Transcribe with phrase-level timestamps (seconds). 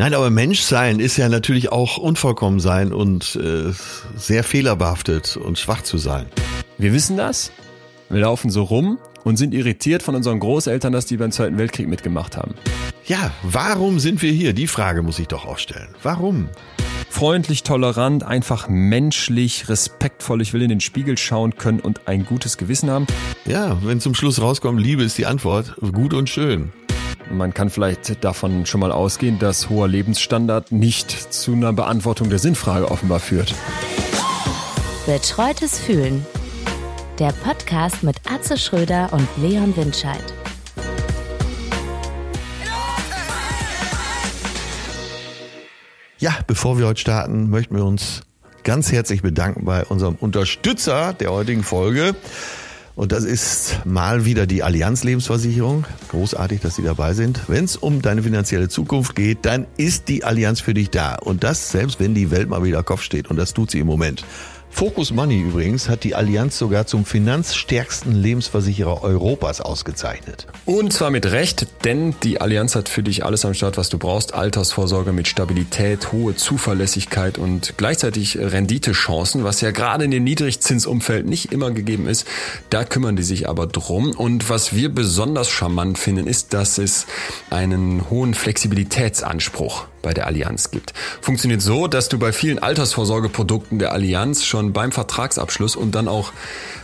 [0.00, 3.70] Nein, aber Menschsein ist ja natürlich auch unvollkommen sein und äh,
[4.16, 6.24] sehr fehlerbehaftet und schwach zu sein.
[6.78, 7.52] Wir wissen das.
[8.08, 11.86] Wir laufen so rum und sind irritiert von unseren Großeltern, dass die beim Zweiten Weltkrieg
[11.86, 12.54] mitgemacht haben.
[13.04, 14.54] Ja, warum sind wir hier?
[14.54, 15.88] Die Frage muss ich doch auch stellen.
[16.02, 16.48] Warum?
[17.10, 20.40] Freundlich, tolerant, einfach menschlich, respektvoll.
[20.40, 23.06] Ich will in den Spiegel schauen können und ein gutes Gewissen haben.
[23.44, 25.76] Ja, wenn zum Schluss rauskommt, Liebe ist die Antwort.
[25.92, 26.72] Gut und schön.
[27.30, 32.40] Man kann vielleicht davon schon mal ausgehen, dass hoher Lebensstandard nicht zu einer Beantwortung der
[32.40, 33.54] Sinnfrage offenbar führt.
[35.06, 36.26] Betreutes Fühlen.
[37.20, 40.24] Der Podcast mit Atze Schröder und Leon Windscheid.
[46.18, 48.22] Ja, bevor wir heute starten, möchten wir uns
[48.64, 52.16] ganz herzlich bedanken bei unserem Unterstützer der heutigen Folge.
[53.00, 55.86] Und das ist mal wieder die Allianz Lebensversicherung.
[56.10, 57.40] Großartig, dass Sie dabei sind.
[57.48, 61.14] Wenn es um deine finanzielle Zukunft geht, dann ist die Allianz für dich da.
[61.14, 63.30] Und das selbst, wenn die Welt mal wieder Kopf steht.
[63.30, 64.26] Und das tut sie im Moment.
[64.70, 70.46] Focus Money übrigens hat die Allianz sogar zum finanzstärksten Lebensversicherer Europas ausgezeichnet.
[70.64, 73.98] Und zwar mit Recht, denn die Allianz hat für dich alles am Start, was du
[73.98, 74.32] brauchst.
[74.32, 81.52] Altersvorsorge mit Stabilität, hohe Zuverlässigkeit und gleichzeitig Renditechancen, was ja gerade in dem Niedrigzinsumfeld nicht
[81.52, 82.26] immer gegeben ist.
[82.70, 84.12] Da kümmern die sich aber drum.
[84.12, 87.06] Und was wir besonders charmant finden, ist, dass es
[87.50, 90.92] einen hohen Flexibilitätsanspruch bei der Allianz gibt.
[91.20, 96.32] Funktioniert so, dass du bei vielen Altersvorsorgeprodukten der Allianz schon beim Vertragsabschluss und dann auch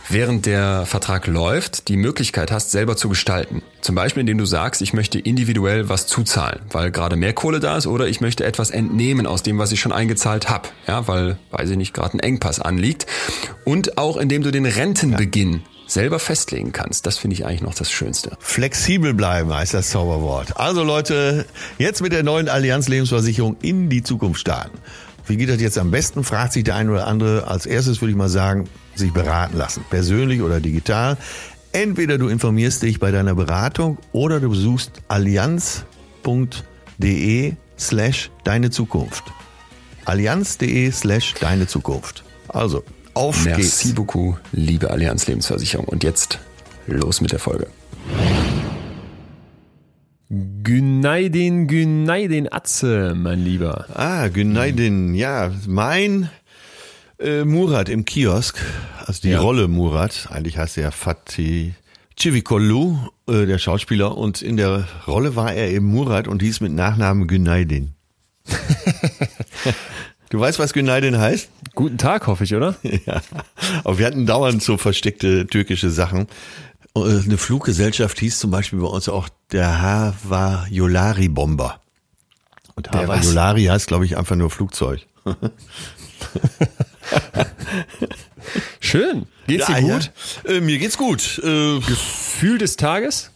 [0.09, 3.61] während der Vertrag läuft, die Möglichkeit hast, selber zu gestalten.
[3.81, 7.77] Zum Beispiel, indem du sagst, ich möchte individuell was zuzahlen, weil gerade mehr Kohle da
[7.77, 11.37] ist, oder ich möchte etwas entnehmen aus dem, was ich schon eingezahlt habe, ja, weil,
[11.51, 13.05] weiß ich nicht, gerade ein Engpass anliegt.
[13.65, 17.05] Und auch indem du den Rentenbeginn ja selber festlegen kannst.
[17.05, 18.37] Das finde ich eigentlich noch das Schönste.
[18.39, 20.57] Flexibel bleiben heißt das Zauberwort.
[20.57, 21.45] Also Leute,
[21.77, 24.77] jetzt mit der neuen Allianz Lebensversicherung in die Zukunft starten.
[25.27, 27.47] Wie geht das jetzt am besten, fragt sich der eine oder andere.
[27.47, 29.83] Als erstes würde ich mal sagen, sich beraten lassen.
[29.89, 31.17] Persönlich oder digital.
[31.73, 35.83] Entweder du informierst dich bei deiner Beratung oder du besuchst allianz.de
[37.77, 39.25] slash deine Zukunft.
[40.05, 42.23] Allianz.de slash deine Zukunft.
[42.47, 42.83] Also,
[43.17, 43.83] auf Merci geht's.
[43.83, 45.85] Merci beaucoup, liebe Allianz Lebensversicherung.
[45.85, 46.39] Und jetzt
[46.85, 47.67] los mit der Folge.
[50.29, 53.85] Günaydin, Günaydin Atze, mein Lieber.
[53.93, 56.29] Ah, Günaydin, ja, mein
[57.19, 58.57] äh, Murat im Kiosk,
[59.05, 59.39] also die ja.
[59.39, 61.73] Rolle Murat, eigentlich heißt er Fatih
[62.19, 62.97] Civikolu,
[63.29, 67.27] äh, der Schauspieler, und in der Rolle war er eben Murat und hieß mit Nachnamen
[67.27, 67.93] Günaydin.
[70.29, 71.49] Du weißt, was Günaydin heißt?
[71.77, 72.75] Guten Tag, hoffe ich, oder?
[73.05, 73.21] ja.
[73.83, 76.25] Aber wir hatten dauernd so versteckte türkische Sachen.
[76.95, 81.79] Äh, eine Fluggesellschaft hieß zum Beispiel bei uns auch der Hava Yolari Bomber.
[82.73, 85.05] Und Hava Yolari heißt, glaube ich, einfach nur Flugzeug.
[88.79, 89.27] Schön.
[89.45, 90.11] Geht's ja, dir gut?
[90.45, 90.53] Ja.
[90.53, 91.39] Äh, mir geht's gut.
[91.43, 93.29] Äh, Gefühl des Tages?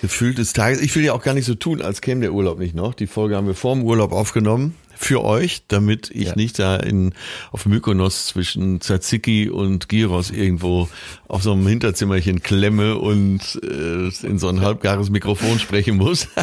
[0.00, 0.80] Gefühl des Tages.
[0.80, 2.94] Ich will ja auch gar nicht so tun, als käme der Urlaub nicht noch.
[2.94, 6.36] Die Folge haben wir vor dem Urlaub aufgenommen für euch, damit ich ja.
[6.36, 7.14] nicht da in
[7.52, 10.90] auf Mykonos zwischen Tzatziki und Gyros irgendwo
[11.26, 16.28] auf so einem Hinterzimmerchen klemme und äh, in so ein halbgares Mikrofon sprechen muss.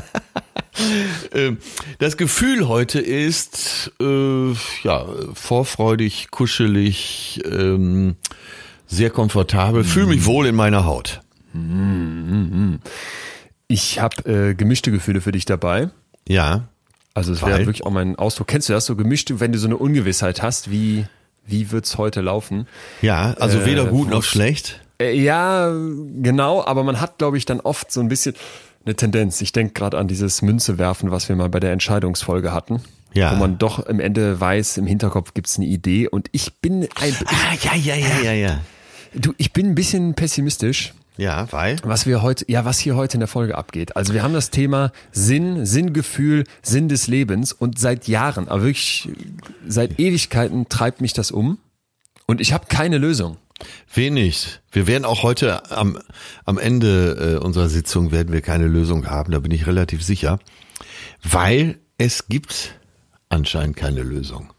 [1.33, 1.57] Ähm,
[1.97, 4.51] das Gefühl heute ist äh,
[4.83, 8.15] ja vorfreudig, kuschelig, ähm,
[8.85, 11.21] sehr komfortabel, fühle mich wohl in meiner Haut.
[13.67, 15.89] Ich habe äh, gemischte Gefühle für dich dabei.
[16.27, 16.69] Ja.
[17.17, 18.45] Also es wäre wirklich auch mein Ausdruck.
[18.45, 21.07] Kennst du das so gemischt, wenn du so eine Ungewissheit hast, wie,
[21.47, 22.67] wie wird's heute laufen?
[23.01, 24.81] Ja, also weder äh, gut noch schlecht.
[25.01, 25.73] Äh, ja,
[26.21, 28.35] genau, aber man hat, glaube ich, dann oft so ein bisschen
[28.85, 29.41] eine Tendenz.
[29.41, 32.83] Ich denke gerade an dieses Münze werfen, was wir mal bei der Entscheidungsfolge hatten.
[33.15, 33.31] Ja.
[33.31, 36.07] Wo man doch im Ende weiß, im Hinterkopf gibt's eine Idee.
[36.07, 37.15] Und ich bin ein.
[37.25, 38.59] Ah, ja, ja, ja, ja, ja.
[39.15, 40.93] Du, ich bin ein bisschen pessimistisch.
[41.17, 41.77] Ja, weil?
[41.83, 43.95] Was wir heute, ja, was hier heute in der Folge abgeht.
[43.95, 49.09] Also wir haben das Thema Sinn, Sinngefühl, Sinn des Lebens und seit Jahren, aber wirklich
[49.67, 51.57] seit Ewigkeiten treibt mich das um
[52.27, 53.37] und ich habe keine Lösung.
[53.91, 54.59] Wenig.
[54.71, 55.97] Wir werden auch heute am,
[56.45, 60.37] am Ende äh, unserer Sitzung werden wir keine Lösung haben, da bin ich relativ sicher,
[61.23, 62.75] weil es gibt
[63.29, 64.53] anscheinend keine Lösung.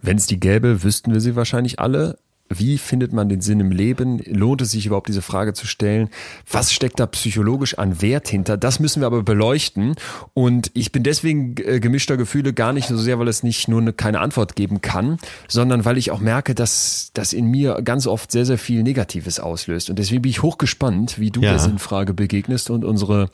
[0.00, 2.18] Wenn es die gäbe, wüssten wir sie wahrscheinlich alle.
[2.50, 4.18] Wie findet man den Sinn im Leben?
[4.24, 6.08] Lohnt es sich überhaupt diese Frage zu stellen?
[6.50, 8.56] Was steckt da psychologisch an Wert hinter?
[8.56, 9.96] Das müssen wir aber beleuchten.
[10.32, 13.82] Und ich bin deswegen äh, gemischter Gefühle gar nicht so sehr, weil es nicht nur
[13.82, 18.06] eine, keine Antwort geben kann, sondern weil ich auch merke, dass das in mir ganz
[18.06, 19.90] oft sehr, sehr viel Negatives auslöst.
[19.90, 21.50] Und deswegen bin ich hochgespannt, wie du ja.
[21.50, 23.28] der Sinnfrage begegnest und unsere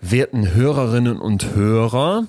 [0.00, 2.28] werten Hörerinnen und Hörer.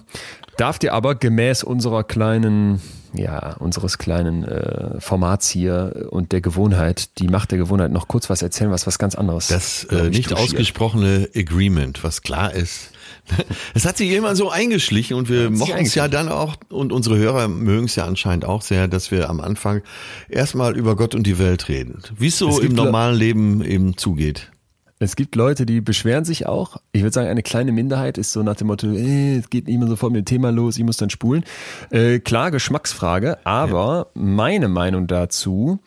[0.58, 2.82] Darf dir aber gemäß unserer kleinen
[3.14, 8.30] ja, unseres kleinen äh, Formats hier und der Gewohnheit, die Macht der Gewohnheit, noch kurz
[8.30, 9.48] was erzählen, was was ganz anderes.
[9.48, 12.92] Das äh, nicht ausgesprochene Agreement, was klar ist.
[13.76, 17.18] Es hat sich immer so eingeschlichen und wir mochten es ja dann auch und unsere
[17.18, 19.84] Hörer mögen es ja anscheinend auch sehr, dass wir am Anfang
[20.30, 22.02] erstmal über Gott und die Welt reden.
[22.18, 24.52] Wie es so im normalen Leben eben zugeht.
[25.02, 26.76] Es gibt Leute, die beschweren sich auch.
[26.92, 29.80] Ich würde sagen, eine kleine Minderheit ist so nach dem Motto, äh, es geht nicht
[29.80, 31.46] mehr sofort mit dem Thema los, ich muss dann spulen.
[31.90, 34.22] Äh, klar, Geschmacksfrage, aber ja.
[34.22, 35.80] meine Meinung dazu,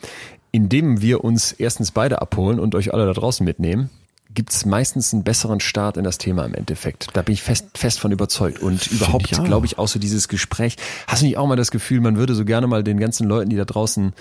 [0.50, 3.90] indem wir uns erstens beide abholen und euch alle da draußen mitnehmen,
[4.34, 7.08] gibt's meistens einen besseren Start in das Thema im Endeffekt.
[7.12, 8.60] Da bin ich fest, fest von überzeugt.
[8.62, 10.76] Und überhaupt, glaube ich, auch so dieses Gespräch.
[11.06, 13.50] Hast du nicht auch mal das Gefühl, man würde so gerne mal den ganzen Leuten,
[13.50, 14.14] die da draußen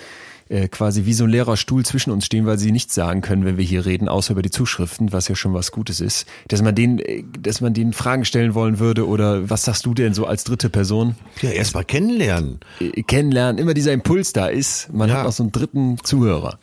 [0.51, 3.45] äh, quasi wie so ein leerer Stuhl zwischen uns stehen, weil sie nichts sagen können,
[3.45, 6.27] wenn wir hier reden, außer über die Zuschriften, was ja schon was Gutes ist.
[6.49, 9.93] Dass man denen, äh, dass man denen Fragen stellen wollen würde oder was sagst du
[9.93, 11.15] denn so als dritte Person?
[11.41, 12.59] Ja, erstmal kennenlernen.
[12.79, 15.19] Äh, kennenlernen, immer dieser Impuls da ist, man ja.
[15.19, 16.59] hat auch so einen dritten Zuhörer.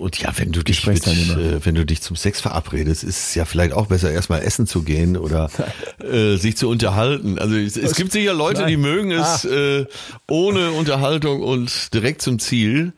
[0.00, 3.34] Und ja, wenn du dich mit, äh, wenn du dich zum Sex verabredest, ist es
[3.34, 5.50] ja vielleicht auch besser, erstmal essen zu gehen oder
[6.02, 7.38] äh, sich zu unterhalten.
[7.38, 8.68] Also es, es gibt sicher Leute, Nein.
[8.70, 9.50] die mögen es ah.
[9.50, 9.86] äh,
[10.26, 12.94] ohne Unterhaltung und direkt zum Ziel.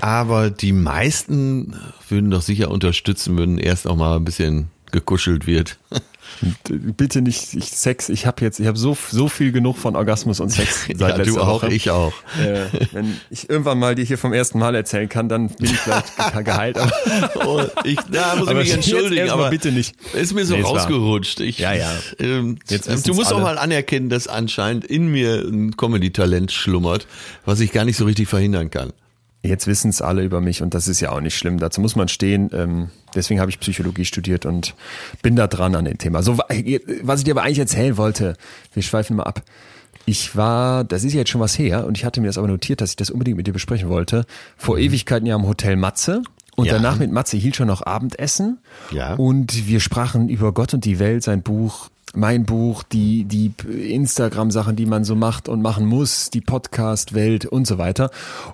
[0.00, 1.76] Aber die meisten
[2.08, 5.78] würden doch sicher unterstützen, würden erst auch mal ein bisschen gekuschelt wird.
[6.68, 8.08] Bitte nicht ich Sex.
[8.08, 11.08] Ich habe jetzt, ich habe so so viel genug von Orgasmus und Sex seit ja,
[11.08, 11.72] letzter du auch, Woche.
[11.72, 12.12] Ich auch.
[12.38, 15.78] Äh, wenn ich irgendwann mal dir hier vom ersten Mal erzählen kann, dann bin ich
[15.78, 16.78] vielleicht geheilt.
[16.78, 16.92] Aber
[17.46, 19.94] oh, ich ja, muss aber mich entschuldigen, aber bitte nicht.
[20.14, 21.40] Ist mir so nee, rausgerutscht.
[21.40, 21.92] Ich, ja, ja.
[22.18, 23.36] Ähm, du musst alle.
[23.36, 27.06] auch mal anerkennen, dass anscheinend in mir ein Comedy-Talent schlummert,
[27.44, 28.92] was ich gar nicht so richtig verhindern kann.
[29.46, 31.58] Jetzt wissen es alle über mich und das ist ja auch nicht schlimm.
[31.58, 32.50] Dazu muss man stehen.
[32.52, 34.74] Ähm, deswegen habe ich Psychologie studiert und
[35.22, 36.22] bin da dran an dem Thema.
[36.22, 38.36] So, was ich dir aber eigentlich erzählen wollte,
[38.72, 39.42] wir schweifen mal ab.
[40.04, 42.80] Ich war, das ist jetzt schon was her und ich hatte mir das aber notiert,
[42.80, 44.24] dass ich das unbedingt mit dir besprechen wollte.
[44.56, 44.82] Vor mhm.
[44.82, 46.22] Ewigkeiten ja am Hotel Matze.
[46.54, 46.72] Und ja.
[46.72, 48.58] danach mit Matze hielt schon noch Abendessen.
[48.90, 49.14] Ja.
[49.14, 54.76] Und wir sprachen über Gott und die Welt, sein Buch mein Buch, die, die Instagram-Sachen,
[54.76, 58.10] die man so macht und machen muss, die Podcast-Welt und so weiter.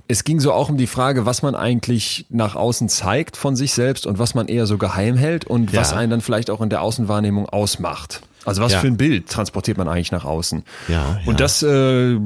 [0.09, 3.73] Es ging so auch um die Frage, was man eigentlich nach außen zeigt von sich
[3.73, 5.81] selbst und was man eher so geheim hält und ja.
[5.81, 8.23] was einen dann vielleicht auch in der Außenwahrnehmung ausmacht.
[8.45, 8.81] Also was ja.
[8.81, 10.65] für ein Bild transportiert man eigentlich nach außen?
[10.89, 12.19] Ja, Und das äh,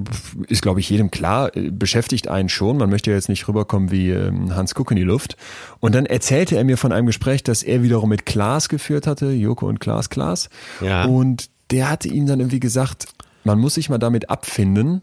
[0.48, 2.78] ist, glaube ich, jedem klar, äh, beschäftigt einen schon.
[2.78, 5.36] Man möchte ja jetzt nicht rüberkommen wie ähm, Hans Kuck in die Luft.
[5.80, 9.30] Und dann erzählte er mir von einem Gespräch, das er wiederum mit Klaas geführt hatte,
[9.30, 10.48] Joko und Klaas Klaas.
[10.80, 11.04] Ja.
[11.04, 13.06] Und der hatte ihm dann irgendwie gesagt,
[13.44, 15.02] man muss sich mal damit abfinden,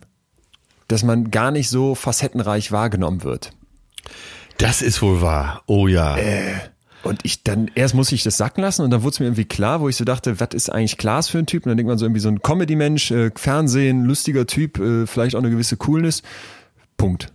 [0.88, 3.52] dass man gar nicht so facettenreich wahrgenommen wird.
[4.58, 5.64] Das ist wohl wahr.
[5.66, 6.18] Oh ja.
[6.18, 6.56] Äh,
[7.04, 9.46] und ich dann, erst muss ich das sacken lassen und dann wurde es mir irgendwie
[9.46, 11.66] klar, wo ich so dachte, was ist eigentlich Klaas für ein Typ?
[11.66, 15.36] Und dann denkt man so irgendwie so ein Comedy-Mensch, äh, Fernsehen, lustiger Typ, äh, vielleicht
[15.36, 16.24] auch eine gewisse Coolness.
[16.98, 17.34] Punkt.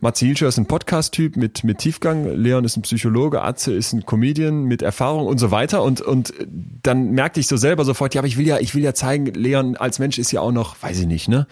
[0.00, 4.04] Matze Hilscher ist ein Podcast-Typ mit, mit Tiefgang, Leon ist ein Psychologe, Atze ist ein
[4.04, 5.84] Comedian mit Erfahrung und so weiter.
[5.84, 6.34] Und, und
[6.82, 9.26] dann merkte ich so selber sofort, ja, aber ich will ja, ich will ja zeigen,
[9.26, 11.46] Leon als Mensch ist ja auch noch, weiß ich nicht, ne?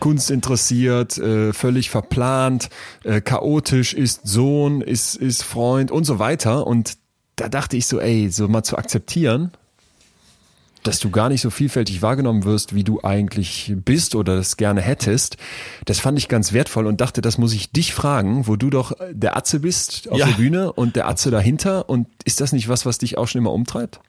[0.00, 2.68] Kunst interessiert, äh, völlig verplant,
[3.04, 6.66] äh, chaotisch, ist Sohn, ist, ist Freund und so weiter.
[6.66, 6.98] Und
[7.36, 9.52] da dachte ich so, ey, so mal zu akzeptieren,
[10.86, 14.80] dass du gar nicht so vielfältig wahrgenommen wirst, wie du eigentlich bist oder das gerne
[14.80, 15.36] hättest.
[15.84, 18.92] Das fand ich ganz wertvoll und dachte, das muss ich dich fragen, wo du doch
[19.10, 20.26] der Atze bist auf ja.
[20.26, 21.88] der Bühne und der Atze dahinter.
[21.88, 24.00] Und ist das nicht was, was dich auch schon immer umtreibt?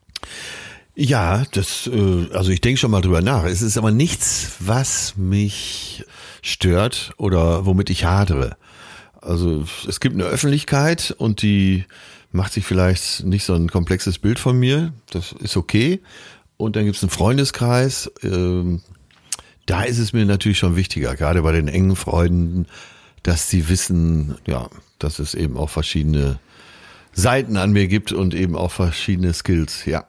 [1.00, 3.44] Ja, das, äh, also ich denke schon mal drüber nach.
[3.44, 6.04] Es ist aber nichts, was mich
[6.42, 8.56] stört oder womit ich hadere.
[9.20, 11.84] Also es gibt eine Öffentlichkeit und die
[12.32, 14.92] macht sich vielleicht nicht so ein komplexes Bild von mir.
[15.10, 16.00] Das ist okay.
[16.56, 18.10] Und dann gibt es einen Freundeskreis.
[18.24, 18.82] Ähm,
[19.66, 22.66] da ist es mir natürlich schon wichtiger, gerade bei den engen Freunden,
[23.22, 26.40] dass sie wissen, ja, dass es eben auch verschiedene
[27.12, 30.04] Seiten an mir gibt und eben auch verschiedene Skills, ja.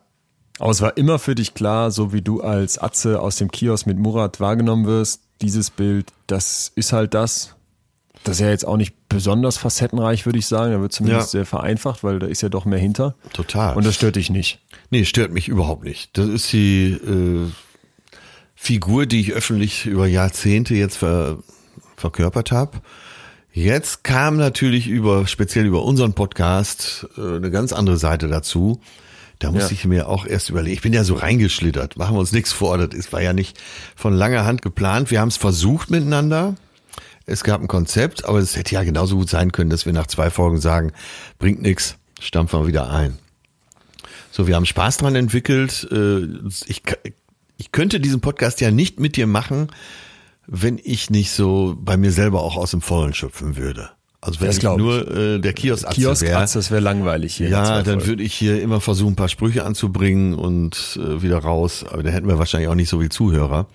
[0.60, 3.88] Aber es war immer für dich klar, so wie du als Atze aus dem Kiosk
[3.88, 7.56] mit Murat wahrgenommen wirst, dieses Bild, das ist halt das.
[8.26, 10.74] Das ist ja jetzt auch nicht besonders facettenreich, würde ich sagen.
[10.74, 11.40] Da wird zumindest ja.
[11.40, 13.16] sehr vereinfacht, weil da ist ja doch mehr hinter.
[13.32, 13.78] Total.
[13.78, 14.60] Und das stört dich nicht.
[14.90, 16.18] Nee, stört mich überhaupt nicht.
[16.18, 17.50] Das ist die äh,
[18.56, 21.38] Figur, die ich öffentlich über Jahrzehnte jetzt ver,
[21.96, 22.82] verkörpert habe.
[23.54, 28.82] Jetzt kam natürlich über, speziell über unseren Podcast, äh, eine ganz andere Seite dazu.
[29.40, 29.72] Da muss ja.
[29.72, 30.74] ich mir auch erst überlegen.
[30.74, 31.98] Ich bin ja so reingeschlittert.
[31.98, 32.78] Machen wir uns nichts vor.
[32.78, 33.58] Das war ja nicht
[33.96, 35.12] von langer Hand geplant.
[35.12, 36.56] Wir haben es versucht miteinander.
[37.26, 40.08] Es gab ein Konzept, aber es hätte ja genauso gut sein können, dass wir nach
[40.08, 40.92] zwei Folgen sagen,
[41.38, 43.20] bringt nichts, stampfen wir wieder ein.
[44.32, 45.88] So, wir haben Spaß dran entwickelt.
[45.92, 46.26] Äh,
[46.66, 46.82] ich,
[47.58, 49.68] ich könnte diesen Podcast ja nicht mit dir machen,
[50.48, 53.92] wenn ich nicht so bei mir selber auch aus dem Vollen schöpfen würde.
[54.22, 57.50] Also wenn Das ich nur äh, der Kiosk Kiosk wäre, das wäre langweilig hier.
[57.50, 61.86] ja, dann würde ich hier immer versuchen, ein paar Sprüche anzubringen und äh, wieder raus.
[61.90, 63.68] Aber da hätten wir wahrscheinlich auch nicht so viel Zuhörer.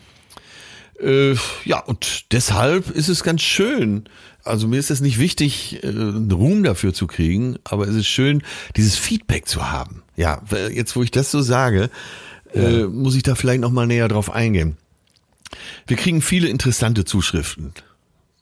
[1.00, 1.34] Äh,
[1.64, 4.04] ja, und deshalb ist es ganz schön.
[4.44, 8.06] Also mir ist es nicht wichtig, äh, einen Ruhm dafür zu kriegen, aber es ist
[8.06, 8.42] schön,
[8.76, 10.02] dieses Feedback zu haben.
[10.16, 11.88] Ja, jetzt wo ich das so sage,
[12.54, 14.76] äh, muss ich da vielleicht noch mal näher drauf eingehen.
[15.86, 17.72] Wir kriegen viele interessante Zuschriften.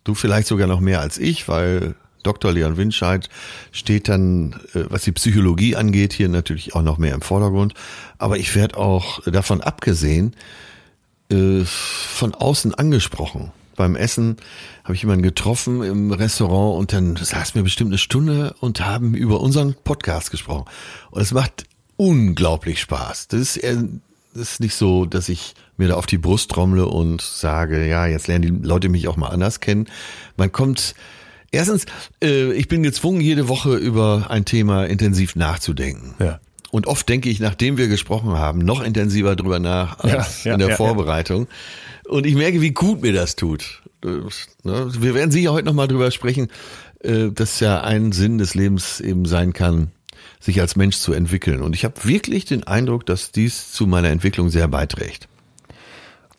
[0.04, 2.52] Du vielleicht sogar noch mehr als ich, weil Dr.
[2.52, 3.28] Leon Winscheid
[3.73, 7.75] steht dann, äh, was die Psychologie angeht, hier natürlich auch noch mehr im Vordergrund.
[8.18, 10.35] Aber ich werde auch davon abgesehen,
[11.30, 13.52] äh, von außen angesprochen.
[13.75, 14.37] Beim Essen
[14.85, 19.14] habe ich jemanden getroffen im Restaurant und dann saßen wir bestimmt eine Stunde und haben
[19.14, 20.66] über unseren Podcast gesprochen.
[21.11, 21.64] Und es macht
[21.97, 23.28] unglaublich Spaß.
[23.28, 23.64] Das ist,
[24.34, 28.28] ist nicht so, dass ich mir da auf die Brust trommle und sage, ja, jetzt
[28.28, 29.86] lernen die Leute mich auch mal anders kennen.
[30.36, 30.94] Man kommt,
[31.50, 31.86] erstens,
[32.22, 36.14] äh, ich bin gezwungen, jede Woche über ein Thema intensiv nachzudenken.
[36.18, 36.40] Ja.
[36.70, 40.54] Und oft denke ich, nachdem wir gesprochen haben, noch intensiver drüber nach als Ja, ja,
[40.54, 40.76] in der ja.
[40.76, 41.46] Vorbereitung.
[42.08, 43.82] Und ich merke, wie gut mir das tut.
[44.02, 44.24] Ne,
[44.64, 46.48] Wir werden sicher heute nochmal drüber sprechen,
[47.00, 49.90] äh, dass ja ein Sinn des Lebens eben sein kann,
[50.42, 51.62] sich als Mensch zu entwickeln.
[51.62, 55.28] Und ich habe wirklich den Eindruck, dass dies zu meiner Entwicklung sehr beiträgt.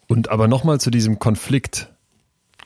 [0.08, 1.90] Und aber nochmal zu diesem Konflikt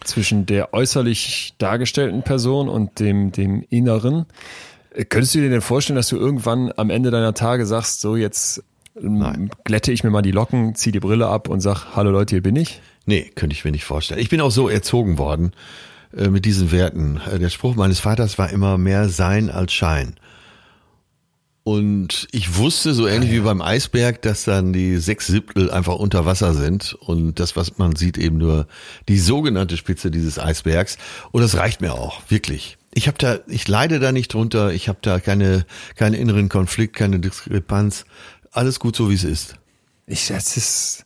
[0.03, 4.25] zwischen der äußerlich dargestellten Person und dem, dem Inneren.
[5.09, 8.63] Könntest du dir denn vorstellen, dass du irgendwann am Ende deiner Tage sagst, so jetzt
[8.99, 9.49] ähm, Nein.
[9.63, 12.43] glätte ich mir mal die Locken, zieh die Brille ab und sag, hallo Leute, hier
[12.43, 12.81] bin ich?
[13.05, 14.19] Nee, könnte ich mir nicht vorstellen.
[14.19, 15.51] Ich bin auch so erzogen worden
[16.15, 17.21] äh, mit diesen Werten.
[17.31, 20.15] Äh, Der Spruch meines Vaters war immer mehr Sein als Schein.
[21.67, 26.25] Und ich wusste, so ähnlich wie beim Eisberg, dass dann die sechs Siebtel einfach unter
[26.25, 28.67] Wasser sind und das, was man sieht, eben nur
[29.09, 30.97] die sogenannte Spitze dieses Eisbergs.
[31.33, 32.77] Und das reicht mir auch, wirklich.
[32.93, 35.65] Ich habe da, ich leide da nicht drunter, ich habe da keine,
[35.97, 38.05] keinen inneren Konflikt, keine Diskrepanz.
[38.53, 39.55] Alles gut so, wie es ist.
[40.05, 41.05] Ich, es ist,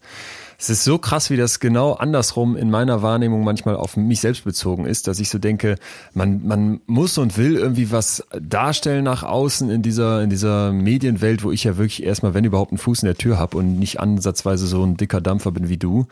[0.62, 4.44] es ist so krass, wie das genau andersrum in meiner Wahrnehmung manchmal auf mich selbst
[4.44, 5.76] bezogen ist, dass ich so denke,
[6.14, 11.44] man, man muss und will irgendwie was darstellen nach außen in dieser, in dieser Medienwelt,
[11.44, 14.00] wo ich ja wirklich erstmal, wenn überhaupt, einen Fuß in der Tür habe und nicht
[14.00, 16.06] ansatzweise so ein dicker Dampfer bin wie du.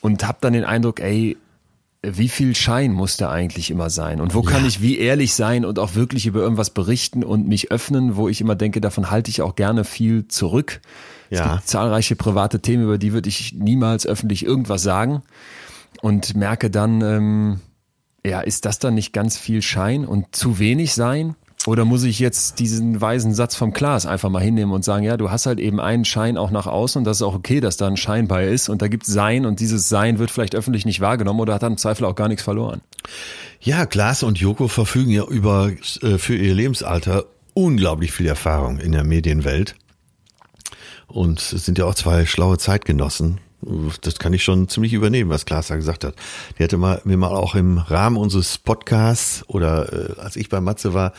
[0.00, 1.36] Und habe dann den Eindruck, ey,
[2.02, 4.20] wie viel Schein muss da eigentlich immer sein?
[4.20, 7.72] Und wo kann ich wie ehrlich sein und auch wirklich über irgendwas berichten und mich
[7.72, 10.80] öffnen, wo ich immer denke, davon halte ich auch gerne viel zurück.
[11.30, 11.54] Es Ja.
[11.54, 15.22] gibt zahlreiche private Themen, über die würde ich niemals öffentlich irgendwas sagen
[16.00, 17.60] und merke dann, ähm,
[18.24, 21.34] ja, ist das dann nicht ganz viel Schein und zu wenig sein?
[21.66, 25.16] Oder muss ich jetzt diesen weisen Satz vom Klaas einfach mal hinnehmen und sagen, ja,
[25.16, 27.76] du hast halt eben einen Schein auch nach außen und das ist auch okay, dass
[27.76, 30.54] da ein Schein bei ist und da gibt es Sein und dieses Sein wird vielleicht
[30.54, 32.80] öffentlich nicht wahrgenommen oder hat dann im Zweifel auch gar nichts verloren.
[33.60, 35.72] Ja, Klaas und Joko verfügen ja über
[36.02, 37.24] äh, für ihr Lebensalter
[37.54, 39.74] unglaublich viel Erfahrung in der Medienwelt.
[41.08, 43.40] Und sind ja auch zwei schlaue Zeitgenossen.
[44.02, 46.14] Das kann ich schon ziemlich übernehmen, was Klaas da gesagt hat.
[46.58, 50.60] Die hatte mal, mir mal auch im Rahmen unseres Podcasts oder äh, als ich bei
[50.60, 51.12] Matze war,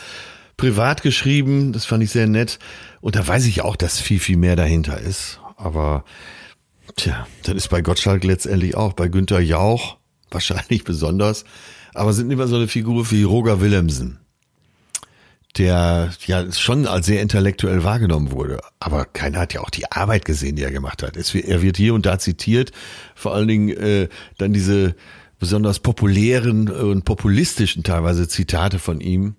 [0.55, 1.73] privat geschrieben.
[1.73, 2.59] Das fand ich sehr nett.
[3.01, 5.41] Und da weiß ich auch, dass viel, viel mehr dahinter ist.
[5.57, 6.05] Aber
[6.95, 9.97] Tja, das ist bei Gottschalk letztendlich auch, bei Günther Jauch
[10.31, 11.45] wahrscheinlich besonders,
[11.93, 14.19] aber sind immer so eine Figur wie Roger Willemsen,
[15.57, 20.25] der ja schon als sehr intellektuell wahrgenommen wurde, aber keiner hat ja auch die Arbeit
[20.25, 21.17] gesehen, die er gemacht hat.
[21.17, 22.71] Es, er wird hier und da zitiert,
[23.15, 24.95] vor allen Dingen äh, dann diese
[25.39, 29.35] besonders populären und populistischen teilweise Zitate von ihm,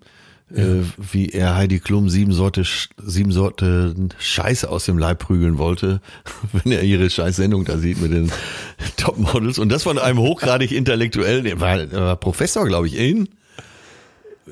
[0.53, 2.63] äh, wie er Heidi Klum sieben Sorte,
[2.97, 6.01] sieben Sorte Scheiße aus dem Leib prügeln wollte,
[6.51, 8.31] wenn er ihre Scheiß-Sendung da sieht mit den
[8.97, 9.59] Topmodels.
[9.59, 13.29] Und das von einem hochgradig intellektuellen, er war, er war Professor, glaube ich, in,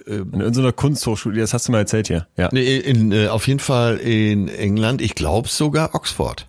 [0.10, 2.28] In irgendeiner Kunsthochschule, das hast du mal erzählt hier.
[2.36, 2.50] Ja.
[2.52, 6.48] nee, in, äh, auf jeden Fall in England, ich glaube sogar Oxford.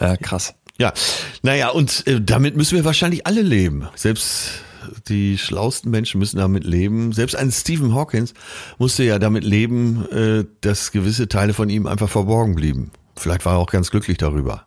[0.00, 0.54] ja, krass.
[0.78, 0.92] Ja,
[1.42, 3.88] naja, und äh, damit müssen wir wahrscheinlich alle leben.
[3.96, 4.62] Selbst
[5.08, 7.12] die schlausten Menschen müssen damit leben.
[7.12, 8.34] Selbst ein Stephen Hawkins
[8.78, 12.92] musste ja damit leben, äh, dass gewisse Teile von ihm einfach verborgen blieben.
[13.16, 14.66] Vielleicht war er auch ganz glücklich darüber.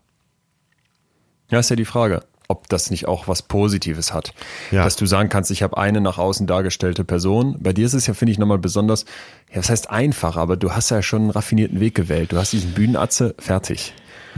[1.49, 4.33] Ja, ist ja die Frage, ob das nicht auch was Positives hat.
[4.71, 4.83] Ja.
[4.83, 7.55] Dass du sagen kannst, ich habe eine nach außen dargestellte Person.
[7.59, 9.05] Bei dir ist es ja, finde ich, nochmal besonders,
[9.49, 12.33] ja, das heißt einfach, aber du hast ja schon einen raffinierten Weg gewählt.
[12.33, 13.93] Du hast diesen Bühnenatze fertig.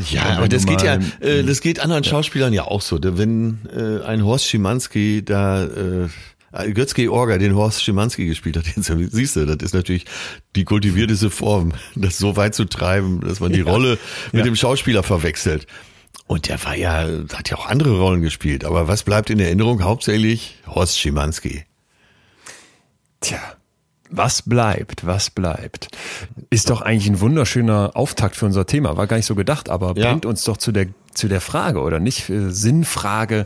[0.09, 2.99] Ja, aber das geht ja, äh, das geht anderen Schauspielern ja auch so.
[3.01, 8.91] Wenn äh, ein Horst Schimanski da äh, Götz Orga, den Horst Schimanski gespielt hat, jetzt,
[9.11, 10.05] siehst du, das ist natürlich
[10.55, 13.71] die kultivierteste Form, das so weit zu treiben, dass man die ja.
[13.71, 13.97] Rolle
[14.31, 14.45] mit ja.
[14.45, 15.67] dem Schauspieler verwechselt.
[16.27, 18.65] Und der war ja, hat ja auch andere Rollen gespielt.
[18.65, 19.83] Aber was bleibt in Erinnerung?
[19.83, 21.65] Hauptsächlich Horst Schimanski.
[23.19, 23.39] Tja,
[24.09, 25.87] was bleibt, was bleibt?
[26.49, 28.95] Ist doch eigentlich ein wunderschöner Auftakt für unser Thema.
[28.95, 30.09] War gar nicht so gedacht, aber ja.
[30.09, 32.29] bringt uns doch zu der, zu der Frage, oder nicht?
[32.29, 33.45] Äh, Sinnfrage.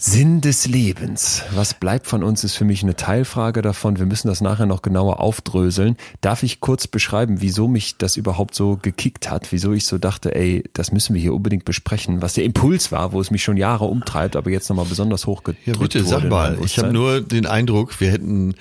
[0.00, 1.42] Sinn des Lebens.
[1.54, 3.98] Was bleibt von uns, ist für mich eine Teilfrage davon.
[3.98, 5.96] Wir müssen das nachher noch genauer aufdröseln.
[6.20, 9.50] Darf ich kurz beschreiben, wieso mich das überhaupt so gekickt hat?
[9.50, 12.22] Wieso ich so dachte, ey, das müssen wir hier unbedingt besprechen.
[12.22, 15.66] Was der Impuls war, wo es mich schon Jahre umtreibt, aber jetzt nochmal besonders hochgedrückt
[15.66, 16.56] Ja, bitte, sag mal.
[16.64, 18.54] Ich habe nur den Eindruck, wir hätten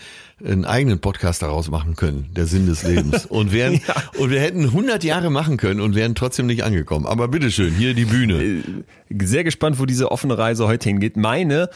[0.44, 3.26] einen eigenen Podcast daraus machen können, der Sinn des Lebens.
[3.30, 3.96] Und, wären, ja.
[4.18, 7.06] und wir hätten 100 Jahre machen können und wären trotzdem nicht angekommen.
[7.06, 8.44] Aber bitteschön, hier die Bühne.
[8.44, 8.64] Äh,
[9.24, 11.18] sehr gespannt, wo diese offene Reise heute hingeht.
[11.18, 11.70] Meine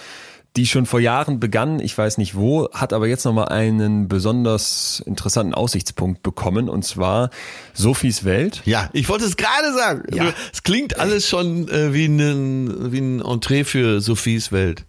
[0.57, 5.01] die schon vor Jahren begann, ich weiß nicht wo, hat aber jetzt nochmal einen besonders
[5.05, 7.29] interessanten Aussichtspunkt bekommen und zwar
[7.73, 8.61] Sophies Welt.
[8.65, 10.13] Ja, ich wollte es gerade sagen.
[10.13, 10.33] Ja.
[10.51, 14.85] Es klingt alles schon äh, wie, ein, wie ein Entree für Sophies Welt.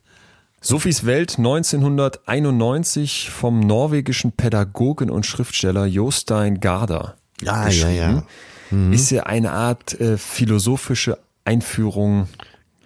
[0.64, 7.16] Sophies Welt 1991 vom norwegischen Pädagogen und Schriftsteller Jostein Garder.
[7.42, 8.22] Ja, ja, ja.
[8.70, 8.92] Mhm.
[8.92, 12.28] Ist ja eine Art äh, philosophische Einführung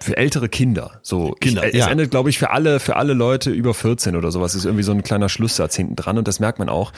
[0.01, 1.01] für ältere Kinder.
[1.03, 1.91] So, Kinder, ich, es ja.
[1.91, 4.55] endet, glaube ich, für alle, für alle Leute über 14 oder sowas.
[4.55, 6.93] Ist irgendwie so ein kleiner Schlusssatz hinten dran und das merkt man auch.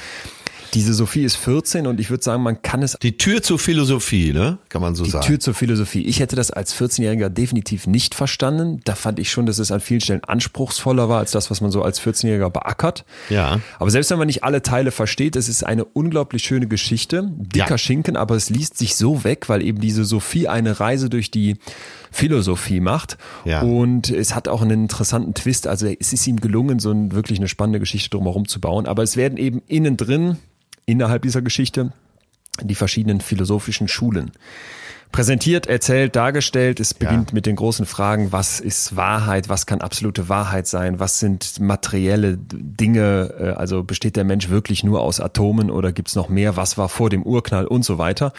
[0.75, 2.97] Diese Sophie ist 14 und ich würde sagen, man kann es.
[3.03, 4.59] Die Tür zur Philosophie, ne?
[4.69, 5.23] Kann man so die sagen.
[5.23, 6.03] Die Tür zur Philosophie.
[6.03, 8.81] Ich hätte das als 14-Jähriger definitiv nicht verstanden.
[8.85, 11.71] Da fand ich schon, dass es an vielen Stellen anspruchsvoller war als das, was man
[11.71, 13.05] so als 14-Jähriger beackert.
[13.31, 13.61] Ja.
[13.79, 17.31] Aber selbst wenn man nicht alle Teile versteht, es ist eine unglaublich schöne Geschichte.
[17.37, 17.79] Dicker ja.
[17.79, 21.57] Schinken, aber es liest sich so weg, weil eben diese Sophie eine Reise durch die
[22.11, 23.19] Philosophie macht.
[23.45, 23.63] Ja.
[23.63, 25.67] Und es hat auch einen interessanten Twist.
[25.67, 28.87] Also es ist ihm gelungen, so ein, wirklich eine spannende Geschichte drumherum zu bauen.
[28.87, 30.37] Aber es werden eben innen drin
[30.89, 31.93] innerhalb dieser Geschichte
[32.63, 34.33] die verschiedenen philosophischen Schulen
[35.13, 36.81] präsentiert, erzählt, dargestellt.
[36.81, 37.35] Es beginnt ja.
[37.35, 42.37] mit den großen Fragen, was ist Wahrheit, was kann absolute Wahrheit sein, was sind materielle
[42.37, 46.77] Dinge, äh, also besteht der Mensch wirklich nur aus Atomen oder gibt's noch mehr, was
[46.77, 48.33] war vor dem Urknall und so weiter.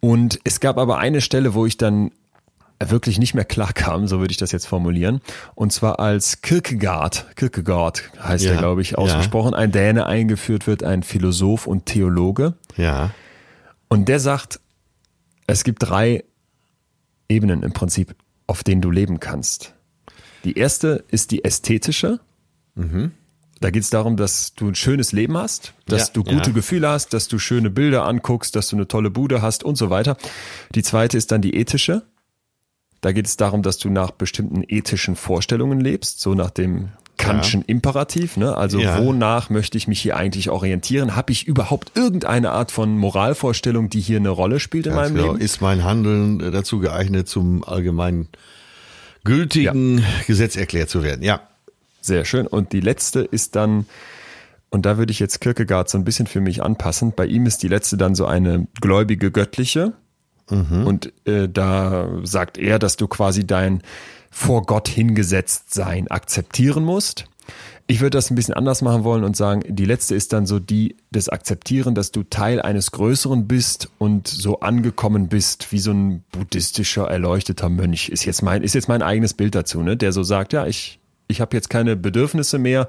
[0.00, 2.12] Und es gab aber eine Stelle, wo ich dann
[2.86, 5.20] wirklich nicht mehr klar kam, so würde ich das jetzt formulieren.
[5.54, 9.58] Und zwar als Kierkegaard, Kierkegaard heißt ja, er, glaube ich, ausgesprochen, ja.
[9.58, 12.54] ein Däne eingeführt wird, ein Philosoph und Theologe.
[12.76, 13.10] Ja.
[13.88, 14.60] Und der sagt,
[15.46, 16.24] es gibt drei
[17.28, 18.14] Ebenen im Prinzip,
[18.46, 19.74] auf denen du leben kannst.
[20.44, 22.20] Die erste ist die ästhetische.
[22.74, 23.12] Mhm.
[23.60, 26.54] Da geht es darum, dass du ein schönes Leben hast, dass ja, du gute ja.
[26.54, 29.90] Gefühle hast, dass du schöne Bilder anguckst, dass du eine tolle Bude hast und so
[29.90, 30.16] weiter.
[30.74, 32.02] Die zweite ist dann die ethische.
[33.00, 37.60] Da geht es darum, dass du nach bestimmten ethischen Vorstellungen lebst, so nach dem Kantschen
[37.60, 37.66] ja.
[37.68, 38.56] Imperativ, ne?
[38.56, 39.02] Also ja.
[39.02, 41.16] wonach möchte ich mich hier eigentlich orientieren?
[41.16, 45.16] Habe ich überhaupt irgendeine Art von Moralvorstellung, die hier eine Rolle spielt in Ganz meinem
[45.16, 45.32] genau.
[45.32, 45.44] Leben?
[45.44, 48.28] Ist mein Handeln dazu geeignet, zum allgemeinen
[49.24, 50.04] gültigen ja.
[50.26, 51.22] Gesetz erklärt zu werden?
[51.22, 51.40] Ja.
[52.00, 52.46] Sehr schön.
[52.46, 53.84] Und die letzte ist dann,
[54.70, 57.12] und da würde ich jetzt Kierkegaard so ein bisschen für mich anpassen.
[57.14, 59.92] Bei ihm ist die letzte dann so eine gläubige göttliche.
[60.50, 60.86] Mhm.
[60.86, 63.82] Und äh, da sagt er, dass du quasi dein
[64.30, 67.26] vor Gott hingesetzt sein akzeptieren musst.
[67.88, 70.60] Ich würde das ein bisschen anders machen wollen und sagen, die letzte ist dann so
[70.60, 75.90] die des Akzeptieren, dass du Teil eines Größeren bist und so angekommen bist, wie so
[75.90, 78.08] ein buddhistischer erleuchteter Mönch.
[78.08, 79.96] Ist jetzt mein, ist jetzt mein eigenes Bild dazu, ne?
[79.96, 82.86] Der so sagt, ja, ich, ich habe jetzt keine Bedürfnisse mehr,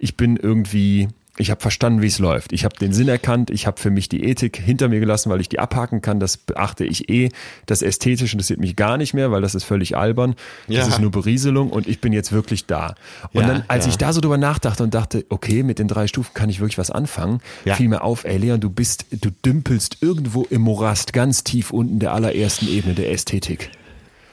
[0.00, 1.06] ich bin irgendwie
[1.40, 2.52] ich habe verstanden, wie es läuft.
[2.52, 3.50] Ich habe den Sinn erkannt.
[3.50, 6.20] Ich habe für mich die Ethik hinter mir gelassen, weil ich die abhaken kann.
[6.20, 7.30] Das beachte ich eh.
[7.66, 10.34] Das Ästhetische interessiert mich gar nicht mehr, weil das ist völlig albern.
[10.68, 10.86] Das ja.
[10.86, 12.94] ist nur Berieselung und ich bin jetzt wirklich da.
[13.32, 13.90] Und ja, dann, als ja.
[13.90, 16.78] ich da so drüber nachdachte und dachte, okay, mit den drei Stufen kann ich wirklich
[16.78, 21.42] was anfangen, fiel mir auf, ey Leon, du bist, du dümpelst irgendwo im Morast ganz
[21.42, 23.70] tief unten der allerersten Ebene der Ästhetik.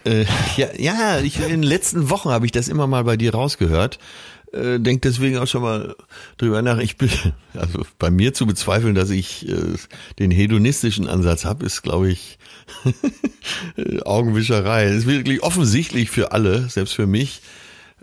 [0.03, 3.33] Äh, ja, ja ich, in den letzten Wochen habe ich das immer mal bei dir
[3.33, 3.97] rausgehört
[4.57, 5.95] äh, denkt deswegen auch schon mal
[6.37, 6.79] drüber nach.
[6.79, 7.09] Ich bin,
[7.53, 9.75] also bei mir zu bezweifeln, dass ich äh,
[10.19, 12.37] den hedonistischen Ansatz habe, ist, glaube ich,
[14.05, 14.85] Augenwischerei.
[14.85, 17.41] Es ist wirklich offensichtlich für alle, selbst für mich,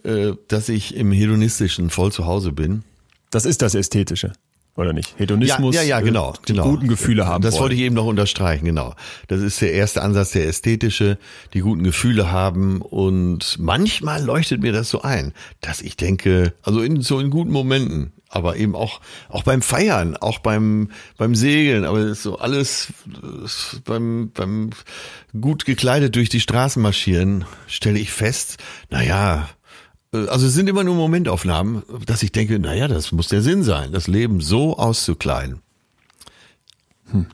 [0.05, 2.83] äh, dass ich im hedonistischen voll zu Hause bin.
[3.31, 4.33] Das ist das Ästhetische
[4.77, 5.15] oder nicht?
[5.19, 6.65] Hedonismus, ja, ja, ja genau, die genau.
[6.65, 7.43] guten Gefühle haben.
[7.43, 7.63] Das wollen.
[7.63, 8.95] wollte ich eben noch unterstreichen, genau.
[9.29, 11.19] Das ist der erste Ansatz, der ästhetische,
[11.53, 16.81] die guten Gefühle haben und manchmal leuchtet mir das so ein, dass ich denke, also
[16.81, 21.85] in so in guten Momenten, aber eben auch auch beim Feiern, auch beim beim Segeln,
[21.85, 22.89] aber so alles
[23.85, 24.71] beim beim
[25.41, 28.59] gut gekleidet durch die Straßen marschieren, stelle ich fest,
[28.91, 29.64] na ja, Äh,
[30.15, 33.93] also es sind immer nur Momentaufnahmen, dass ich denke, naja, das muss der Sinn sein,
[33.93, 35.61] das Leben so auszukleiden.
[37.11, 37.27] Hm.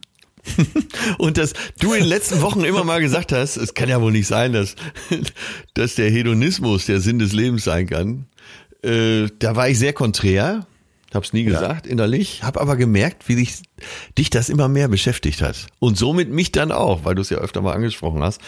[1.19, 4.13] Und dass du in den letzten Wochen immer mal gesagt hast, es kann ja wohl
[4.13, 4.75] nicht sein, dass,
[5.75, 8.27] dass der Hedonismus der Sinn des Lebens sein kann.
[8.83, 10.67] Äh, da war ich sehr konträr,
[11.15, 11.93] hab's nie gesagt ja.
[11.93, 13.63] innerlich, hab aber gemerkt, wie dich,
[14.17, 15.67] dich das immer mehr beschäftigt hat.
[15.79, 18.41] Und somit mich dann auch, weil du es ja öfter mal angesprochen hast.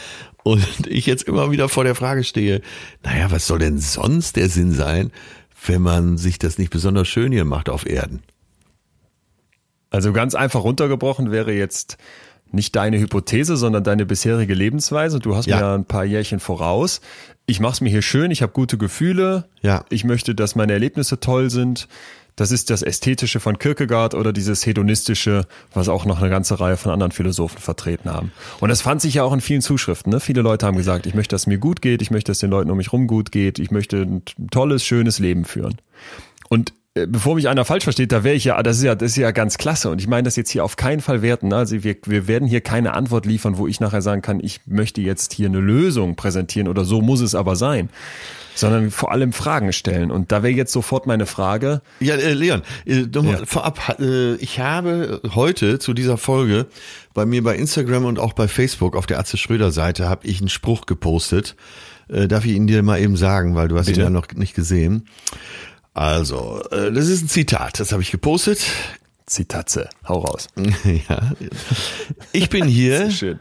[0.42, 2.62] Und ich jetzt immer wieder vor der Frage stehe,
[3.03, 5.11] naja, was soll denn sonst der Sinn sein,
[5.66, 8.22] wenn man sich das nicht besonders schön hier macht auf Erden?
[9.90, 11.98] Also ganz einfach runtergebrochen wäre jetzt
[12.53, 15.18] nicht deine Hypothese, sondern deine bisherige Lebensweise.
[15.18, 15.59] Du hast ja.
[15.59, 17.01] mir ein paar Jährchen voraus.
[17.46, 19.48] Ich mache es mir hier schön, ich habe gute Gefühle.
[19.62, 19.85] Ja.
[19.88, 21.88] Ich möchte, dass meine Erlebnisse toll sind.
[22.37, 26.77] Das ist das Ästhetische von Kierkegaard oder dieses Hedonistische, was auch noch eine ganze Reihe
[26.77, 28.33] von anderen Philosophen vertreten haben.
[28.61, 30.12] Und das fand sich ja auch in vielen Zuschriften.
[30.12, 30.21] Ne?
[30.21, 32.51] Viele Leute haben gesagt, ich möchte, dass es mir gut geht, ich möchte, dass den
[32.51, 35.77] Leuten um mich rum gut geht, ich möchte ein tolles, schönes Leben führen.
[36.49, 39.16] Und bevor mich einer falsch versteht, da wäre ich ja, das ist ja, das ist
[39.16, 39.88] ja ganz klasse.
[39.90, 41.48] Und ich meine das jetzt hier auf keinen Fall werten.
[41.48, 41.57] Ne?
[41.57, 45.00] Also wir, wir werden hier keine Antwort liefern, wo ich nachher sagen kann, ich möchte
[45.00, 47.88] jetzt hier eine Lösung präsentieren oder so muss es aber sein.
[48.55, 50.11] Sondern vor allem Fragen stellen.
[50.11, 51.81] Und da wäre jetzt sofort meine Frage.
[52.00, 53.46] Ja, äh, Leon, äh, nochmal ja.
[53.46, 56.66] vorab, äh, ich habe heute zu dieser Folge
[57.14, 60.40] bei mir bei Instagram und auch bei Facebook auf der Atze Schröder Seite habe ich
[60.40, 61.57] einen Spruch gepostet.
[62.09, 64.00] Äh, darf ich ihn dir mal eben sagen, weil du hast Bitte?
[64.00, 65.07] ihn ja noch nicht gesehen.
[65.94, 68.64] Also, äh, das ist ein Zitat, das habe ich gepostet.
[69.26, 70.48] Zitatze, hau raus.
[71.09, 71.33] ja.
[72.33, 73.11] Ich bin hier.
[73.11, 73.40] schön.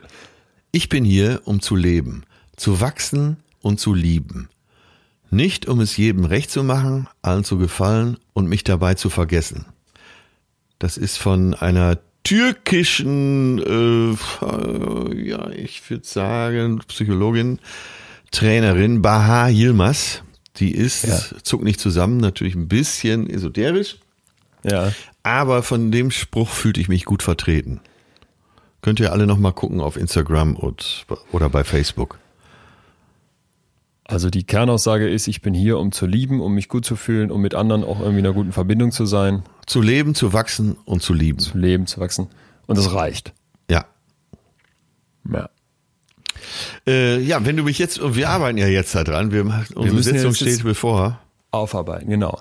[0.71, 2.23] Ich bin hier, um zu leben,
[2.55, 4.49] zu wachsen und zu lieben.
[5.29, 9.65] Nicht um es jedem recht zu machen, allen zu gefallen und mich dabei zu vergessen.
[10.79, 17.59] Das ist von einer türkischen, äh, ja, ich würde sagen, Psychologin,
[18.31, 20.23] Trainerin Baha Yilmaz.
[20.57, 21.19] Die ist, ja.
[21.43, 23.97] zuckt nicht zusammen, natürlich ein bisschen esoterisch.
[24.63, 24.91] Ja.
[25.23, 27.79] Aber von dem Spruch fühlte ich mich gut vertreten.
[28.81, 32.19] Könnt ihr alle nochmal gucken auf Instagram und, oder bei Facebook.
[34.05, 37.31] Also die Kernaussage ist, ich bin hier, um zu lieben, um mich gut zu fühlen,
[37.31, 39.43] um mit anderen auch irgendwie in einer guten Verbindung zu sein.
[39.67, 41.39] Zu leben, zu wachsen und zu lieben.
[41.39, 42.27] Zu leben, zu wachsen.
[42.67, 43.33] Und das reicht.
[43.69, 43.85] Ja.
[45.31, 45.49] Ja.
[46.87, 50.03] Äh, ja, wenn du mich jetzt, wir arbeiten ja jetzt da dran, wir, unsere wir
[50.03, 51.19] Sitzung steht bevor.
[51.51, 52.39] Aufarbeiten, genau.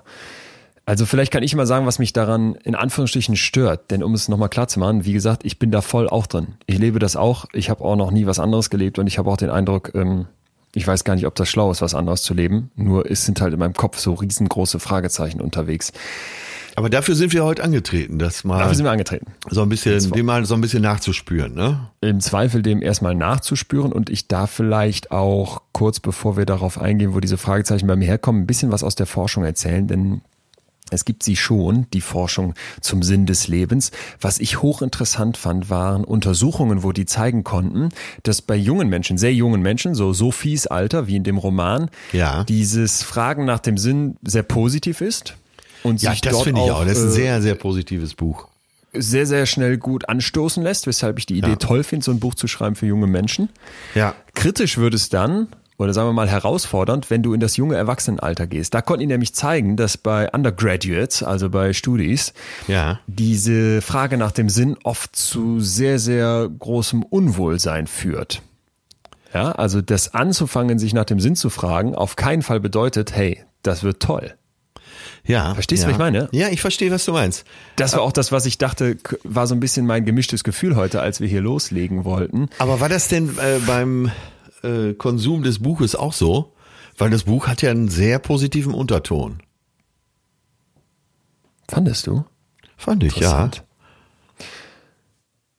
[0.85, 4.27] Also vielleicht kann ich mal sagen, was mich daran in Anführungsstrichen stört, denn um es
[4.27, 6.55] nochmal klar zu machen, wie gesagt, ich bin da voll auch drin.
[6.65, 9.29] Ich lebe das auch, ich habe auch noch nie was anderes gelebt und ich habe
[9.29, 10.25] auch den Eindruck, ähm,
[10.73, 13.41] ich weiß gar nicht, ob das schlau ist, was anderes zu leben, nur es sind
[13.41, 15.93] halt in meinem Kopf so riesengroße Fragezeichen unterwegs.
[16.75, 18.59] Aber dafür sind wir heute angetreten, das mal.
[18.59, 19.27] Dafür sind wir angetreten.
[19.49, 21.89] So ein bisschen, dem mal so ein bisschen nachzuspüren, ne?
[22.01, 27.13] Im Zweifel dem erstmal nachzuspüren und ich darf vielleicht auch kurz bevor wir darauf eingehen,
[27.13, 30.21] wo diese Fragezeichen bei mir herkommen, ein bisschen was aus der Forschung erzählen, denn
[30.91, 33.91] es gibt sie schon, die Forschung zum Sinn des Lebens.
[34.19, 37.89] Was ich hochinteressant fand, waren Untersuchungen, wo die zeigen konnten,
[38.23, 42.43] dass bei jungen Menschen, sehr jungen Menschen, so Sophies Alter wie in dem Roman, ja.
[42.43, 45.37] dieses Fragen nach dem Sinn sehr positiv ist
[45.83, 46.85] und ja, sich das finde ich auch.
[46.85, 48.47] Das ist ein äh, sehr, sehr positives Buch.
[48.93, 51.55] Sehr, sehr schnell gut anstoßen lässt, weshalb ich die Idee ja.
[51.55, 53.49] toll finde, so ein Buch zu schreiben für junge Menschen.
[53.95, 54.15] Ja.
[54.33, 58.47] Kritisch würde es dann, oder sagen wir mal herausfordernd, wenn du in das junge Erwachsenenalter
[58.47, 58.73] gehst.
[58.73, 62.33] Da konnten die nämlich zeigen, dass bei Undergraduates, also bei Studis,
[62.67, 62.99] ja.
[63.07, 68.41] diese Frage nach dem Sinn oft zu sehr, sehr großem Unwohlsein führt.
[69.33, 73.43] Ja, also das anzufangen, sich nach dem Sinn zu fragen, auf keinen Fall bedeutet, hey,
[73.63, 74.33] das wird toll.
[75.25, 75.53] Ja.
[75.53, 75.89] Verstehst du, ja.
[75.89, 76.29] was ich meine?
[76.31, 77.45] Ja, ich verstehe, was du meinst.
[77.75, 81.01] Das war auch das, was ich dachte, war so ein bisschen mein gemischtes Gefühl heute,
[81.01, 82.49] als wir hier loslegen wollten.
[82.57, 84.11] Aber war das denn äh, beim
[84.63, 86.53] äh, Konsum des Buches auch so?
[86.97, 89.39] Weil das Buch hat ja einen sehr positiven Unterton.
[91.69, 92.25] Fandest du?
[92.77, 93.49] Fand ich, ja.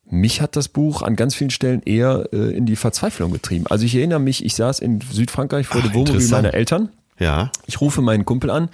[0.05, 3.67] Mich hat das Buch an ganz vielen Stellen eher äh, in die Verzweiflung getrieben.
[3.69, 6.91] Also ich erinnere mich, ich saß in Südfrankreich vor dem Wohnmobil meiner Eltern.
[7.19, 7.51] Ja.
[7.67, 8.69] Ich rufe meinen Kumpel an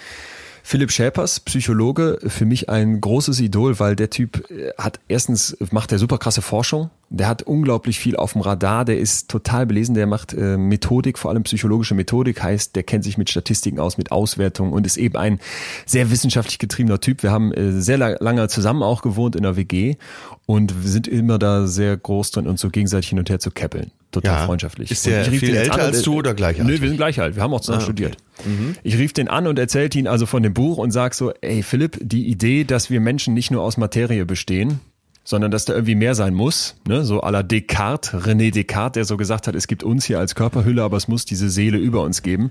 [0.68, 5.92] Philipp Schäpers, Psychologe, für mich ein großes Idol, weil der Typ äh, hat erstens macht
[5.92, 9.94] er super krasse Forschung, der hat unglaublich viel auf dem Radar, der ist total belesen,
[9.94, 13.96] der macht äh, Methodik, vor allem psychologische Methodik, heißt, der kennt sich mit Statistiken aus,
[13.96, 15.40] mit Auswertungen und ist eben ein
[15.86, 17.22] sehr wissenschaftlich getriebener Typ.
[17.22, 19.96] Wir haben äh, sehr lange zusammen auch gewohnt in der WG
[20.44, 23.90] und sind immer da sehr groß drin, uns so gegenseitig hin und her zu käppeln
[24.10, 24.46] total ja.
[24.46, 24.90] freundschaftlich.
[24.90, 26.66] Ist der viel älter an, als du oder gleich alt?
[26.66, 27.36] Nö, wir sind gleich alt.
[27.36, 27.92] Wir haben auch zusammen ah, okay.
[27.92, 28.16] studiert.
[28.44, 28.76] Mhm.
[28.82, 31.62] Ich rief den an und erzählte ihn also von dem Buch und sag so, ey
[31.62, 34.80] Philipp, die Idee, dass wir Menschen nicht nur aus Materie bestehen,
[35.24, 37.04] sondern dass da irgendwie mehr sein muss, ne?
[37.04, 40.34] so à la Descartes, René Descartes, der so gesagt hat, es gibt uns hier als
[40.34, 42.50] Körperhülle, aber es muss diese Seele über uns geben.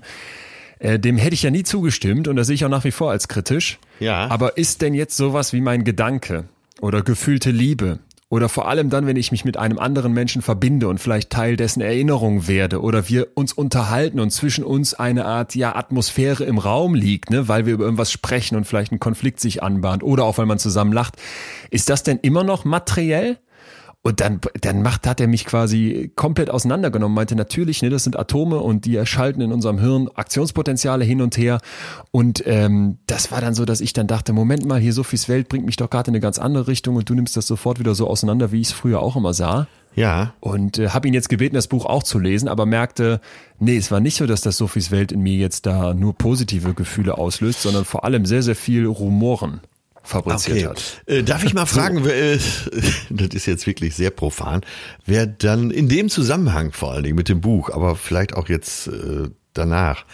[0.78, 3.10] Äh, dem hätte ich ja nie zugestimmt und das sehe ich auch nach wie vor
[3.10, 3.80] als kritisch.
[3.98, 4.28] Ja.
[4.28, 6.44] Aber ist denn jetzt sowas wie mein Gedanke
[6.80, 7.98] oder gefühlte Liebe
[8.30, 11.56] oder vor allem dann, wenn ich mich mit einem anderen Menschen verbinde und vielleicht Teil
[11.56, 16.58] dessen Erinnerung werde oder wir uns unterhalten und zwischen uns eine Art ja Atmosphäre im
[16.58, 20.24] Raum liegt, ne, weil wir über irgendwas sprechen und vielleicht ein Konflikt sich anbahnt oder
[20.24, 21.14] auch weil man zusammen lacht,
[21.70, 23.38] ist das denn immer noch materiell?
[24.02, 28.18] Und dann, dann macht, hat er mich quasi komplett auseinandergenommen, meinte natürlich, ne, das sind
[28.18, 31.60] Atome und die erschalten in unserem Hirn Aktionspotenziale hin und her.
[32.12, 35.48] Und ähm, das war dann so, dass ich dann dachte, Moment mal, hier Sophies Welt
[35.48, 37.94] bringt mich doch gerade in eine ganz andere Richtung und du nimmst das sofort wieder
[37.94, 39.66] so auseinander, wie ich es früher auch immer sah.
[39.96, 40.32] Ja.
[40.38, 43.20] Und äh, habe ihn jetzt gebeten, das Buch auch zu lesen, aber merkte,
[43.58, 46.72] nee, es war nicht so, dass das Sophies Welt in mir jetzt da nur positive
[46.72, 49.60] Gefühle auslöst, sondern vor allem sehr, sehr viel Rumoren
[50.08, 50.66] fabriziert Okay.
[50.66, 51.02] hat.
[51.06, 52.38] Äh, darf ich mal fragen, wer, äh,
[53.10, 54.62] das ist jetzt wirklich sehr profan,
[55.04, 58.88] wer dann in dem Zusammenhang vor allen Dingen mit dem Buch, aber vielleicht auch jetzt
[58.88, 60.04] äh, danach,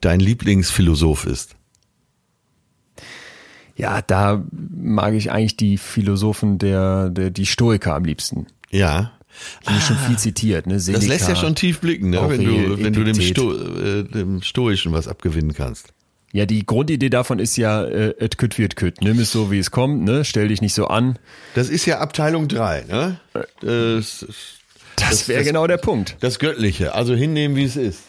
[0.00, 1.56] dein Lieblingsphilosoph ist?
[3.76, 8.46] Ja, da mag ich eigentlich die Philosophen der, der die Stoiker am liebsten.
[8.70, 9.12] Ja.
[9.64, 10.74] Die ah, schon viel zitiert, ne?
[10.74, 12.22] Das Seneca, lässt ja schon tief blicken, ne?
[12.28, 13.20] wenn du, wenn du dem.
[13.20, 15.94] Sto äh, dem Stoischen was abgewinnen kannst.
[16.32, 19.00] Ja, die Grundidee davon ist ja, äh, et kütt wird kütt.
[19.02, 20.24] Nimm es so, wie es kommt, ne?
[20.24, 21.18] Stell dich nicht so an.
[21.54, 23.20] Das ist ja Abteilung 3, ne?
[23.60, 24.24] Das,
[24.96, 26.16] Das, Das- wäre genau der Punkt.
[26.20, 28.00] das Göttliche, also hinnehmen, wie es ist.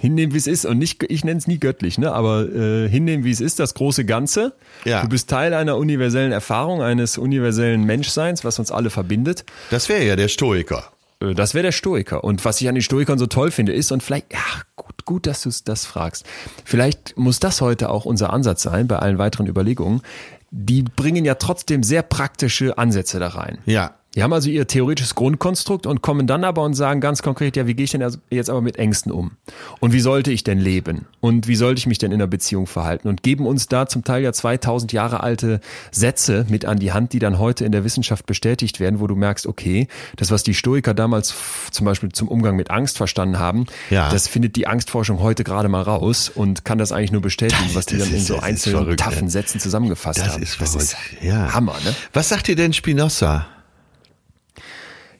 [0.00, 2.10] Hinnehmen, wie es ist und nicht, ich nenne es nie göttlich, ne?
[2.12, 4.52] Aber äh, hinnehmen, wie es ist, das große Ganze.
[4.84, 5.02] Ja.
[5.02, 9.44] Du bist Teil einer universellen Erfahrung, eines universellen Menschseins, was uns alle verbindet.
[9.70, 10.90] Das wäre ja der Stoiker.
[11.20, 12.24] Äh, Das wäre der Stoiker.
[12.24, 14.40] Und was ich an den Stoikern so toll finde, ist, und vielleicht, ja,
[14.74, 16.26] gut, gut, dass du das fragst.
[16.64, 20.02] Vielleicht muss das heute auch unser Ansatz sein bei allen weiteren Überlegungen.
[20.50, 23.58] Die bringen ja trotzdem sehr praktische Ansätze da rein.
[23.64, 23.94] Ja.
[24.14, 27.66] Die haben also ihr theoretisches Grundkonstrukt und kommen dann aber und sagen ganz konkret, ja,
[27.66, 29.32] wie gehe ich denn jetzt aber mit Ängsten um?
[29.80, 31.06] Und wie sollte ich denn leben?
[31.20, 33.08] Und wie sollte ich mich denn in einer Beziehung verhalten?
[33.08, 37.14] Und geben uns da zum Teil ja 2000 Jahre alte Sätze mit an die Hand,
[37.14, 40.52] die dann heute in der Wissenschaft bestätigt werden, wo du merkst, okay, das, was die
[40.54, 41.34] Stoiker damals
[41.70, 44.10] zum Beispiel zum Umgang mit Angst verstanden haben, Ja.
[44.10, 47.74] das findet die Angstforschung heute gerade mal raus und kann das eigentlich nur bestätigen, Das-
[47.76, 49.30] was die dann in ist- so das ist einzelnen verrückt, taffen.
[49.30, 50.42] Sätzen zusammengefasst Das haben.
[50.42, 51.54] ist das ist ja.
[51.54, 51.94] Hammer, ne?
[52.12, 53.46] Was sagt dir denn Spinoza?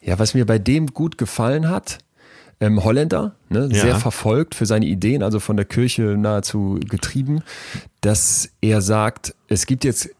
[0.02, 1.98] Ja, was mir bei dem gut gefallen hat,
[2.60, 3.82] ähm, Holländer, ne, Ja.
[3.82, 7.42] sehr verfolgt für seine Ideen, also von der Kirche nahezu getrieben,
[8.00, 10.10] dass er sagt, es gibt jetzt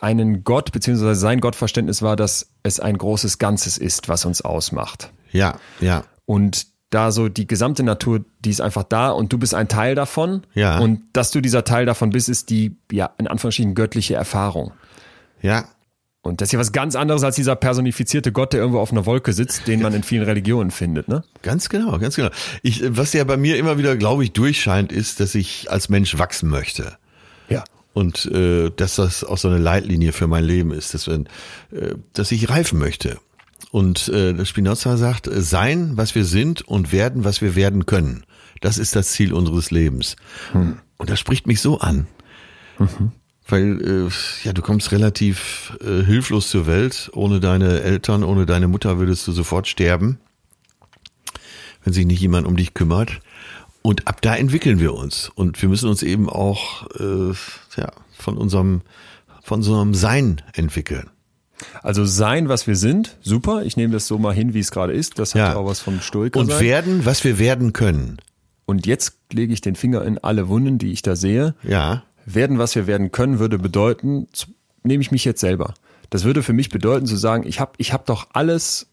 [0.00, 5.10] einen Gott, beziehungsweise sein Gottverständnis war, dass es ein großes Ganzes ist, was uns ausmacht.
[5.30, 6.04] Ja, ja.
[6.26, 9.94] Und da so die gesamte Natur, die ist einfach da und du bist ein Teil
[9.94, 10.42] davon.
[10.54, 10.78] Ja.
[10.80, 14.72] Und dass du dieser Teil davon bist, ist die, ja, in Anführungsstrichen göttliche Erfahrung.
[15.42, 15.66] Ja,
[16.22, 19.06] Und das ist ja was ganz anderes als dieser personifizierte Gott, der irgendwo auf einer
[19.06, 21.24] Wolke sitzt, den man in vielen Religionen findet, ne?
[21.42, 22.28] ganz genau, ganz genau.
[22.62, 26.18] Ich, was ja bei mir immer wieder, glaube ich, durchscheint, ist, dass ich als Mensch
[26.18, 26.98] wachsen möchte.
[27.48, 27.64] Ja.
[27.94, 31.26] Und äh, dass das auch so eine Leitlinie für mein Leben ist, dass, wenn,
[31.72, 33.18] äh, dass ich reifen möchte.
[33.70, 37.86] Und äh, der Spinoza sagt, äh, sein, was wir sind und werden, was wir werden
[37.86, 38.24] können.
[38.60, 40.16] Das ist das Ziel unseres Lebens.
[40.98, 42.06] Und das spricht mich so an.
[43.50, 44.10] Weil äh,
[44.46, 47.10] ja, du kommst relativ äh, hilflos zur Welt.
[47.14, 50.18] Ohne deine Eltern, ohne deine Mutter würdest du sofort sterben,
[51.84, 53.20] wenn sich nicht jemand um dich kümmert.
[53.82, 55.30] Und ab da entwickeln wir uns.
[55.34, 57.32] Und wir müssen uns eben auch äh,
[57.76, 58.82] ja, von unserem
[59.42, 61.08] von unserem Sein entwickeln.
[61.82, 63.62] Also sein, was wir sind, super.
[63.64, 65.18] Ich nehme das so mal hin, wie es gerade ist.
[65.18, 65.56] Das hat Ja.
[65.56, 66.60] auch was vom Stoiker Und sein.
[66.60, 68.18] werden, was wir werden können.
[68.66, 71.54] Und jetzt lege ich den Finger in alle Wunden, die ich da sehe.
[71.62, 74.28] Ja, Werden, was wir werden können, würde bedeuten,
[74.82, 75.74] nehme ich mich jetzt selber.
[76.10, 78.88] Das würde für mich bedeuten zu sagen, ich habe ich hab doch alles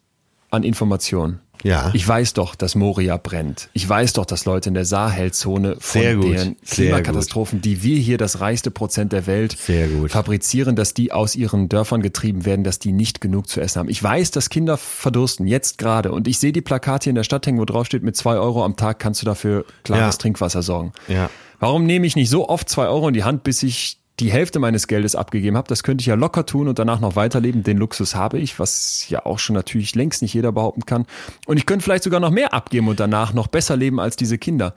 [0.51, 1.39] an Informationen.
[1.63, 1.89] Ja.
[1.93, 3.69] Ich weiß doch, dass Moria brennt.
[3.73, 8.39] Ich weiß doch, dass Leute in der Sahelzone von den Klimakatastrophen, die wir hier das
[8.41, 10.11] reichste Prozent der Welt Sehr gut.
[10.11, 13.89] fabrizieren, dass die aus ihren Dörfern getrieben werden, dass die nicht genug zu essen haben.
[13.89, 16.11] Ich weiß, dass Kinder verdursten, jetzt gerade.
[16.11, 18.35] Und ich sehe die Plakate hier in der Stadt hängen, wo drauf steht, mit zwei
[18.35, 20.19] Euro am Tag kannst du dafür klares Ja.
[20.19, 20.91] Trinkwasser sorgen.
[21.07, 21.29] Ja.
[21.59, 24.59] Warum nehme ich nicht so oft zwei Euro in die Hand, bis ich die Hälfte
[24.59, 25.67] meines Geldes abgegeben habe?
[25.67, 27.63] Das könnte ich ja locker tun und danach noch weiterleben.
[27.63, 31.05] Den Luxus habe ich, was ja auch schon natürlich längst nicht jeder behaupten kann.
[31.45, 34.37] Und ich könnte vielleicht sogar noch mehr abgeben und danach noch besser leben als diese
[34.37, 34.73] Kinder.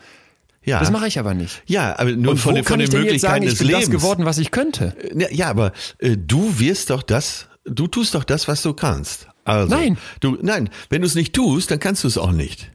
[0.62, 0.78] ja.
[0.78, 1.62] Das mache ich aber nicht.
[1.66, 3.68] Ja, aber nur Und von, den- von kann den jetzt sagen, Möglichkeiten ich des bin
[3.68, 3.84] Lebens.
[3.86, 4.94] das geworden, was ich könnte?
[5.16, 9.26] Ja, Ja, aber äh, du wirst doch das, du tust doch das, was du kannst.
[9.44, 9.96] Also, Nein.
[10.20, 12.70] Du, nein, wenn du es nicht tust, dann kannst du es auch nicht.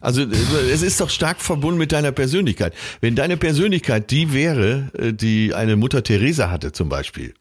[0.00, 2.74] Also äh, es ist doch stark verbunden mit deiner Persönlichkeit.
[3.00, 7.34] Wenn deine Persönlichkeit die wäre, äh, die eine Mutter Teresa hatte zum Beispiel,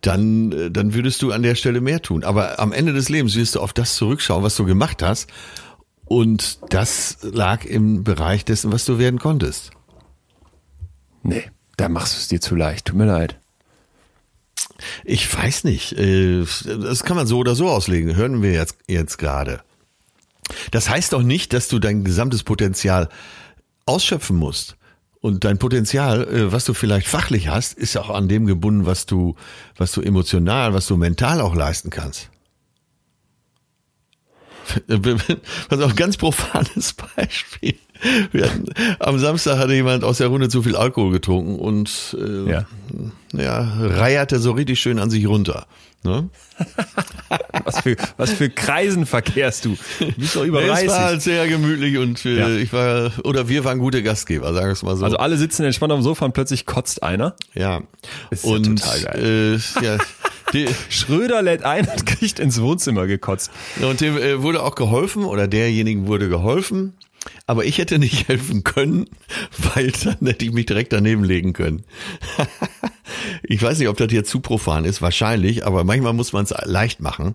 [0.00, 2.24] dann, äh, dann würdest du an der Stelle mehr tun.
[2.24, 5.30] Aber am Ende des Lebens wirst du auf das zurückschauen, was du gemacht hast
[6.04, 9.70] Und das lag im Bereich dessen, was du werden konntest.
[11.22, 11.44] Nee,
[11.76, 12.86] da machst du es dir zu leicht.
[12.86, 13.38] Tut mir leid.
[15.04, 15.96] Ich weiß nicht.
[15.98, 18.14] Das kann man so oder so auslegen.
[18.14, 19.60] Hören wir jetzt, jetzt gerade.
[20.70, 23.08] Das heißt doch nicht, dass du dein gesamtes Potenzial
[23.86, 24.76] ausschöpfen musst.
[25.20, 29.04] Und dein Potenzial, äh, was du vielleicht fachlich hast, ist auch an dem gebunden, was
[29.06, 29.34] du,
[29.76, 32.30] was du emotional, was du mental auch leisten kannst.
[35.68, 37.74] Was auch ein ganz profanes Beispiel.
[38.34, 38.66] Hatten,
[39.00, 42.66] am Samstag hatte jemand aus der Runde zu viel Alkohol getrunken und äh, Ja.
[43.32, 45.66] ja, reierte so richtig schön an sich runter.
[46.04, 46.28] Ne?
[47.68, 49.76] Was für, was für Kreisen verkehrst du?
[50.00, 50.88] Du bist doch über Es 30.
[50.88, 52.48] war halt sehr gemütlich und äh, Ja.
[52.48, 55.04] ich war, oder wir waren gute Gastgeber, sagen wir es mal so.
[55.04, 57.34] Also alle sitzen entspannt auf dem Sofa und plötzlich kotzt einer.
[57.54, 57.82] ja.
[58.30, 59.98] Ist ja und total Äh, ja,
[60.52, 63.50] die, Schröder lädt ein und kriegt ins Wohnzimmer gekotzt.
[63.82, 66.94] und dem äh, wurde auch geholfen oder derjenigen wurde geholfen.
[67.46, 69.04] Aber ich hätte nicht helfen können,
[69.74, 71.84] weil dann hätte ich mich direkt daneben legen können.
[73.42, 76.54] ich weiß nicht, ob das hier zu profan ist, wahrscheinlich, aber manchmal muss man es
[76.64, 77.34] leicht machen.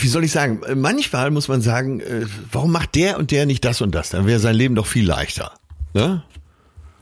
[0.00, 0.60] Wie soll ich sagen?
[0.76, 4.10] Manchmal muss man sagen, äh, warum macht der und der nicht das und das?
[4.10, 5.52] Dann wäre sein Leben doch viel leichter.
[5.94, 6.22] Ne?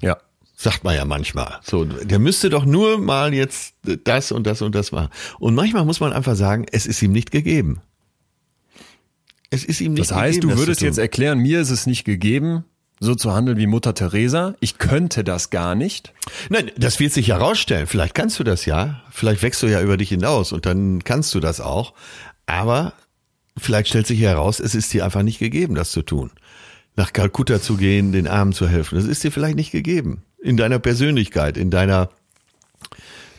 [0.01, 0.17] Ja.
[0.57, 1.59] Sagt man ja manchmal.
[1.63, 5.09] So, der müsste doch nur mal jetzt das und das und das machen.
[5.39, 7.81] Und manchmal muss man einfach sagen, es ist ihm nicht gegeben.
[9.51, 10.55] Es ist ihm nicht Das heißt, gegeben.
[10.55, 12.65] du würdest jetzt erklären, mir ist es nicht gegeben,
[13.01, 14.55] so zu handeln wie Mutter Teresa.
[14.61, 16.13] Ich könnte das gar nicht.
[16.49, 17.87] Nein, das wird sich herausstellen.
[17.87, 19.03] Vielleicht kannst du das ja.
[19.11, 21.93] Vielleicht wächst du ja über dich hinaus und dann kannst du das auch.
[22.53, 22.93] Aber
[23.57, 26.31] vielleicht stellt sich heraus, es ist dir einfach nicht gegeben, das zu tun.
[26.97, 28.97] Nach Kalkutta zu gehen, den Armen zu helfen.
[28.97, 30.23] Das ist dir vielleicht nicht gegeben.
[30.43, 32.11] In deiner Persönlichkeit, in deiner,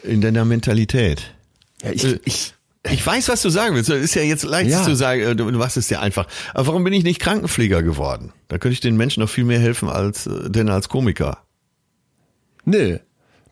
[0.02, 1.36] in deiner Mentalität.
[1.84, 2.54] Ja, ich, Äh, ich,
[2.92, 3.90] Ich weiß, was du sagen willst.
[3.90, 4.84] Es ist ja jetzt leicht Ja.
[4.84, 6.28] zu sagen, äh, du machst es dir einfach.
[6.56, 8.34] Aber warum bin ich nicht Krankenpfleger geworden?
[8.48, 11.38] Da könnte ich den Menschen noch viel mehr helfen als, äh, denn als Komiker.
[12.66, 13.00] nee.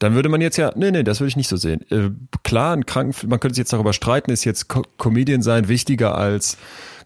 [0.01, 1.85] Dann würde man jetzt ja, nee, nee, das würde ich nicht so sehen.
[1.91, 2.09] Äh,
[2.43, 6.17] klar, ein Kranken, man könnte sich jetzt darüber streiten, ist jetzt Co Comedian sein wichtiger
[6.17, 6.57] als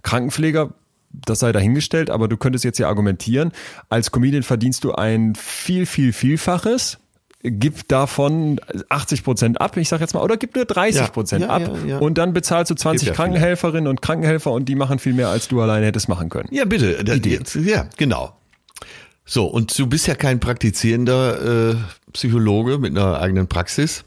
[0.02, 0.74] Krankenpfleger?
[1.12, 3.52] Das sei dahingestellt, aber du könntest jetzt ja argumentieren,
[3.90, 6.98] als Comedian verdienst du ein viel, viel, vielfaches,
[7.42, 11.50] gib davon 80 Prozent ab, ich sag jetzt mal, oder gib nur 30 Prozent Ja,
[11.50, 11.98] ab ja, ja.
[12.00, 13.16] und dann bezahlst du 20 Gibt ja viele.
[13.16, 16.48] Krankenhelferinnen und Krankenhelfer und die machen viel mehr, als du alleine hättest machen können.
[16.52, 16.98] Ja, bitte.
[17.24, 18.34] Jetzt, ja, genau.
[19.26, 21.76] So, und du bist ja kein praktizierender äh,
[22.14, 24.06] Psychologe mit einer eigenen Praxis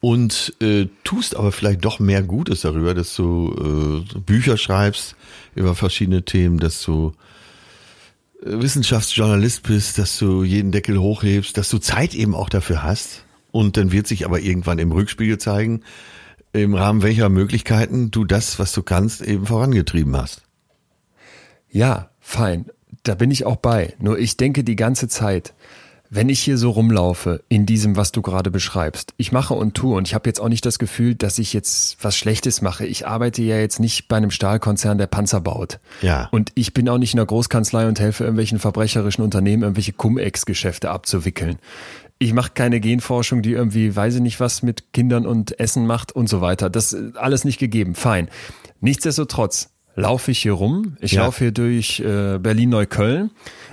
[0.00, 5.16] und äh, tust aber vielleicht doch mehr Gutes darüber, dass du äh, Bücher schreibst
[5.54, 7.12] über verschiedene Themen, dass du
[8.42, 13.24] äh, Wissenschaftsjournalist bist, dass du jeden Deckel hochhebst, dass du Zeit eben auch dafür hast.
[13.50, 15.82] Und dann wird sich aber irgendwann im Rückspiegel zeigen,
[16.52, 20.42] im Rahmen welcher Möglichkeiten du das, was du kannst, eben vorangetrieben hast.
[21.70, 22.66] Ja, fein.
[23.02, 23.94] Da bin ich auch bei.
[23.98, 25.54] Nur ich denke die ganze Zeit,
[26.14, 29.96] wenn ich hier so rumlaufe in diesem, was du gerade beschreibst, ich mache und tue
[29.96, 32.84] und ich habe jetzt auch nicht das Gefühl, dass ich jetzt was Schlechtes mache.
[32.84, 35.78] Ich arbeite ja jetzt nicht bei einem Stahlkonzern, der Panzer baut.
[36.02, 36.28] Ja.
[36.30, 40.90] Und ich bin auch nicht in der Großkanzlei und helfe irgendwelchen verbrecherischen Unternehmen, irgendwelche Cum-Ex-Geschäfte
[40.90, 41.58] abzuwickeln.
[42.18, 46.12] Ich mache keine Genforschung, die irgendwie, weiß ich nicht was, mit Kindern und Essen macht
[46.12, 46.68] und so weiter.
[46.68, 47.94] Das ist alles nicht gegeben.
[47.94, 48.28] Fein.
[48.82, 50.96] Nichtsdestotrotz laufe ich hier rum.
[51.00, 51.24] Ich Ja.
[51.24, 53.30] laufe hier durch äh, Berlin-Neukölln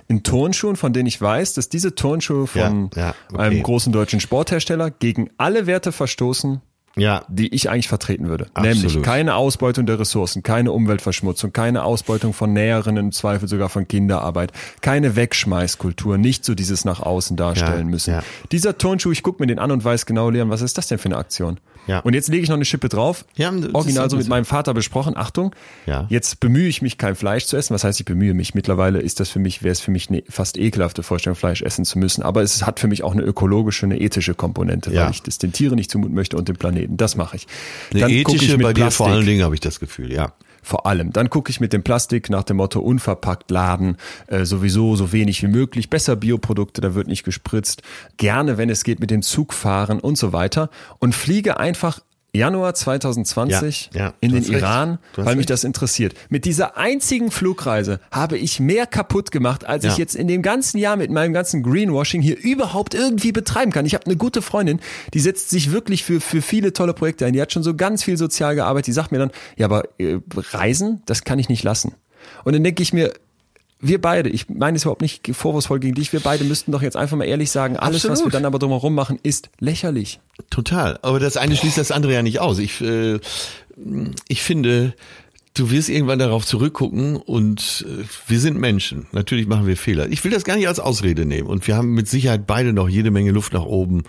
[0.08, 3.42] in Turnschuhen, von denen ich weiß, dass diese Turnschuhe von Ja, ja, okay.
[3.42, 6.62] einem großen deutschen Sporthersteller gegen alle Werte verstoßen,
[6.96, 8.48] Ja, die ich eigentlich vertreten würde.
[8.54, 8.78] Absolut.
[8.84, 13.88] Nämlich keine Ausbeutung der Ressourcen, keine Umweltverschmutzung, keine Ausbeutung von Näherinnen, im Zweifel sogar von
[13.88, 18.12] Kinderarbeit, keine Wegschmeißkultur, nicht so dieses nach außen darstellen Ja, müssen.
[18.16, 18.24] ja.
[18.52, 20.98] Dieser Turnschuh, ich gucke mir den an und weiß genau, Leon, was ist das denn
[20.98, 21.60] für eine Aktion?
[21.88, 22.00] Ja.
[22.02, 23.26] Und jetzt lege ich noch eine Schippe drauf.
[23.36, 25.18] Ja, Original so mit meinem Vater besprochen.
[25.18, 25.56] Achtung.
[25.88, 26.06] Ja.
[26.10, 27.74] Jetzt bemühe ich mich, kein Fleisch zu essen.
[27.74, 28.54] Was heißt, ich bemühe mich?
[28.54, 31.86] Mittlerweile ist das für mich, wäre es für mich eine fast ekelhafte Vorstellung, Fleisch essen
[31.86, 32.22] zu müssen.
[32.22, 35.52] Aber es hat für mich auch eine ökologische, eine ethische Komponente, weil ich das den
[35.52, 36.79] Tieren nicht zumuten möchte und dem Planeten.
[36.90, 37.48] Das mache ich.
[37.94, 40.34] eine gucke ich ethische mit bei dir vor allen Dingen habe ich das Gefühl, ja.
[40.62, 41.14] Vor allem.
[41.14, 45.42] Dann gucke ich mit dem Plastik nach dem Motto unverpackt laden, äh, sowieso so wenig
[45.42, 47.82] wie möglich, besser Bioprodukte, da wird nicht gespritzt,
[48.18, 52.02] gerne, wenn es geht, mit dem Zug fahren und so weiter und fliege einfach
[52.34, 54.44] Januar 2020 Ja, ja, in den.
[54.44, 55.50] Iran, weil mich recht.
[55.50, 56.14] das interessiert.
[56.30, 59.92] Mit dieser einzigen Flugreise habe ich mehr kaputt gemacht, als Ja.
[59.92, 63.86] ich jetzt in dem ganzen Jahr mit meinem ganzen Greenwashing hier überhaupt irgendwie betreiben kann.
[63.86, 64.80] Ich habe eine gute Freundin,
[65.14, 67.34] die setzt sich wirklich für, für viele tolle Projekte ein.
[67.34, 68.88] Die hat schon so ganz viel sozial gearbeitet.
[68.88, 70.20] Die sagt mir dann, ja, aber äh,
[70.52, 71.96] Reisen, das kann ich nicht lassen.
[72.44, 73.12] Und dann denke ich mir,
[73.82, 76.98] wir beide, ich meine es überhaupt nicht vorwurfsvoll gegen dich, wir beide müssten doch jetzt
[76.98, 78.34] einfach mal ehrlich sagen, alles, was wir Absolut.
[78.34, 80.20] dann aber drumherum machen, ist lächerlich.
[80.50, 81.00] Total.
[81.02, 82.60] Aber das eine schließt das andere ja nicht aus.
[82.60, 83.20] Ich, äh,
[84.28, 84.94] ich finde,
[85.54, 89.08] du wirst irgendwann darauf zurückgucken und äh, wir sind Menschen.
[89.14, 90.10] Natürlich machen wir Fehler.
[90.10, 92.90] Ich will das gar nicht als Ausrede nehmen und wir haben mit Sicherheit beide noch
[92.90, 94.04] jede Menge Luft nach oben,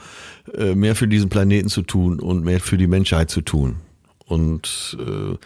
[0.57, 3.77] äh, mehr für diesen Planeten zu tun und mehr für die Menschheit zu tun.
[4.27, 5.37] Und äh,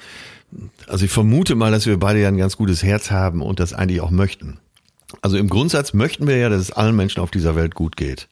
[0.87, 3.73] also ich vermute mal, dass wir beide ja ein ganz gutes Herz haben und das
[3.73, 4.59] eigentlich auch möchten.
[5.23, 8.29] Also im Grundsatz möchten wir ja, dass es allen Menschen auf dieser Welt gut geht.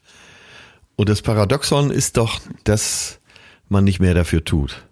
[0.97, 3.18] Und das Paradoxon ist doch, dass
[3.68, 4.85] man nicht mehr dafür tut.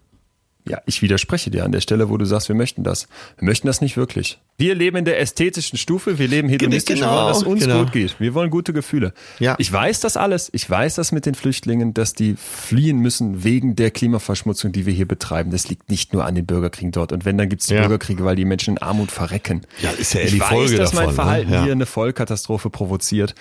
[0.68, 3.08] Ja, ich widerspreche dir an der Stelle, wo du sagst, wir möchten das.
[3.38, 4.38] Wir möchten das nicht wirklich.
[4.58, 7.78] Wir leben in der ästhetischen Stufe, wir leben hedonistisch, genau, wir wollen, dass uns genau.
[7.80, 8.20] gut geht.
[8.20, 9.14] Wir wollen gute Gefühle.
[9.38, 9.54] Ja.
[9.58, 10.50] Ich weiß das alles.
[10.52, 14.92] Ich weiß das mit den Flüchtlingen, dass die fliehen müssen wegen der Klimaverschmutzung, die wir
[14.92, 15.50] hier betreiben.
[15.50, 17.12] Das liegt nicht nur an den Bürgerkriegen dort.
[17.12, 17.80] Und wenn, dann gibt es die ja.
[17.80, 19.62] Bürgerkriege, weil die Menschen in Armut verrecken.
[19.82, 21.56] Ja, ist ja ich die Folge weiß, dass davon, mein Verhalten ne?
[21.56, 21.62] ja.
[21.64, 23.34] hier eine Vollkatastrophe provoziert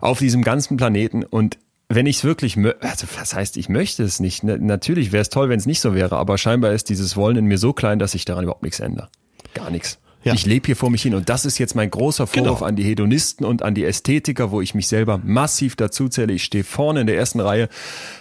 [0.00, 1.24] auf diesem ganzen Planeten.
[1.24, 1.56] Und
[1.88, 4.42] wenn ich es wirklich, also was heißt, ich möchte es nicht.
[4.42, 7.46] Natürlich wäre es toll, wenn es nicht so wäre, aber scheinbar ist dieses Wollen in
[7.46, 9.08] mir so klein, dass ich daran überhaupt nichts ändere.
[9.54, 9.98] Gar nichts.
[10.26, 10.34] Ja.
[10.34, 12.68] Ich lebe hier vor mich hin und das ist jetzt mein großer Vorwurf genau.
[12.68, 16.32] an die Hedonisten und an die Ästhetiker, wo ich mich selber massiv dazu zähle.
[16.32, 17.68] Ich stehe vorne in der ersten Reihe.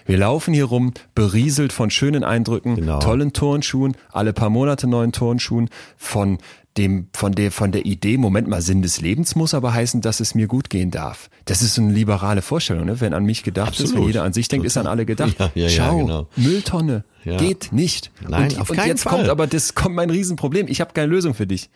[0.05, 2.99] Wir laufen hier rum, berieselt von schönen Eindrücken, genau.
[2.99, 6.37] tollen Turnschuhen, alle paar Monate neuen Turnschuhen, von
[6.77, 10.19] dem, von der, von der Idee, Moment mal, Sinn des Lebens muss aber heißen, dass
[10.19, 11.29] es mir gut gehen darf.
[11.45, 12.99] Das ist so eine liberale Vorstellung, ne?
[12.99, 13.91] Wenn an mich gedacht Absolut.
[13.91, 15.35] ist, wenn jeder an sich denkt, ist an alle gedacht.
[15.39, 16.27] Ja, ja, Schau, ja, genau.
[16.35, 18.11] Mülltonne, geht nicht.
[18.27, 19.17] Nein, und, auf und keinen jetzt Fall.
[19.17, 20.67] kommt aber, das kommt mein Riesenproblem.
[20.67, 21.69] Ich habe keine Lösung für dich.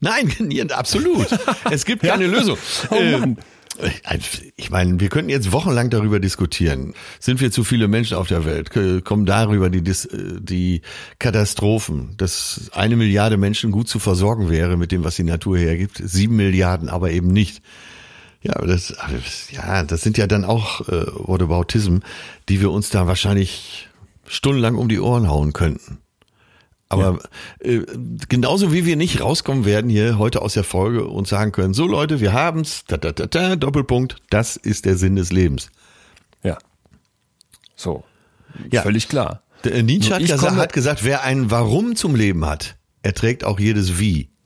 [0.00, 0.30] Nein,
[0.70, 1.26] absolut.
[1.70, 2.58] Es gibt keine Lösung.
[2.90, 3.38] Oh Mann.
[4.56, 6.94] Ich meine, wir könnten jetzt wochenlang darüber diskutieren.
[7.20, 8.70] Sind wir zu viele Menschen auf der Welt?
[9.04, 10.82] Kommen darüber die, die
[11.18, 16.00] Katastrophen, dass eine Milliarde Menschen gut zu versorgen wäre mit dem, was die Natur hergibt,
[16.02, 17.62] sieben Milliarden aber eben nicht.
[18.42, 18.94] Ja, das,
[19.50, 21.98] ja, das sind ja dann auch äh, Whataboutism,
[22.48, 23.88] die wir uns da wahrscheinlich
[24.26, 25.98] stundenlang um die Ohren hauen könnten.
[26.88, 27.18] Aber
[27.62, 27.70] ja.
[27.70, 27.86] äh,
[28.28, 31.86] genauso wie wir nicht rauskommen werden hier heute aus der Folge und sagen können, so
[31.86, 35.70] Leute, wir haben's, da, da, da, da, Doppelpunkt, das ist der Sinn des Lebens.
[36.42, 36.56] Ja.
[37.76, 38.04] So.
[38.70, 38.82] Ja.
[38.82, 39.42] Völlig klar.
[39.64, 43.60] Der, äh, Nietzsche hat, gesagt, hat gesagt, wer ein Warum zum Leben hat, erträgt auch
[43.60, 44.28] jedes Wie.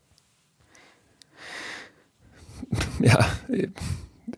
[2.99, 3.27] Ja,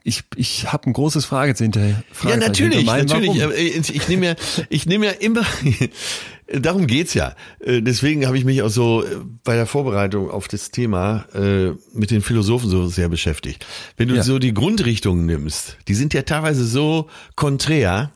[0.04, 1.74] ich, ich habe ein großes Fragezeichen
[2.12, 3.40] Frage Ja, natürlich, natürlich.
[3.40, 3.54] Warum?
[3.56, 4.36] Ich nehme ja,
[4.70, 5.46] ich nehme ja immer,
[6.48, 7.36] darum geht's ja.
[7.60, 9.08] Äh, deswegen habe ich mich auch so äh,
[9.44, 13.66] bei der Vorbereitung auf das Thema äh, mit den Philosophen so sehr beschäftigt.
[13.98, 14.24] Wenn du ja.
[14.24, 18.12] so die Grundrichtungen nimmst, die sind ja teilweise so konträr,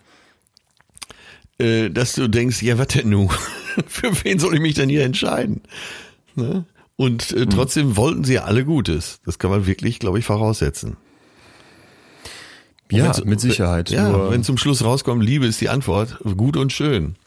[1.58, 3.30] dass du denkst, ja, was denn nun?
[3.88, 5.60] Für wen soll ich mich denn hier entscheiden?
[6.36, 6.64] Ne?
[6.96, 7.50] Und hm.
[7.50, 9.20] trotzdem wollten sie ja alle Gutes.
[9.26, 10.96] Das kann man wirklich, glaube ich, voraussetzen.
[12.90, 13.90] Ja, mit Sicherheit.
[13.90, 17.18] Ja, wenn zum Schluss rauskommt, Liebe ist die Antwort, gut und schön.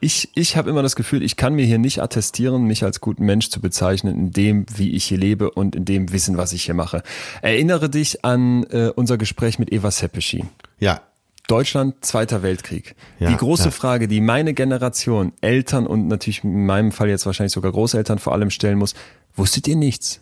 [0.00, 3.24] Ich ich habe immer das Gefühl, ich kann mir hier nicht attestieren, mich als guten
[3.24, 6.64] Mensch zu bezeichnen, in dem, wie ich hier lebe und in dem Wissen, was ich
[6.64, 7.02] hier mache.
[7.42, 10.44] Erinnere dich an äh, unser Gespräch mit Eva Seppeschi.
[10.78, 11.02] Ja.
[11.48, 12.94] Deutschland, Zweiter Weltkrieg.
[13.18, 13.70] Ja, die große ja.
[13.70, 18.34] Frage, die meine Generation, Eltern und natürlich in meinem Fall jetzt wahrscheinlich sogar Großeltern vor
[18.34, 18.94] allem stellen muss,
[19.34, 20.20] wusstet ihr nichts?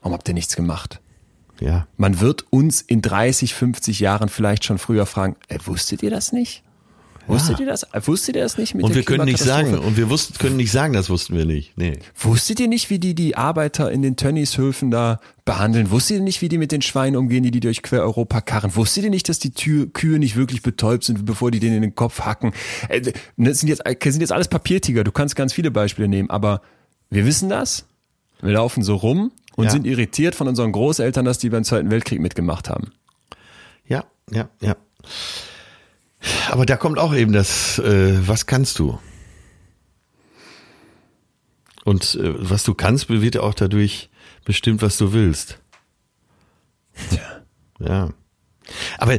[0.00, 1.00] Warum habt ihr nichts gemacht?
[1.60, 1.88] Ja.
[1.96, 6.32] Man wird uns in 30, 50 Jahren vielleicht schon früher fragen, äh, wusstet ihr das
[6.32, 6.62] nicht?
[7.26, 7.64] Wusstet ja.
[7.64, 7.84] ihr das?
[7.84, 10.56] Äh, wusstet ihr das nicht mit Und wir können nicht sagen, und wir wussten, können
[10.56, 11.76] nicht sagen, das wussten wir nicht.
[11.76, 11.98] Nee.
[12.18, 15.90] Wusstet ihr nicht, wie die die Arbeiter in den Tönnieshöfen da behandeln?
[15.90, 18.74] Wusstet ihr nicht, wie die mit den Schweinen umgehen, die die durch quer Europa karren?
[18.74, 21.82] Wusstet ihr nicht, dass die Tür, Kühe nicht wirklich betäubt sind, bevor die denen in
[21.82, 22.52] den Kopf hacken?
[22.88, 23.00] Äh,
[23.36, 25.04] Das sind jetzt, das sind jetzt alles Papiertiger.
[25.04, 26.62] Du kannst ganz viele Beispiele nehmen, aber
[27.10, 27.86] wir wissen das.
[28.42, 29.70] Wir laufen so rum und Ja.
[29.70, 32.92] sind irritiert von unseren Großeltern, dass die beim Zweiten Weltkrieg mitgemacht haben.
[33.86, 34.76] Ja, ja, ja.
[36.50, 38.98] Aber da kommt auch eben das, äh, was kannst du?
[41.84, 44.10] Und äh, was du kannst, wird ja auch dadurch
[44.44, 45.58] bestimmt, was du willst.
[47.10, 47.42] Tja.
[47.78, 48.10] Ja.
[48.98, 49.18] Aber äh,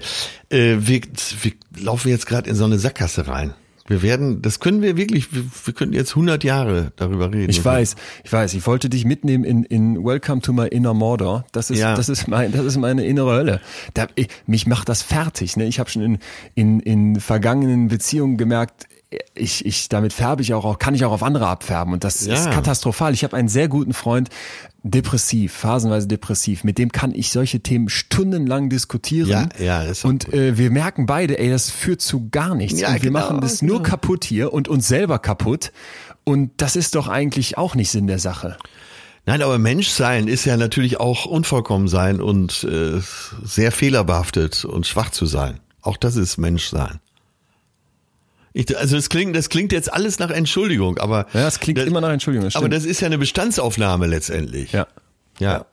[0.50, 3.54] wir, wir laufen jetzt gerade in so eine Sackgasse rein.
[3.88, 7.50] Wir werden, das können wir wirklich, wir, wir könnten jetzt 100 Jahre darüber reden.
[7.50, 8.54] Ich weiß, ich weiß.
[8.54, 11.46] Ich wollte dich mitnehmen in, in Welcome to my inner Mordor.
[11.52, 11.96] Das ist, Ja.
[11.96, 13.62] das ist mein, das ist meine innere Hölle.
[13.94, 15.58] Da, ich, mich macht das fertig.
[15.58, 15.66] Ne?
[15.66, 16.20] Ich habe schon in,
[16.56, 18.88] in, in vergangenen Beziehungen gemerkt,
[19.36, 21.94] ich, ich, damit färbe ich auch, kann ich auch auf andere abfärben.
[21.94, 22.34] Und das Ja.
[22.34, 23.14] ist katastrophal.
[23.14, 24.30] Ich habe einen sehr guten Freund,
[24.84, 26.64] depressiv, phasenweise depressiv.
[26.64, 29.30] Mit dem kann ich solche Themen stundenlang diskutieren.
[29.30, 32.80] Ja, ja, ist Und äh, wir merken beide, ey, das führt zu gar nichts.
[32.80, 33.90] Ja, und wir genau, machen das nur genau.
[33.90, 35.72] kaputt hier und uns selber kaputt.
[36.24, 38.58] Und das ist doch eigentlich auch nicht Sinn der Sache.
[39.26, 43.00] Nein, aber Menschsein ist ja natürlich auch unvollkommen sein und äh,
[43.44, 45.60] sehr fehlerbehaftet und schwach zu sein.
[45.82, 47.00] Auch das ist Menschsein.
[48.54, 51.86] Ich, also das klingt, das klingt jetzt alles nach Entschuldigung, aber ja, es klingt das,
[51.86, 52.48] immer nach Entschuldigung.
[52.48, 54.74] Das aber das ist ja eine Bestandsaufnahme letztendlich.
[54.74, 54.88] Ja,
[55.40, 55.54] ja.
[55.54, 55.66] ja.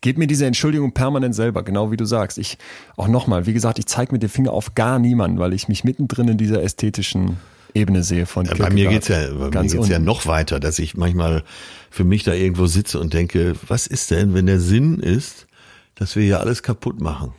[0.00, 2.38] Gib mir diese Entschuldigung permanent selber, genau wie du sagst.
[2.38, 2.58] Ich
[2.96, 5.84] auch nochmal, wie gesagt, ich zeige mit dem Finger auf gar niemanden, weil ich mich
[5.84, 7.38] mittendrin in dieser ästhetischen
[7.72, 10.78] Ebene sehe von ja, Bei mir geht's ja, bei mir geht's ja noch weiter, dass
[10.78, 11.42] ich manchmal
[11.90, 15.46] für mich da irgendwo sitze und denke, was ist denn, wenn der Sinn ist,
[15.94, 17.32] dass wir hier alles kaputt machen?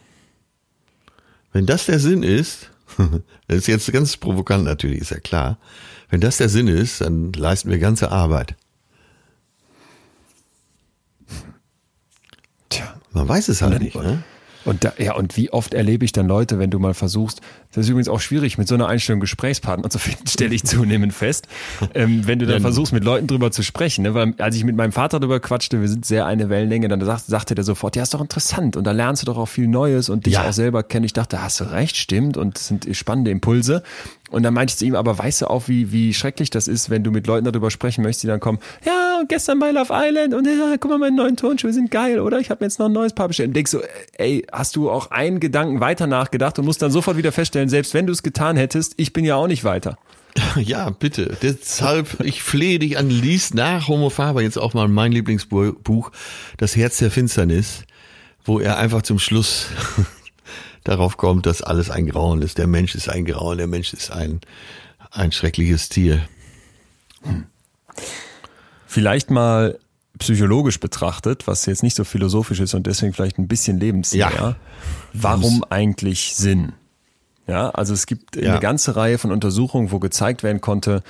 [1.54, 2.72] Wenn das der Sinn ist,
[3.48, 5.58] das ist jetzt ganz provokant natürlich, ist ja klar.
[6.10, 8.56] Wenn das der Sinn ist, dann leisten wir ganze Arbeit.
[12.70, 12.96] Tja.
[13.12, 14.24] Man weiß es halt nicht, ne?
[14.66, 17.42] Und da, ja, und wie oft erlebe ich dann Leute, wenn du mal versuchst,
[17.72, 21.14] das ist übrigens auch schwierig, mit so einer Einstellung Gesprächspartner zu finden, stelle ich zunehmend
[21.14, 21.48] fest.
[21.94, 24.14] Ähm, wenn du dann versuchst, mit Leuten drüber zu sprechen, ne?
[24.14, 27.26] weil als ich mit meinem Vater drüber quatschte, wir sind sehr eine Wellenlänge, dann sagt,
[27.26, 30.10] sagte der sofort, ja, ist doch interessant und da lernst du doch auch viel Neues
[30.10, 30.48] und dich ja.
[30.48, 31.06] auch selber kennen.
[31.06, 33.84] Ich dachte, hast du recht, stimmt und das sind spannende Impulse.
[34.32, 36.90] Und dann meinte ich zu ihm, aber weißt du auch, wie, wie schrecklich das ist,
[36.90, 40.34] wenn du mit Leuten darüber sprechen möchtest, die dann kommen, ja, gestern bei Love Island
[40.34, 42.40] und ja, guck mal, meine neuen Tonschuhe sind geil, oder?
[42.40, 43.50] Ich habe mir jetzt noch ein neues Paar bestellt.
[43.50, 43.82] Und denkst so,
[44.14, 47.94] ey, hast du auch einen Gedanken weiter nachgedacht und musst dann sofort wieder feststellen, selbst
[47.94, 49.98] wenn du es getan hättest, ich bin ja auch nicht weiter.
[50.58, 51.38] Ja, bitte.
[51.42, 56.12] Deshalb, ich flehe dich an, lies nach Homo Faber jetzt auch mal mein Lieblingsbuch,
[56.58, 57.84] Das Herz der Finsternis,
[58.44, 59.68] wo er einfach zum Schluss
[60.84, 62.58] darauf kommt, dass alles ein Grauen ist.
[62.58, 64.42] Der Mensch ist ein Grauen, der Mensch ist ein,
[65.12, 66.28] ein schreckliches Tier.
[67.24, 67.46] Hm.
[68.96, 69.78] Vielleicht mal
[70.20, 74.32] psychologisch betrachtet, was jetzt nicht so philosophisch ist und deswegen vielleicht ein bisschen lebensnäher.
[74.34, 74.56] Ja.
[75.12, 76.72] Warum eigentlich Sinn?
[77.46, 78.52] Ja, also es gibt ja.
[78.52, 81.04] eine ganze Reihe von Untersuchungen, wo gezeigt werden konnte,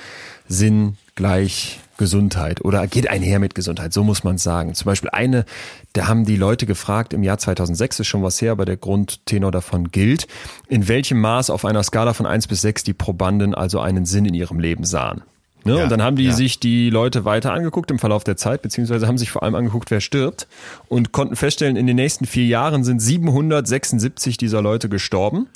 [0.48, 4.74] Sinn gleich Gesundheit oder geht einher mit Gesundheit, so muss man sagen.
[4.74, 5.46] Zum Beispiel eine,
[5.94, 9.52] da haben die Leute gefragt, im Jahr 2006 ist schon was her, aber der Grundtenor
[9.52, 10.26] davon gilt,
[10.68, 14.26] in welchem Maß auf einer Skala von eins bis sechs die Probanden also einen Sinn
[14.26, 15.22] in ihrem Leben sahen.
[15.66, 15.78] Ne?
[15.78, 16.32] Ja, und dann haben die ja.
[16.32, 19.90] sich die Leute weiter angeguckt im Verlauf der Zeit, beziehungsweise haben sich vor allem angeguckt,
[19.90, 20.48] wer stirbt
[20.88, 25.48] und konnten feststellen, in den nächsten vier Jahren sind 776 dieser Leute gestorben.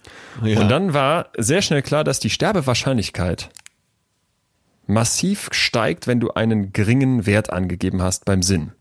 [0.43, 0.59] Ja.
[0.59, 3.51] Und dann war sehr schnell klar, dass die Sterbewahrscheinlichkeit
[4.87, 8.71] massiv steigt, wenn du einen geringen Wert angegeben hast beim Sinn.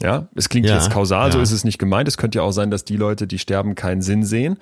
[0.00, 1.32] Ja, es klingt ja, jetzt kausal, ja.
[1.32, 2.06] so ist es nicht gemeint.
[2.06, 4.58] Es könnte ja auch sein, dass die Leute, die sterben, keinen Sinn sehen.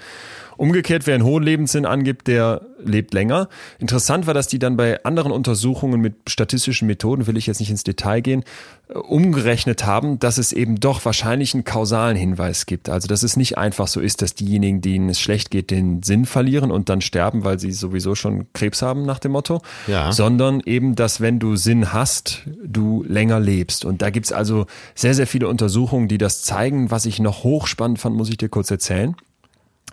[0.57, 3.49] Umgekehrt, wer einen hohen Lebenssinn angibt, der lebt länger.
[3.79, 7.71] Interessant war, dass die dann bei anderen Untersuchungen mit statistischen Methoden, will ich jetzt nicht
[7.71, 8.45] ins Detail gehen,
[8.89, 12.89] äh, umgerechnet haben, dass es eben doch wahrscheinlich einen kausalen Hinweis gibt.
[12.89, 16.27] Also, dass es nicht einfach so ist, dass diejenigen, denen es schlecht geht, den Sinn
[16.27, 20.13] verlieren und dann sterben, weil sie sowieso schon Krebs haben nach dem Motto, ja.
[20.13, 23.85] sondern eben, dass wenn du Sinn hast, du länger lebst.
[23.85, 26.91] Und da gibt's also sehr, sehr viele Untersuchungen, die das zeigen.
[26.91, 29.17] Was ich noch hochspannend fand, muss ich dir kurz erzählen.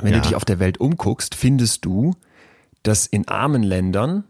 [0.02, 0.20] Wenn ja.
[0.20, 2.16] du dich auf der Welt umguckst, findest du,
[2.82, 4.26] dass in armen Ländern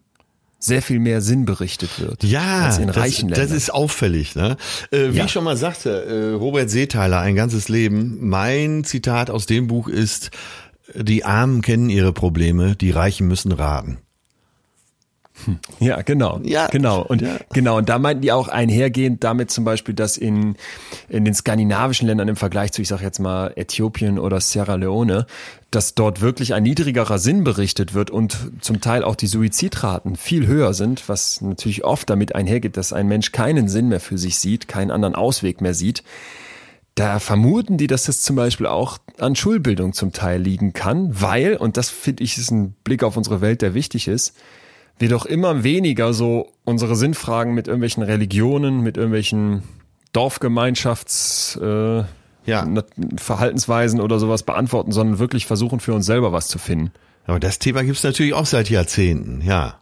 [0.60, 3.50] sehr viel mehr Sinn berichtet wird ja, als in reichen das, Ländern.
[3.50, 4.36] Das ist auffällig.
[4.36, 4.56] Ne?
[4.92, 5.26] Äh, wie ja.
[5.26, 8.18] ich schon mal sagte, äh, Robert Seethaler, ein ganzes Leben.
[8.22, 10.32] Mein Zitat aus dem Buch ist,
[10.96, 13.98] die Armen kennen ihre Probleme, die Reichen müssen raten.
[15.80, 16.40] Ja, genau.
[16.44, 16.68] Ja.
[16.68, 17.02] Genau.
[17.02, 17.38] Und ja.
[17.52, 17.78] genau.
[17.78, 20.56] Und da meinten die auch einhergehend damit zum Beispiel, dass in,
[21.10, 25.26] in den skandinavischen Ländern im Vergleich zu, ich sag jetzt mal, Äthiopien oder Sierra Leone,
[25.72, 30.46] dass dort wirklich ein niedrigerer Sinn berichtet wird und zum Teil auch die Suizidraten viel
[30.46, 34.38] höher sind, was natürlich oft damit einhergeht, dass ein Mensch keinen Sinn mehr für sich
[34.38, 36.04] sieht, keinen anderen Ausweg mehr sieht.
[36.96, 41.56] Da vermuten die, dass das zum Beispiel auch an Schulbildung zum Teil liegen kann, weil,
[41.56, 44.36] und das finde ich ist ein Blick auf unsere Welt, der wichtig ist,
[45.00, 49.64] wir doch immer weniger so unsere Sinnfragen mit irgendwelchen Religionen, mit irgendwelchen
[50.14, 52.04] Dorfgemeinschafts äh,
[52.46, 52.68] ja.
[53.18, 56.92] Verhaltensweisen oder sowas beantworten, sondern wirklich versuchen für uns selber was zu finden.
[57.26, 59.82] Aber das Thema gibt's natürlich auch seit Jahrzehnten, ja.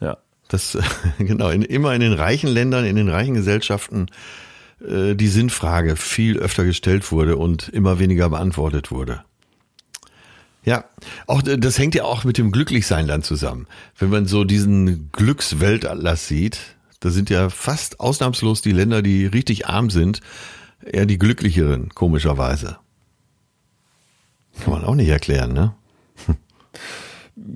[0.00, 0.18] Ja.
[0.48, 0.78] Das
[1.18, 4.06] genau, in, immer in den reichen Ländern, in den reichen Gesellschaften
[4.86, 9.24] äh, die Sinnfrage viel öfter gestellt wurde und immer weniger beantwortet wurde.
[10.64, 10.84] Ja,
[11.26, 13.66] auch das hängt ja auch mit dem Glücklichsein dann zusammen.
[13.98, 16.58] Wenn man so diesen Glücksweltatlas sieht,
[17.00, 20.20] da sind ja fast ausnahmslos die Länder, die richtig arm sind,
[20.84, 22.78] eher die glücklicheren, komischerweise.
[24.62, 25.74] Kann man auch nicht erklären, ne?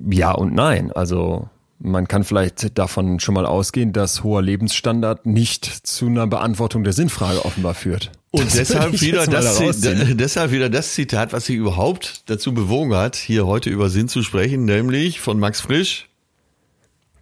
[0.09, 0.91] Ja und nein.
[0.91, 1.49] Also
[1.79, 6.93] man kann vielleicht davon schon mal ausgehen, dass hoher Lebensstandard nicht zu einer Beantwortung der
[6.93, 8.11] Sinnfrage offenbar führt.
[8.31, 13.47] Und deshalb wieder, das, deshalb wieder das Zitat, was sie überhaupt dazu bewogen hat, hier
[13.47, 16.07] heute über Sinn zu sprechen, nämlich von Max Frisch.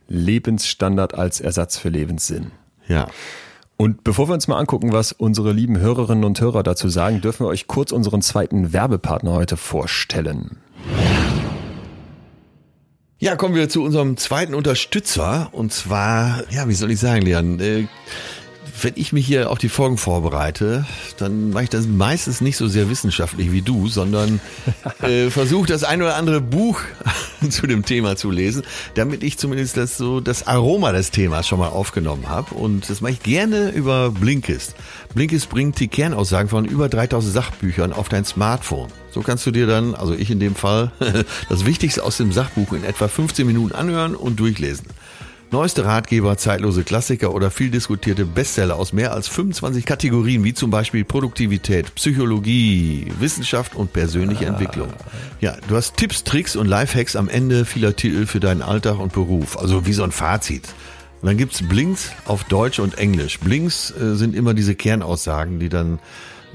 [0.09, 2.51] Lebensstandard als Ersatz für Lebenssinn.
[2.87, 3.07] Ja.
[3.77, 7.45] Und bevor wir uns mal angucken, was unsere lieben Hörerinnen und Hörer dazu sagen, dürfen
[7.45, 10.57] wir euch kurz unseren zweiten Werbepartner heute vorstellen.
[13.19, 15.49] Ja, kommen wir zu unserem zweiten Unterstützer.
[15.51, 17.59] Und zwar, ja, wie soll ich sagen, Leon?
[17.59, 17.87] Äh,
[18.81, 20.85] wenn ich mich hier auf die Folgen vorbereite,
[21.17, 24.39] dann mache ich das meistens nicht so sehr wissenschaftlich wie du, sondern
[25.01, 26.81] äh, versuche das ein oder andere Buch
[27.49, 28.63] zu dem Thema zu lesen,
[28.95, 32.55] damit ich zumindest das so das Aroma des Themas schon mal aufgenommen habe.
[32.55, 34.75] Und das mache ich gerne über Blinkist.
[35.13, 38.89] Blinkist bringt die Kernaussagen von über 3000 Sachbüchern auf dein Smartphone.
[39.11, 40.91] So kannst du dir dann, also ich in dem Fall,
[41.49, 44.85] das Wichtigste aus dem Sachbuch in etwa 15 Minuten anhören und durchlesen.
[45.49, 50.71] Neueste Ratgeber, zeitlose Klassiker oder viel diskutierte Bestseller aus mehr als 25 Kategorien, wie zum
[50.71, 54.49] Beispiel Produktivität, Psychologie, Wissenschaft und persönliche ah.
[54.49, 54.91] Entwicklung.
[55.39, 59.13] Ja, du hast Tipps, Tricks und Lifehacks am Ende vieler Titel für deinen Alltag und
[59.13, 59.57] Beruf.
[59.57, 60.67] Also wie so ein Fazit.
[61.21, 63.39] Und dann gibt's Blinks auf Deutsch und Englisch.
[63.39, 65.99] Blinks äh, sind immer diese Kernaussagen, die dann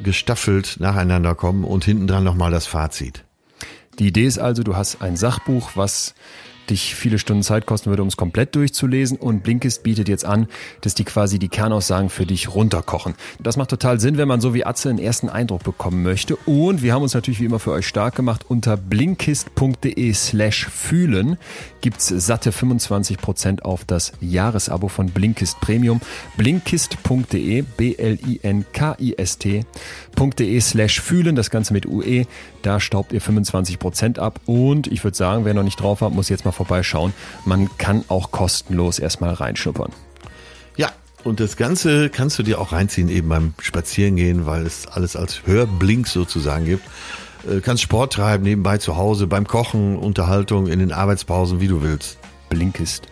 [0.02, 3.24] gestaffelt nacheinander kommen und hinten dran nochmal das Fazit.
[3.98, 6.14] Die Idee ist also, du hast ein Sachbuch, was
[6.70, 9.18] dich viele Stunden Zeit kosten würde, um es komplett durchzulesen.
[9.18, 10.46] Und Blinkist bietet jetzt an,
[10.80, 13.14] dass die quasi die Kernaussagen für dich runterkochen.
[13.40, 16.36] Das macht total Sinn, wenn man so wie Atze einen ersten Eindruck bekommen möchte.
[16.36, 18.44] Und wir haben uns natürlich wie immer für euch stark gemacht.
[18.48, 21.36] Unter blinkist.de slash fühlen
[21.80, 26.00] gibt's satte 25% auf das Jahresabo von Blinkist Premium.
[26.36, 27.64] Blinkist.de,
[30.16, 32.26] B-L-I-N-K-I-S-T.de slash fühlen, das Ganze mit UE.
[32.62, 34.40] Da staubt ihr 25% ab.
[34.46, 37.12] Und ich würde sagen, wer noch nicht drauf hat, muss jetzt mal vorbeischauen.
[37.44, 39.92] Man kann auch kostenlos erstmal reinschnuppern.
[40.76, 40.90] Ja,
[41.24, 45.46] und das Ganze kannst du dir auch reinziehen, eben beim Spazierengehen, weil es alles als
[45.46, 46.84] Hörblink sozusagen gibt.
[47.48, 51.82] Äh, kannst Sport treiben, nebenbei zu Hause, beim Kochen, Unterhaltung, in den Arbeitspausen, wie du
[51.82, 52.18] willst.
[52.48, 53.06] Blinkist.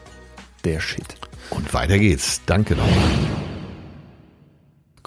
[0.65, 1.17] Der Shit.
[1.51, 2.43] Und weiter geht's.
[2.47, 3.60] Danke nochmal.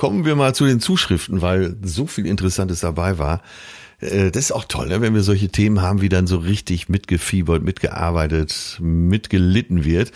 [0.04, 3.42] Kommen wir mal zu den Zuschriften, weil so viel Interessantes dabei war.
[4.02, 5.00] Äh, das ist auch toll, ne?
[5.00, 10.12] wenn wir solche Themen haben, wie dann so richtig mitgefiebert, mitgearbeitet, mitgelitten wird.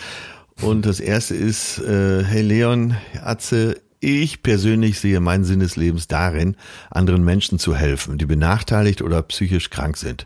[0.62, 6.10] Und das erste ist, äh, hey Leon, Atze, ich persönlich sehe meinen Sinn des Lebens
[6.10, 6.58] darin,
[6.92, 10.26] anderen Menschen zu helfen, die benachteiligt oder psychisch krank sind.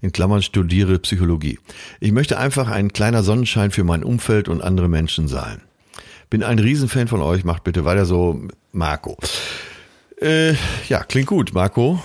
[0.00, 1.58] In Klammern studiere Psychologie.
[1.98, 5.60] Ich möchte einfach ein kleiner Sonnenschein für mein Umfeld und andere Menschen sein.
[6.32, 9.18] Bin ein Riesenfan von euch, macht bitte weiter so, Marco.
[10.18, 10.54] Äh,
[10.88, 12.02] ja, klingt gut, Marco.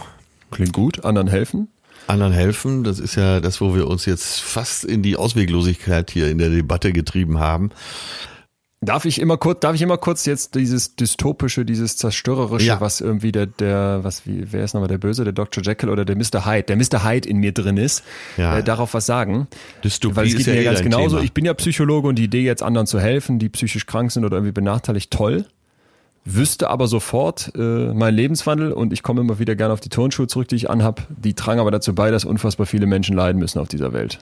[0.52, 1.06] Klingt gut.
[1.06, 1.70] Anderen helfen?
[2.08, 6.30] Anderen helfen, das ist ja das, wo wir uns jetzt fast in die Ausweglosigkeit hier
[6.30, 7.72] in der Debatte getrieben haben.
[8.80, 12.80] Darf ich immer kurz, darf ich immer kurz jetzt dieses dystopische, dieses zerstörerische, ja.
[12.80, 15.64] was irgendwie der, der, was wie, wer ist nochmal der Böse, der Dr.
[15.64, 16.46] Jekyll oder der Mr.
[16.46, 17.04] Hyde, der Mr.
[17.04, 18.04] Hyde in mir drin ist,
[18.38, 18.60] ja.
[18.60, 19.48] äh, darauf was sagen.
[19.84, 21.16] Dystopie Weil es geht mir ja eh ganz genauso.
[21.16, 21.24] Thema.
[21.24, 24.26] Ich bin ja Psychologe und die Idee jetzt anderen zu helfen, die psychisch krank sind
[24.26, 25.46] oder irgendwie benachteiligt, toll
[26.30, 30.28] wüsste aber sofort äh, mein Lebenswandel und ich komme immer wieder gerne auf die Turnschuhe
[30.28, 31.08] zurück, die ich anhab.
[31.10, 34.20] Die tragen aber dazu bei, dass unfassbar viele Menschen leiden müssen auf dieser Welt.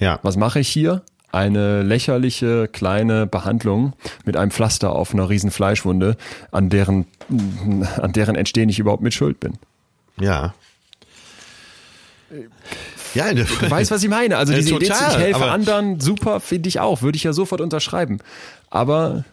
[0.00, 0.18] Ja.
[0.22, 1.02] Was mache ich hier?
[1.34, 6.16] Eine lächerliche kleine Behandlung mit einem Pflaster auf einer riesen Fleischwunde,
[6.52, 7.06] an deren,
[7.96, 9.54] an deren Entstehen ich überhaupt mit Schuld bin.
[10.20, 10.54] Ja.
[13.14, 14.36] Ja, du weißt, was ich meine.
[14.36, 18.18] Also diese Idee, ich helfe anderen, super, finde ich auch, würde ich ja sofort unterschreiben.
[18.70, 19.24] Aber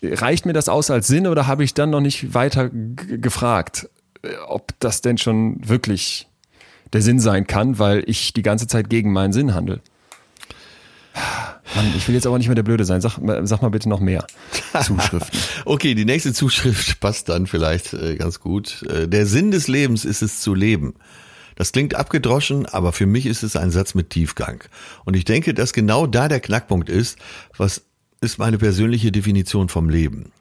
[0.00, 3.88] reicht mir das aus als Sinn oder habe ich dann noch nicht weiter gefragt,
[4.22, 6.28] äh, ob das denn schon wirklich
[6.92, 9.80] der Sinn sein kann, weil ich die ganze Zeit gegen meinen Sinn handle?
[11.74, 13.00] Mann, ich will jetzt aber nicht mehr der Blöde sein.
[13.00, 14.26] Sag, sag mal bitte noch mehr
[14.82, 15.38] Zuschriften.
[15.64, 18.82] okay, die nächste Zuschrift passt dann vielleicht äh, ganz gut.
[18.88, 20.94] Äh, der Sinn des Lebens ist es zu leben.
[21.56, 24.62] Das klingt abgedroschen, aber für mich ist es ein Satz mit Tiefgang.
[25.04, 27.18] Und ich denke, dass genau da der Knackpunkt ist,
[27.56, 27.82] was
[28.20, 30.32] ist meine persönliche Definition vom Leben.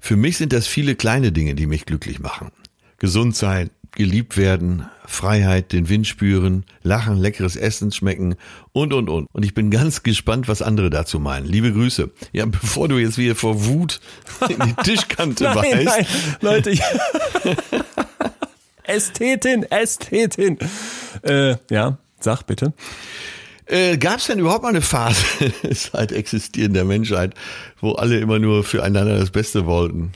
[0.00, 2.50] Für mich sind das viele kleine Dinge, die mich glücklich machen.
[2.98, 8.36] Gesund sein, geliebt werden, Freiheit, den Wind spüren, lachen, leckeres Essen schmecken
[8.72, 9.26] und, und, und.
[9.32, 11.46] Und ich bin ganz gespannt, was andere dazu meinen.
[11.46, 12.10] Liebe Grüße.
[12.32, 14.00] Ja, bevor du jetzt wieder vor Wut
[14.48, 15.84] in die Tischkante nein, beißt.
[15.84, 16.06] Nein,
[16.40, 16.70] Leute.
[16.70, 16.82] Ich
[18.84, 20.58] Ästhetin, Ästhetin.
[21.22, 22.72] Äh, ja, sag bitte.
[23.66, 25.24] Äh, Gab es denn überhaupt mal eine Phase
[25.70, 27.34] seit Existieren der Menschheit,
[27.80, 30.12] wo alle immer nur füreinander das Beste wollten?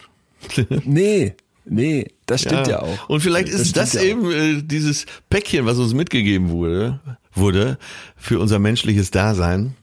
[0.84, 3.08] nee, nee, das stimmt ja, ja auch.
[3.08, 7.00] Und vielleicht das ist das ja eben äh, dieses Päckchen, was uns mitgegeben wurde,
[7.32, 7.78] wurde
[8.16, 9.74] für unser menschliches Dasein,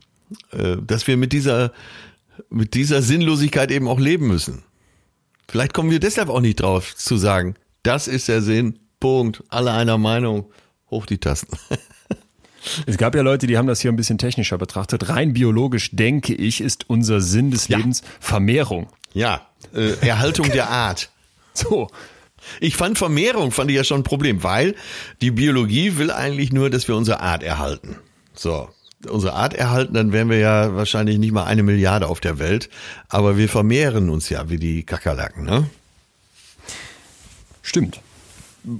[0.51, 1.71] äh, dass wir mit dieser
[2.49, 4.63] mit dieser Sinnlosigkeit eben auch leben müssen.
[5.47, 9.71] Vielleicht kommen wir deshalb auch nicht drauf zu sagen, das ist der Sinn, Punkt, alle
[9.73, 10.45] einer Meinung,
[10.89, 11.57] hoch die Tasten.
[12.85, 15.09] Es gab ja Leute, die haben das hier ein bisschen technischer betrachtet.
[15.09, 17.77] Rein biologisch, denke ich, ist unser Sinn des ja.
[17.77, 18.87] Lebens Vermehrung.
[19.13, 21.09] Ja, äh, Erhaltung der Art.
[21.53, 21.89] So.
[22.59, 24.75] Ich fand Vermehrung, fand ich ja schon ein Problem, weil
[25.21, 27.97] die Biologie will eigentlich nur, dass wir unsere Art erhalten.
[28.33, 28.69] So.
[29.09, 32.69] unsere Art erhalten, dann wären wir ja wahrscheinlich nicht mal eine Milliarde auf der Welt.
[33.09, 35.69] Aber wir vermehren uns ja wie die Kakerlaken, ne?
[37.61, 38.01] Stimmt.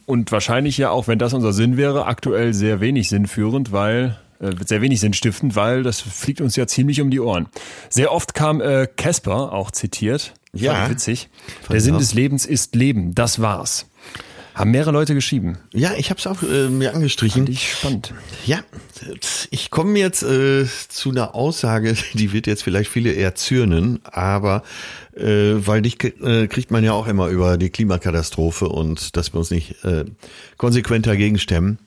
[0.05, 4.51] Und wahrscheinlich ja auch, wenn das unser Sinn wäre, aktuell sehr wenig sinnführend, weil äh,
[4.65, 7.47] sehr wenig sinnstiftend, weil das fliegt uns ja ziemlich um die Ohren.
[7.89, 10.33] Sehr oft kam äh, Casper äh, auch zitiert.
[10.53, 10.89] Ja.
[10.89, 11.29] Witzig.
[11.69, 13.15] Der Sinn des Lebens ist Leben.
[13.15, 13.87] Das war's.
[14.53, 15.57] Haben mehrere Leute geschrieben.
[15.73, 17.45] Ja, ich habe es auch äh, mir angestrichen.
[17.45, 18.13] Fand ich spannend.
[18.45, 18.59] Ja,
[19.49, 24.63] ich komme jetzt äh, zu einer Aussage, die wird jetzt vielleicht viele eher zürnen, aber
[25.15, 29.39] äh, weil dich äh, kriegt man ja auch immer über die Klimakatastrophe und dass wir
[29.39, 30.03] uns nicht äh,
[30.57, 31.79] konsequent dagegen stemmen.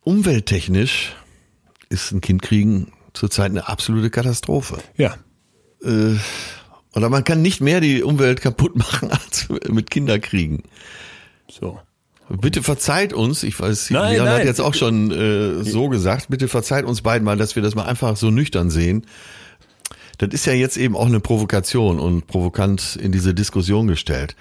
[0.00, 1.16] Umwelttechnisch
[1.88, 4.78] ist ein Kind kriegen zurzeit eine absolute Katastrophe.
[4.96, 5.16] Ja.
[5.82, 6.16] Äh,
[6.94, 10.62] oder man kann nicht mehr die Umwelt kaputt machen als mit Kinderkriegen.
[11.50, 11.78] So.
[12.28, 14.28] Bitte verzeiht uns, ich weiß, Nein, nein.
[14.28, 17.74] hat jetzt auch schon äh, so gesagt, bitte verzeiht uns beiden mal, dass wir das
[17.74, 19.06] mal einfach so nüchtern sehen.
[20.18, 24.36] Das ist ja jetzt eben auch eine Provokation und provokant in diese Diskussion gestellt.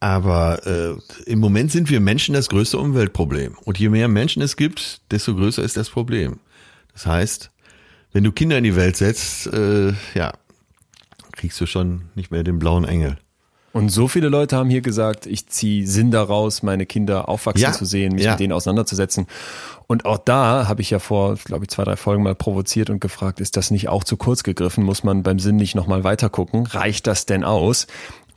[0.00, 3.56] Aber äh, im Moment sind wir Menschen das größte Umweltproblem.
[3.64, 6.40] Und je mehr Menschen es gibt, desto größer ist das Problem.
[6.94, 7.50] Das heißt,
[8.12, 10.32] wenn du Kinder in die Welt setzt, äh, ja,
[11.40, 13.16] kriegst du schon nicht mehr den blauen Engel.
[13.72, 17.72] Und so viele Leute haben hier gesagt, ich ziehe Sinn daraus, meine Kinder aufwachsen Ja,
[17.72, 18.32] zu sehen, mich ja.
[18.32, 19.26] mit denen auseinanderzusetzen.
[19.86, 23.00] Und auch da habe ich ja vor, glaube ich, zwei, drei Folgen mal provoziert und
[23.00, 24.84] gefragt, ist das nicht auch zu kurz gegriffen?
[24.84, 26.66] Muss man beim Sinn nicht nochmal weiter gucken?
[26.66, 27.86] Reicht das denn aus?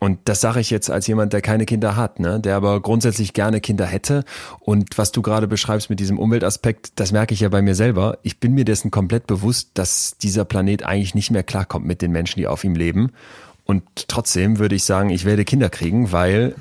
[0.03, 2.37] Und das sage ich jetzt als jemand, der keine Kinder hat, ne?
[2.37, 4.25] der aber grundsätzlich gerne Kinder hätte.
[4.59, 8.17] Und was du gerade beschreibst mit diesem Umweltaspekt, das merke ich ja bei mir selber.
[8.21, 12.11] Ich bin mir dessen komplett bewusst, dass dieser Planet eigentlich nicht mehr klarkommt mit den
[12.11, 13.13] Menschen, die auf ihm leben.
[13.63, 16.55] Und trotzdem würde ich sagen, ich werde Kinder kriegen, weil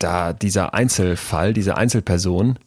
[0.00, 2.58] da dieser Einzelfall, diese Einzelperson,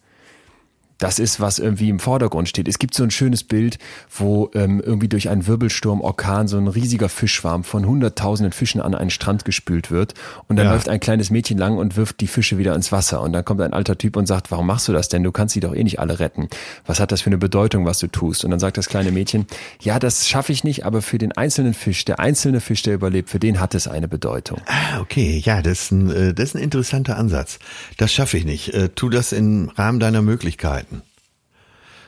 [0.98, 2.68] das ist, was irgendwie im Vordergrund steht.
[2.68, 3.78] Es gibt so ein schönes Bild,
[4.16, 8.96] wo ähm, irgendwie durch einen Wirbelsturm, Orkan, so ein riesiger Fischschwarm von hunderttausenden Fischen an
[8.96, 10.14] einen Strand gespült wird.
[10.48, 10.74] Und dann Ja.
[10.74, 13.22] läuft ein kleines Mädchen lang und wirft die Fische wieder ins Wasser.
[13.22, 15.24] Und dann kommt ein alter Typ und sagt, warum machst du das denn?
[15.24, 16.48] Du kannst sie doch eh nicht alle retten.
[16.86, 18.46] Was hat das für eine Bedeutung, was du tust?
[18.46, 19.48] Und dann sagt das kleine Mädchen,
[19.82, 23.30] ja, das schaffe ich nicht, aber für den einzelnen Fisch, der einzelne Fisch, der überlebt,
[23.30, 24.60] für den hat es eine Bedeutung.
[24.68, 27.60] Ah, okay, ja, das ist ein, äh, das ist ein interessanter Ansatz.
[27.98, 28.74] Das schaffe ich nicht.
[28.74, 30.95] Äh, Tu das im Rahmen deiner Möglichkeiten.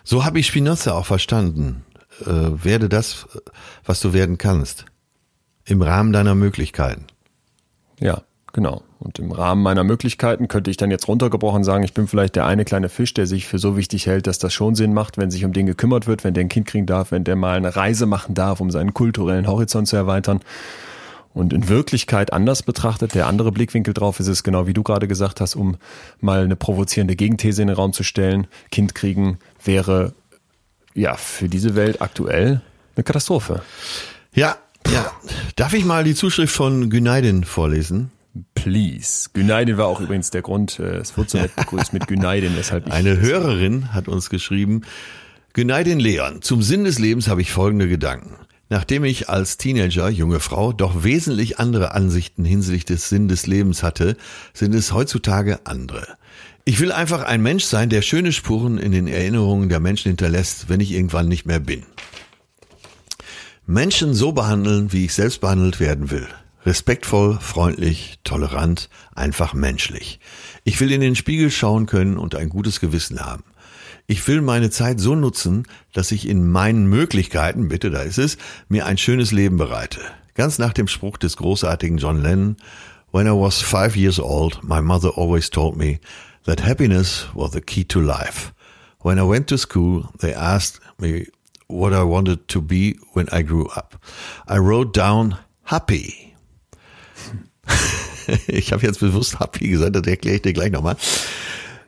[0.10, 1.84] So habe ich Spinoza auch verstanden.
[2.22, 3.28] Äh, Werde das,
[3.84, 4.86] was du werden kannst.
[5.66, 7.04] Im Rahmen deiner Möglichkeiten.
[8.00, 8.22] Ja,
[8.54, 8.84] genau.
[9.00, 12.46] Und im Rahmen meiner Möglichkeiten könnte ich dann jetzt runtergebrochen sagen, ich bin vielleicht der
[12.46, 15.30] eine kleine Fisch, der sich für so wichtig hält, dass das schon Sinn macht, wenn
[15.30, 17.76] sich um den gekümmert wird, wenn der ein Kind kriegen darf, wenn der mal eine
[17.76, 20.40] Reise machen darf, um seinen kulturellen Horizont zu erweitern.
[21.38, 25.08] Und in Wirklichkeit anders betrachtet, der andere Blickwinkel drauf ist es genau wie du gerade
[25.08, 25.78] gesagt hast, um
[26.20, 28.48] mal eine provozierende Gegenthese in den Raum zu stellen.
[28.72, 30.14] Kind kriegen wäre
[30.94, 32.62] ja für diese Welt aktuell
[32.96, 33.62] eine Katastrophe.
[34.34, 34.58] Ja,
[34.92, 35.12] ja.
[35.56, 38.12] Darf ich mal die Zuschrift von Günaydin vorlesen?
[38.56, 39.30] Please.
[39.34, 42.88] Günaydin war auch übrigens der Grund, äh, es wurde so nett begrüßt mit Günaydin, weshalb
[42.88, 44.82] ich Eine Hörerin hat uns geschrieben,
[45.54, 48.36] Günaydin Leon, zum Sinn des Lebens habe ich folgende Gedanken.
[48.70, 53.82] Nachdem ich als Teenager, junge Frau, doch wesentlich andere Ansichten hinsichtlich des Sinn des Lebens
[53.82, 54.18] hatte,
[54.54, 56.18] sind es heutzutage andere.
[56.66, 60.68] Ich will einfach ein Mensch sein, der schöne Spuren in den Erinnerungen der Menschen hinterlässt,
[60.68, 61.84] wenn ich irgendwann nicht mehr bin.
[63.66, 66.28] Menschen so behandeln, wie ich selbst behandelt werden will.
[66.66, 70.20] Respektvoll, freundlich, tolerant, einfach menschlich.
[70.66, 73.44] Ich will in den Spiegel schauen können und ein gutes Gewissen haben.
[74.06, 75.64] Ich will meine Zeit so nutzen,
[75.94, 80.00] dass ich in meinen Möglichkeiten, bitte, da ist es, mir ein schönes Leben bereite.
[80.34, 82.58] Ganz nach dem Spruch des großartigen John Lennon,
[83.12, 86.00] When I was five years old, my mother always told me
[86.48, 88.54] that happiness was the key to life.
[89.02, 91.28] When I went to school, they asked me
[91.68, 94.02] what I wanted to be when I grew up.
[94.48, 96.34] I wrote down happy.
[98.48, 100.96] ich habe jetzt bewusst happy gesagt, das erkläre ich dir gleich nochmal.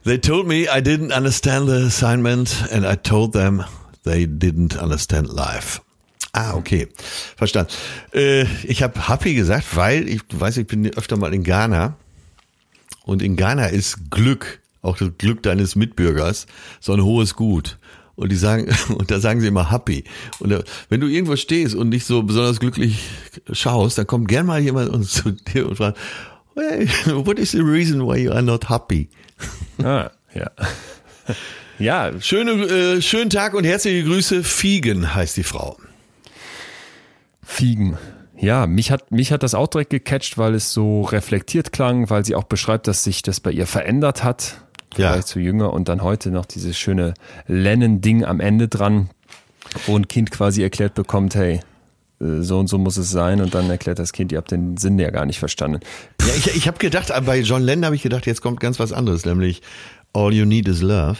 [0.03, 3.64] They told me I didn't understand the assignment and I told them
[4.03, 5.82] they didn't understand life.
[6.34, 6.88] Ah, okay.
[7.38, 7.72] Verstanden.
[8.14, 11.95] Äh, ich habe happy gesagt, weil ich du weißt, ich bin öfter mal in Ghana
[13.10, 16.45] und in Ghana ist Glück, auch das Glück deines Mitbürgers,
[16.80, 17.80] so ein hohes Gut.
[18.16, 20.03] Und die sagen, und da sagen sie immer happy.
[20.39, 22.99] Und da, wenn du irgendwo stehst und nicht so besonders glücklich
[23.51, 25.97] schaust, dann kommt gern mal jemand und zu dir und fragt,
[26.55, 26.88] hey,
[27.26, 29.10] what is the reason why you are not happy?
[29.84, 30.51] Ah, ja.
[31.80, 34.43] ja, Schöne, äh, schönen Tag und herzliche Grüße.
[34.43, 35.78] Fiegen heißt die Frau.
[37.43, 37.97] Fiegen.
[38.40, 42.24] Ja, mich hat, mich hat das auch direkt gecatcht, weil es so reflektiert klang, weil
[42.24, 44.62] sie auch beschreibt, dass sich das bei ihr verändert hat.
[44.96, 45.12] Ja.
[45.12, 47.14] Vielleicht zu jünger und dann heute noch dieses schöne
[47.48, 49.10] Lennon-Ding am Ende dran.
[49.86, 51.60] Wo ein Kind quasi erklärt bekommt, hey,
[52.20, 54.78] äh, so und so muss es sein und dann erklärt das Kind, ihr habt den
[54.78, 55.82] Sinn ja gar nicht verstanden.
[56.22, 58.94] Ja, ich ich habe gedacht, bei John Lennon habe ich gedacht, jetzt kommt ganz was
[58.94, 59.62] anderes, nämlich
[60.14, 61.18] All You Need is Love.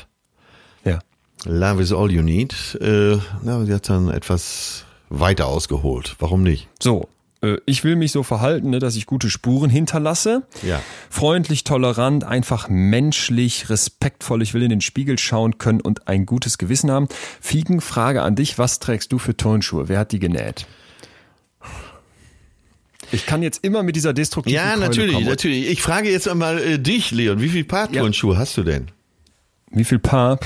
[0.84, 0.99] Ja.
[1.45, 2.78] Love is all you need.
[2.82, 6.16] Äh, na, sie hat dann etwas weiter ausgeholt.
[6.20, 6.68] Warum nicht?
[6.82, 7.07] So,
[7.41, 10.43] äh, ich will mich so verhalten, ne, dass ich gute Spuren hinterlasse.
[10.64, 10.82] Ja.
[11.10, 14.41] Freundlich, tolerant, einfach menschlich, respektvoll.
[14.41, 17.07] Ich will in den Spiegel schauen können und ein gutes Gewissen haben.
[17.41, 18.57] Fiegen, Frage an dich.
[18.57, 19.88] Was trägst du für Turnschuhe?
[19.89, 20.68] Wer hat die genäht?
[23.12, 25.26] Ich kann jetzt immer mit dieser destruktiven Ja, Keule natürlich, kommen.
[25.26, 25.68] natürlich.
[25.70, 27.41] Ich frage jetzt einmal äh, dich, Leon.
[27.41, 28.01] Wie viel Paar Ja.
[28.01, 28.91] Turnschuhe hast du denn?
[29.72, 30.39] Wie viel Paar?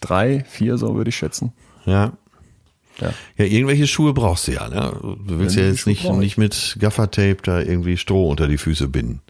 [0.00, 1.52] Drei, vier, so würde ich schätzen.
[1.84, 2.12] Ja.
[3.00, 3.12] Ja.
[3.36, 4.92] Ja, irgendwelche Schuhe brauchst du ja, ne?
[5.02, 8.88] Du willst ja jetzt Schuhe nicht, nicht mit Gaffertape da irgendwie Stroh unter die Füße
[8.88, 9.20] binden.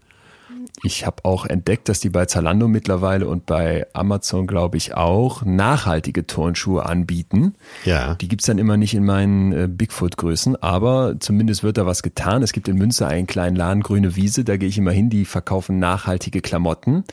[0.83, 5.45] Ich habe auch entdeckt, dass die bei Zalando mittlerweile und bei Amazon, glaube ich, auch
[5.45, 7.55] nachhaltige Turnschuhe anbieten.
[7.85, 8.15] Ja.
[8.17, 12.43] Die gibt's dann immer nicht in meinen äh, Bigfoot-Größen, aber zumindest wird da was getan.
[12.43, 15.25] Es gibt in Münster einen kleinen Laden, Grüne Wiese, da gehe ich immer hin, die
[15.25, 17.05] verkaufen nachhaltige Klamotten.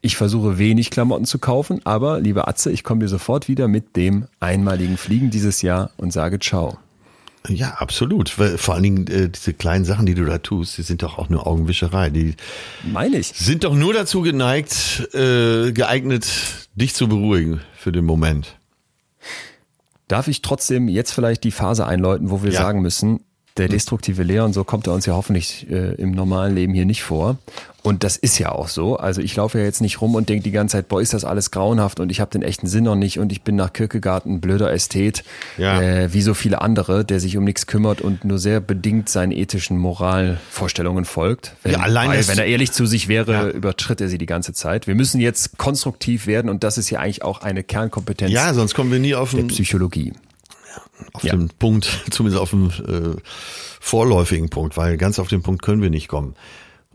[0.00, 3.96] Ich versuche wenig Klamotten zu kaufen, aber liebe Atze, ich komme dir sofort wieder mit
[3.96, 6.78] dem einmaligen Fliegen dieses Jahr und sage Ciao.
[7.48, 8.28] Ja, absolut.
[8.30, 11.28] Vor allen Dingen äh, diese kleinen Sachen, die du da tust, die sind doch auch
[11.28, 12.08] nur Augenwischerei.
[12.10, 12.36] Die
[12.84, 13.28] Meine ich.
[13.28, 16.26] sind doch nur dazu geneigt, äh, geeignet,
[16.76, 18.56] dich zu beruhigen für den Moment.
[20.08, 22.60] Darf ich trotzdem jetzt vielleicht die Phase einläuten, wo wir Ja.
[22.60, 23.20] sagen müssen,
[23.58, 27.02] der destruktive Leon, so kommt er uns ja hoffentlich äh, im normalen Leben hier nicht
[27.02, 27.36] vor.
[27.82, 28.96] Und das ist ja auch so.
[28.96, 31.24] Also ich laufe ja jetzt nicht rum und denke die ganze Zeit, boah, ist das
[31.24, 34.24] alles grauenhaft und ich habe den echten Sinn noch nicht und ich bin nach Kierkegaard
[34.24, 35.24] ein blöder Ästhet,
[35.58, 35.82] Ja.
[35.82, 39.32] äh, wie so viele andere, der sich um nichts kümmert und nur sehr bedingt seinen
[39.32, 41.56] ethischen Moralvorstellungen folgt.
[41.62, 43.48] Wenn, Ja, allein weil, wenn er ehrlich zu sich wäre, Ja.
[43.48, 44.86] übertritt er sie die ganze Zeit.
[44.86, 48.74] Wir müssen jetzt konstruktiv werden und das ist ja eigentlich auch eine Kernkompetenz Ja, sonst
[48.74, 50.12] kommen wir nie auf der Psychologie.
[51.12, 51.32] Auf Ja.
[51.36, 53.20] den Punkt, zumindest auf den äh,
[53.80, 56.34] vorläufigen Punkt, weil ganz auf den Punkt können wir nicht kommen.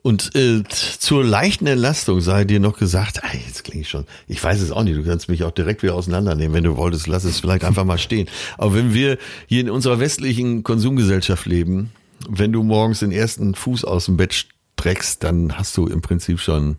[0.03, 0.64] Und äh,
[0.99, 4.72] zur leichten Entlastung sei dir noch gesagt, ey, jetzt klinge ich schon, ich weiß es
[4.72, 7.66] auch nicht, du kannst mich auch direkt wieder auseinandernehmen, wenn du wolltest, lass es vielleicht
[7.66, 8.30] einfach mal stehen.
[8.58, 11.91] Aber wenn wir hier in unserer westlichen Konsumgesellschaft leben,
[12.30, 14.34] wenn du morgens den ersten Fuß aus dem Bett
[14.78, 16.78] streckst, dann hast du im Prinzip schon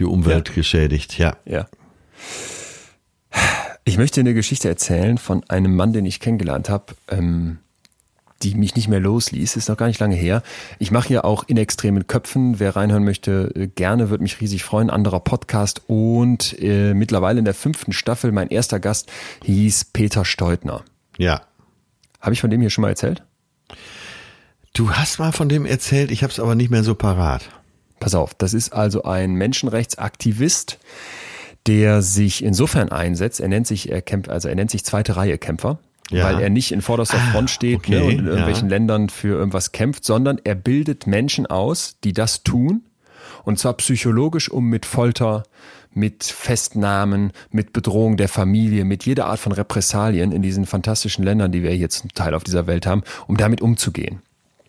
[0.00, 1.36] die Umwelt geschädigt, ja.
[1.44, 1.68] Ja.
[3.88, 7.58] Ich möchte eine Geschichte erzählen von einem Mann, den ich kennengelernt habe, ähm,
[8.42, 9.54] die mich nicht mehr losließ.
[9.54, 10.42] Ist noch gar nicht lange her.
[10.80, 12.58] Ich mache ja auch in extremen Köpfen.
[12.58, 14.90] Wer reinhören möchte, äh, gerne, würde mich riesig freuen.
[14.90, 18.32] Anderer Podcast und äh, mittlerweile in der fünften Staffel.
[18.32, 19.08] Mein erster Gast
[19.44, 20.82] hieß Peter Steutner.
[21.16, 21.42] Ja.
[22.20, 23.22] Habe ich von dem hier schon mal erzählt?
[24.74, 27.48] Du hast mal von dem erzählt, ich habe es aber nicht mehr so parat.
[28.00, 30.78] Pass auf, das ist also ein Menschenrechtsaktivist,
[31.66, 35.38] der sich insofern einsetzt, er nennt sich, er kämpft, also er nennt sich zweite Reihe
[35.38, 35.78] Kämpfer,
[36.10, 36.24] Ja.
[36.24, 38.76] weil er nicht in vorderster Ah, Front steht okay, ne, und in irgendwelchen ja.
[38.76, 42.82] Ländern für irgendwas kämpft, sondern er bildet Menschen aus, die das tun.
[43.44, 45.44] Und zwar psychologisch, um mit Folter,
[45.92, 51.52] mit Festnahmen, mit Bedrohung der Familie, mit jeder Art von Repressalien in diesen fantastischen Ländern,
[51.52, 54.20] die wir hier zum Teil auf dieser Welt haben, um damit umzugehen.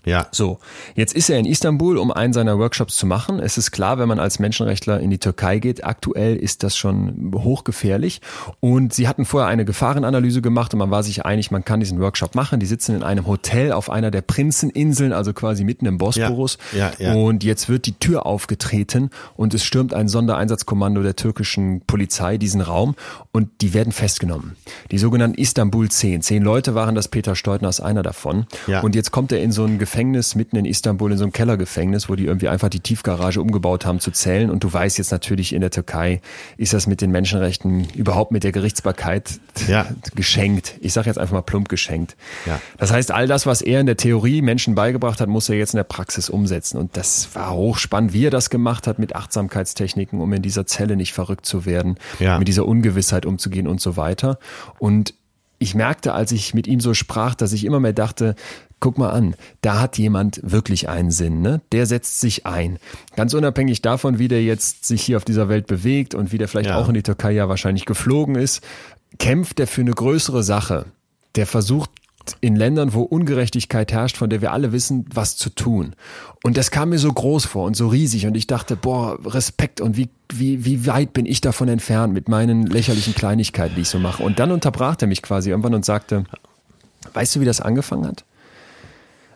[0.08, 0.28] Ja.
[0.32, 0.60] So,
[0.96, 3.40] jetzt ist er in Istanbul, um einen seiner Workshops zu machen.
[3.40, 7.34] Es ist klar, wenn man als Menschenrechtler in die Türkei geht, aktuell ist das schon
[7.36, 8.22] hochgefährlich.
[8.62, 12.00] Und sie hatten vorher eine Gefahrenanalyse gemacht und man war sich einig, man kann diesen
[12.00, 12.62] Workshop machen.
[12.62, 16.58] Die sitzen in einem Hotel auf einer der Prinzeninseln, also quasi mitten im Bosporus.
[16.72, 17.14] Ja, ja, ja.
[17.14, 22.62] Und jetzt wird die Tür aufgetreten und es stürmt ein Sondereinsatzkommando der türkischen Polizei diesen
[22.62, 22.96] Raum
[23.34, 24.56] und die werden festgenommen.
[24.92, 26.22] Die sogenannten Istanbul 10.
[26.22, 28.46] Zehn Leute waren das, Peter Steutner ist einer davon.
[28.68, 28.82] Ja.
[28.82, 29.97] Und jetzt kommt er in so ein Gefängnis
[30.36, 34.00] mitten in Istanbul, in so ein Kellergefängnis, wo die irgendwie einfach die Tiefgarage umgebaut haben
[34.00, 34.50] zu zählen.
[34.50, 36.22] Und du weißt jetzt natürlich, in der Türkei
[36.58, 39.88] ist das mit den Menschenrechten überhaupt mit der Gerichtsbarkeit Ja.
[40.16, 40.76] geschenkt.
[40.82, 42.16] Ich sage jetzt einfach mal plump geschenkt.
[42.46, 42.62] Ja.
[42.78, 45.74] Das heißt, all das, was er in der Theorie Menschen beigebracht hat, muss er jetzt
[45.74, 46.78] in der Praxis umsetzen.
[46.78, 50.96] Und das war hochspannend, wie er das gemacht hat mit Achtsamkeitstechniken, um in dieser Zelle
[50.96, 52.38] nicht verrückt zu werden, Ja.
[52.40, 54.38] mit dieser Ungewissheit umzugehen und so weiter.
[54.80, 55.14] Und
[55.60, 58.36] ich merkte, als ich mit ihm so sprach, dass ich immer mehr dachte,
[58.80, 61.62] guck mal an, da hat jemand wirklich einen Sinn, ne?
[61.72, 62.78] Der setzt sich ein.
[63.16, 66.48] Ganz unabhängig davon, wie der jetzt sich hier auf dieser Welt bewegt und wie der
[66.48, 66.78] vielleicht Ja.
[66.78, 68.62] auch in die Türkei ja wahrscheinlich geflogen ist,
[69.18, 70.86] kämpft er für eine größere Sache.
[71.36, 71.90] Der versucht
[72.42, 75.94] in Ländern, wo Ungerechtigkeit herrscht, von der wir alle wissen, was zu tun.
[76.44, 79.80] Und das kam mir so groß vor und so riesig und ich dachte, boah, Respekt
[79.80, 83.90] und wie, wie, wie weit bin ich davon entfernt mit meinen lächerlichen Kleinigkeiten, die ich
[83.90, 84.24] so mache.
[84.24, 86.26] Und dann unterbrach er mich quasi irgendwann und sagte,
[87.14, 88.26] weißt du, wie das angefangen hat?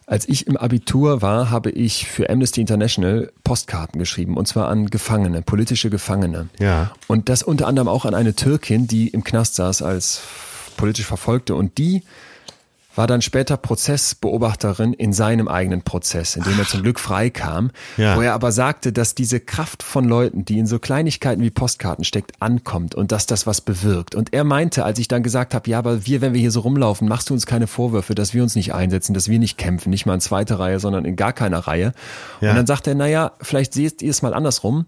[0.05, 4.87] Als ich im Abitur war, habe ich für Amnesty International Postkarten geschrieben und zwar an
[4.87, 6.49] Gefangene, politische Gefangene.
[6.59, 6.91] Ja.
[7.07, 10.21] Und das unter anderem auch an eine Türkin, die im Knast saß als
[10.81, 11.55] politisch verfolgte.
[11.55, 12.03] Und die
[12.95, 17.71] war dann später Prozessbeobachterin in seinem eigenen Prozess, in dem er zum Glück frei kam,
[17.97, 18.17] ja.
[18.17, 22.03] wo er aber sagte, dass diese Kraft von Leuten, die in so Kleinigkeiten wie Postkarten
[22.03, 24.15] steckt, ankommt und dass das was bewirkt.
[24.15, 26.61] Und er meinte, als ich dann gesagt habe, ja, aber wir, wenn wir hier so
[26.61, 29.89] rumlaufen, machst du uns keine Vorwürfe, dass wir uns nicht einsetzen, dass wir nicht kämpfen,
[29.89, 31.93] nicht mal in zweiter Reihe, sondern in gar keiner Reihe.
[32.41, 32.49] Ja.
[32.49, 34.85] Und dann sagt er, naja, vielleicht seht ihr es mal andersrum.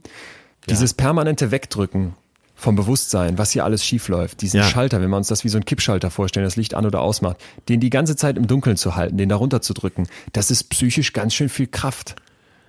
[0.69, 2.15] Dieses permanente Wegdrücken
[2.63, 4.63] vom Bewusstsein, was hier alles schiefläuft, diesen ja.
[4.63, 7.37] Schalter, wenn wir uns das wie so ein Kippschalter vorstellen, das Licht an oder ausmacht,
[7.67, 10.69] den die ganze Zeit im Dunkeln zu halten, den da runter zu drücken, das ist
[10.69, 12.15] psychisch ganz schön viel Kraft.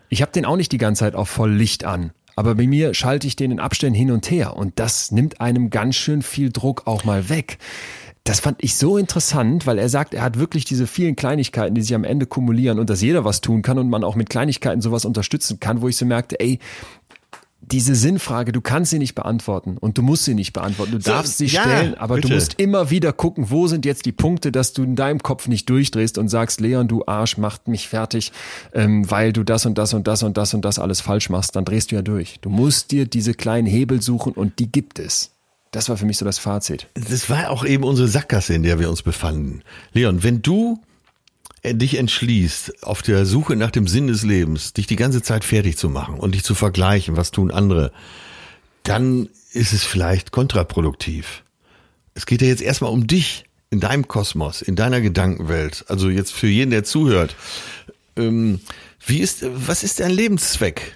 [0.09, 2.11] Ich habe den auch nicht die ganze Zeit auf voll Licht an.
[2.36, 5.70] Aber bei mir schalte ich den in Abständen hin und her und das nimmt einem
[5.70, 7.59] ganz schön viel Druck auch mal weg.
[8.24, 11.82] Das fand ich so interessant, weil er sagt, er hat wirklich diese vielen Kleinigkeiten, die
[11.82, 14.80] sich am Ende kumulieren und dass jeder was tun kann und man auch mit Kleinigkeiten
[14.80, 16.59] sowas unterstützen kann, wo ich so merkte, ey,
[17.70, 20.92] diese Sinnfrage, du kannst sie nicht beantworten und du musst sie nicht beantworten.
[20.92, 22.28] Du so, darfst sie ja, stellen, aber bitte.
[22.28, 25.48] du musst immer wieder gucken, wo sind jetzt die Punkte, dass du in deinem Kopf
[25.48, 28.32] nicht durchdrehst und sagst, Leon, du Arsch, macht mich fertig,
[28.72, 31.56] ähm, weil du das und das und das und das und das alles falsch machst.
[31.56, 32.38] Dann drehst du ja durch.
[32.40, 35.30] Du musst dir diese kleinen Hebel suchen und die gibt es.
[35.70, 36.86] Das war für mich so das Fazit.
[36.94, 39.62] Das war auch eben unsere Sackgasse, in der wir uns befanden.
[39.92, 40.80] Leon, wenn du
[41.72, 45.78] dich entschließt, auf der Suche nach dem Sinn des Lebens, dich die ganze Zeit fertig
[45.78, 47.92] zu machen und dich zu vergleichen, was tun andere,
[48.82, 51.42] dann ist es vielleicht kontraproduktiv.
[52.14, 55.84] Es geht ja jetzt erstmal um dich in deinem Kosmos, in deiner Gedankenwelt.
[55.88, 57.34] Also jetzt für jeden, der zuhört.
[58.16, 58.60] Ähm,
[59.06, 60.92] wie ist, was ist dein Lebenszweck?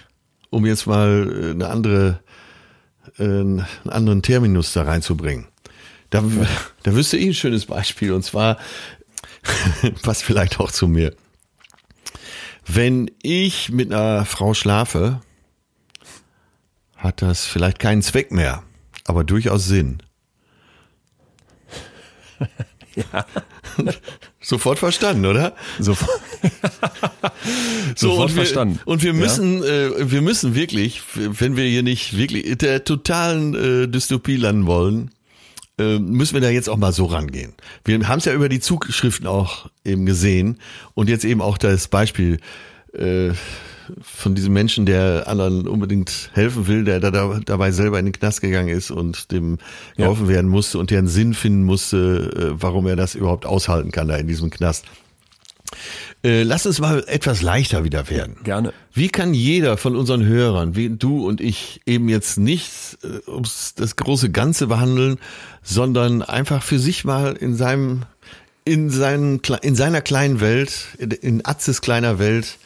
[0.49, 2.19] Um jetzt mal äh, eine andere,
[3.17, 5.47] äh, einen anderen Terminus da reinzubringen.
[6.09, 6.23] Da,
[6.83, 8.13] da wüsste ich ein schönes Beispiel.
[8.13, 8.57] Und zwar
[10.01, 11.15] passt vielleicht auch zu mir.
[12.65, 15.21] Wenn ich mit einer Frau schlafe,
[16.95, 18.63] hat das vielleicht keinen Zweck mehr,
[19.05, 20.03] aber durchaus Sinn.
[22.95, 23.25] ja.
[24.41, 25.55] Sofort verstanden, oder?
[25.79, 26.21] Sofort,
[27.95, 28.79] so, Sofort und wir, verstanden.
[28.85, 29.67] Und wir müssen, ja.
[29.67, 35.11] äh, wir müssen wirklich, wenn wir hier nicht wirklich der totalen äh, Dystopie landen wollen,
[35.79, 37.53] äh, müssen wir da jetzt auch mal so rangehen.
[37.85, 40.59] Wir haben es ja über die Zugschriften auch eben gesehen
[40.93, 42.39] und jetzt eben auch das Beispiel
[42.93, 43.31] äh,
[44.01, 48.41] von diesem Menschen, der anderen unbedingt helfen will, der da, dabei selber in den Knast
[48.41, 49.57] gegangen ist und dem
[49.97, 50.33] geholfen ja.
[50.33, 54.07] werden musste und der einen Sinn finden musste, äh, warum er das überhaupt aushalten kann
[54.07, 54.85] da in diesem Knast.
[56.21, 58.37] Äh, lass uns mal etwas leichter wieder werden.
[58.43, 58.73] Gerne.
[58.93, 63.73] Wie kann jeder von unseren Hörern, wie du und ich, eben jetzt nicht äh, ums
[63.75, 65.17] das große Ganze behandeln,
[65.63, 68.03] sondern einfach für sich mal in seinem,
[68.65, 72.57] in seinen, in seiner kleinen Welt, in Atzes kleiner Welt,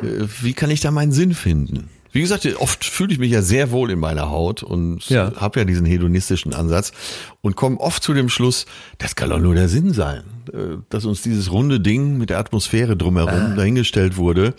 [0.00, 1.90] äh, wie kann ich da meinen Sinn finden?
[2.12, 5.32] Wie gesagt, oft fühle ich mich ja sehr wohl in meiner Haut und ja.
[5.36, 6.92] habe ja diesen hedonistischen Ansatz
[7.40, 8.66] und komme oft zu dem Schluss,
[8.98, 12.38] das kann doch nur der Sinn sein, äh, dass uns dieses runde Ding mit der
[12.38, 13.54] Atmosphäre drumherum ah.
[13.56, 14.54] dahingestellt wurde,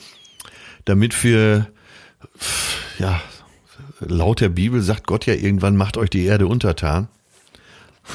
[0.86, 1.68] damit wir,
[2.98, 3.22] ja,
[4.00, 7.08] laut der Bibel sagt Gott ja irgendwann, macht euch die Erde untertan.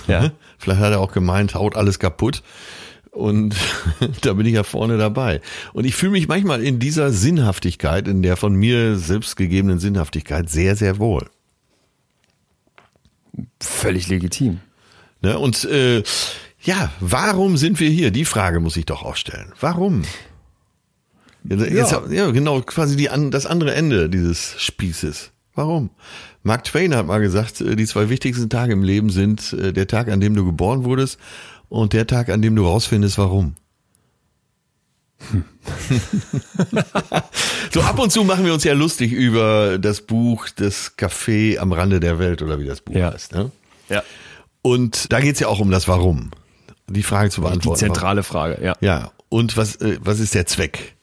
[0.09, 0.32] Ja.
[0.59, 2.43] Vielleicht hat er auch gemeint, haut alles kaputt.
[3.11, 3.57] Und
[4.23, 5.41] da bin ich ja vorne dabei.
[5.73, 10.49] Und ich fühle mich manchmal in dieser Sinnhaftigkeit, in der von mir selbst gegebenen Sinnhaftigkeit
[10.51, 11.29] sehr, sehr wohl.
[13.61, 14.61] Völlig legitim.
[15.23, 15.39] Ne?
[15.39, 16.03] Und äh,
[16.63, 18.11] ja, warum sind wir hier?
[18.11, 19.53] Die Frage muss ich doch auch stellen.
[19.61, 20.03] Warum?
[21.45, 22.03] Jetzt, ja.
[22.11, 25.31] ja, genau, quasi die, das andere Ende dieses Spießes.
[25.55, 25.91] Warum?
[26.43, 29.87] Mark Twain hat mal gesagt, äh, die zwei wichtigsten Tage im Leben sind äh, der
[29.87, 31.19] Tag, an dem du geboren wurdest
[31.69, 33.55] und der Tag, an dem du rausfindest, warum.
[35.31, 35.45] Hm.
[37.73, 41.73] so ab und zu machen wir uns ja lustig über das Buch Das Café am
[41.73, 43.12] Rande der Welt oder wie das Buch ja.
[43.12, 43.33] heißt.
[43.33, 43.51] Ne?
[43.89, 44.03] Ja.
[44.62, 46.31] Und da geht's ja auch um das Warum.
[46.89, 47.79] Die Frage zu beantworten.
[47.79, 48.77] Die zentrale Frage, ja.
[48.81, 49.11] Ja.
[49.29, 50.95] Und was, äh, was ist der Zweck?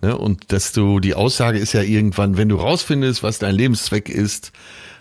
[0.00, 0.16] Ne?
[0.16, 4.52] Und dass du, die Aussage ist ja irgendwann, wenn du rausfindest, was dein Lebenszweck ist,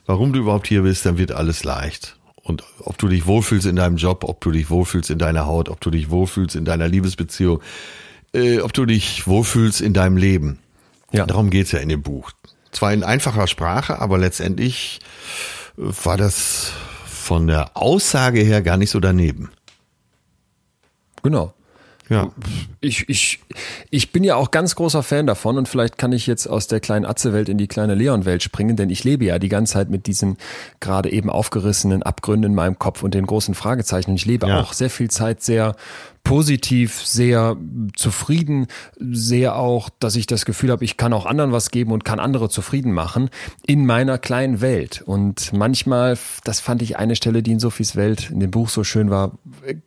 [0.06, 2.18] warum du überhaupt hier bist, dann wird alles leicht.
[2.44, 5.70] Und ob du dich wohlfühlst in deinem Job, ob du dich wohlfühlst in deiner Haut,
[5.70, 7.62] ob du dich wohlfühlst in deiner Liebesbeziehung,
[8.34, 10.60] äh, ob du dich wohlfühlst in deinem Leben.
[11.14, 11.26] Ja.
[11.26, 12.32] Darum geht's ja in dem Buch.
[12.72, 15.00] Zwar in einfacher Sprache, aber letztendlich
[15.78, 16.74] äh, war das
[17.06, 19.50] von der Aussage her gar nicht so daneben.
[21.22, 21.54] Genau.
[22.10, 22.32] Ja.
[22.82, 23.40] Ich, ich,
[23.90, 26.80] ich bin ja auch ganz großer Fan davon und vielleicht kann ich jetzt aus der
[26.80, 30.08] kleinen Atze-Welt in die kleine Leon-Welt springen, denn ich lebe ja die ganze Zeit mit
[30.08, 30.38] diesen
[30.80, 34.12] gerade eben aufgerissenen Abgründen in meinem Kopf und den großen Fragezeichen.
[34.12, 34.60] Und ich lebe ja.
[34.60, 35.76] auch sehr viel Zeit sehr
[36.24, 37.58] positiv, sehr
[37.96, 38.68] zufrieden,
[38.98, 42.20] sehr auch, dass ich das Gefühl habe, ich kann auch anderen was geben und kann
[42.20, 43.30] andere zufrieden machen
[43.66, 45.04] in meiner kleinen Welt.
[45.06, 48.84] Und manchmal, das fand ich eine Stelle, die in Sophies Welt in dem Buch so
[48.84, 49.38] schön war,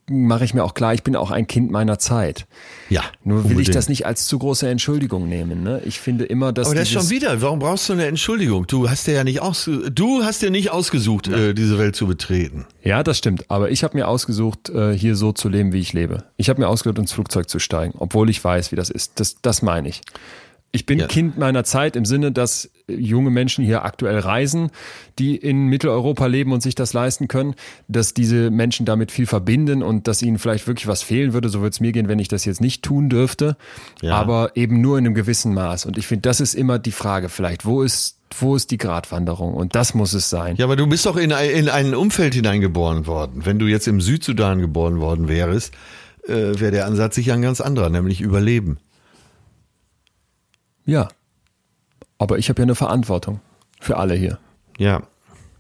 [0.09, 2.47] mache ich mir auch klar, ich bin auch ein Kind meiner Zeit.
[2.89, 3.03] Ja.
[3.25, 3.69] Nur will unbedingt.
[3.69, 5.63] ich das nicht als zu große Entschuldigung nehmen.
[5.63, 5.81] Ne?
[5.85, 6.69] Ich finde immer, dass.
[6.69, 7.41] Aber das schon wieder.
[7.43, 8.67] Warum brauchst du eine Entschuldigung?
[8.67, 11.37] Du hast dir ja nicht aus, du hast dir nicht ausgesucht, ja.
[11.37, 12.67] äh, diese Welt zu betreten.
[12.83, 13.51] Ja, das stimmt.
[13.51, 16.25] Aber ich habe mir ausgesucht, äh, hier so zu leben, wie ich lebe.
[16.37, 19.19] Ich habe mir ausgesucht, ins Flugzeug zu steigen, obwohl ich weiß, wie das ist.
[19.19, 20.03] Das, das meine ich.
[20.73, 21.07] Ich bin ja.
[21.07, 24.71] Kind meiner Zeit im Sinne, dass junge Menschen hier aktuell reisen,
[25.19, 27.55] die in Mitteleuropa leben und sich das leisten können,
[27.89, 31.49] dass diese Menschen damit viel verbinden und dass ihnen vielleicht wirklich was fehlen würde.
[31.49, 33.57] So würde es mir gehen, wenn ich das jetzt nicht tun dürfte.
[34.03, 34.15] Ja.
[34.17, 35.87] Aber eben nur in einem gewissen Maß.
[35.87, 37.65] Und ich finde, das ist immer die Frage vielleicht.
[37.65, 39.55] Wo ist wo ist die Gratwanderung?
[39.55, 40.57] Und das muss es sein.
[40.57, 43.47] Ja, aber du bist doch in ein, in ein Umfeld hineingeboren worden.
[43.47, 45.73] Wenn du jetzt im Südsudan geboren worden wärst,
[46.27, 48.79] äh, wäre der Ansatz sicher ein ganz anderer, nämlich Überleben.
[50.87, 51.09] Ja.
[52.19, 53.41] Aber ich habe ja eine Verantwortung
[53.81, 54.39] für alle hier.
[54.79, 55.03] Ja.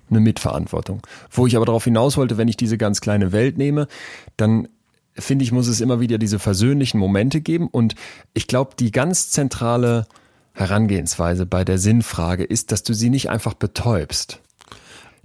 [0.08, 1.02] Eine Mitverantwortung.
[1.30, 3.88] Wo ich aber darauf hinaus wollte, wenn ich diese ganz kleine Welt nehme,
[4.36, 4.68] dann
[5.14, 7.68] finde ich, muss es immer wieder diese versöhnlichen Momente geben.
[7.68, 7.94] Und
[8.32, 10.06] ich glaube, die ganz zentrale
[10.52, 14.40] Herangehensweise bei der Sinnfrage ist, dass du sie nicht einfach betäubst.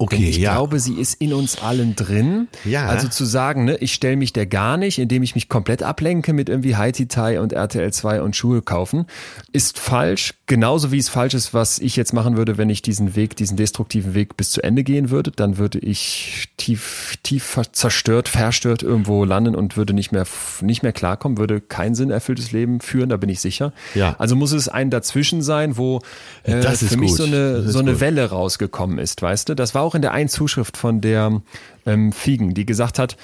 [0.02, 0.54] Okay, Denn ich ja.
[0.54, 2.48] glaube, sie ist in uns allen drin.
[2.66, 2.88] Ja.
[2.88, 6.34] Also zu sagen, ne, ich stelle mich der gar nicht, indem ich mich komplett ablenke
[6.34, 9.06] mit irgendwie Haiti-Tai und RTL 2 und Schuhe kaufen,
[9.52, 10.34] ist falsch.
[10.48, 13.58] Genauso wie es falsch ist, was ich jetzt machen würde, wenn ich diesen Weg, diesen
[13.58, 15.30] destruktiven Weg bis zu Ende gehen würde.
[15.30, 20.26] Dann würde ich tief, tief zerstört, verstört irgendwo landen und würde nicht mehr,
[20.62, 23.72] nicht mehr klarkommen, würde kein sinnerfülltes Leben führen, da bin ich sicher.
[23.94, 24.16] Ja.
[24.18, 26.02] Also muss es ein Dazwischen sein, wo
[26.42, 27.18] äh, für mich gut.
[27.18, 29.56] so eine, so eine Welle rausgekommen ist, weißt du?
[29.56, 31.42] Das war auch auch in der einen Zuschrift von der
[31.86, 33.18] ähm, Fiegen, die gesagt hat,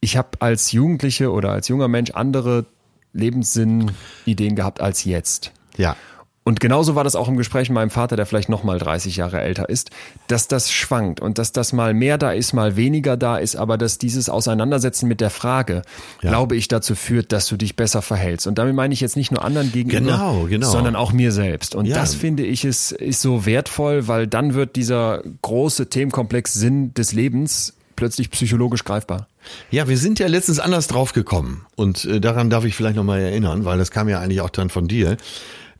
[0.00, 2.66] ich habe als Jugendliche oder als junger Mensch andere
[3.12, 5.52] Lebenssinn-Ideen gehabt als jetzt.
[5.76, 5.96] Ja.
[6.44, 9.16] Und genauso war das auch im Gespräch mit meinem Vater, der vielleicht noch mal 30
[9.16, 9.90] Jahre älter ist,
[10.26, 13.78] dass das schwankt und dass das mal mehr da ist, mal weniger da ist, aber
[13.78, 15.82] dass dieses Auseinandersetzen mit der Frage,
[16.20, 16.30] ja.
[16.30, 18.48] glaube ich, dazu führt, dass du dich besser verhältst.
[18.48, 20.68] Und damit meine ich jetzt nicht nur anderen gegenüber, genau, genau.
[20.68, 21.76] sondern auch mir selbst.
[21.76, 21.94] Und ja.
[21.94, 27.12] das finde ich ist, ist so wertvoll, weil dann wird dieser große Themenkomplex Sinn des
[27.12, 29.28] Lebens plötzlich psychologisch greifbar.
[29.70, 33.04] Ja, wir sind ja letztens anders drauf gekommen und äh, daran darf ich vielleicht noch
[33.04, 35.16] mal erinnern, weil das kam ja eigentlich auch dann von dir.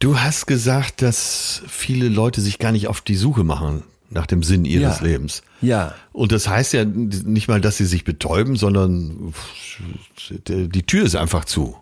[0.03, 4.42] Du hast gesagt, dass viele Leute sich gar nicht auf die Suche machen nach dem
[4.42, 5.07] Sinn ihres ja.
[5.07, 5.44] Lebens.
[5.61, 5.94] Ja.
[6.12, 9.32] Und das heißt ja nicht mal, dass sie sich betäuben, sondern
[10.48, 11.76] die Tür ist einfach zu.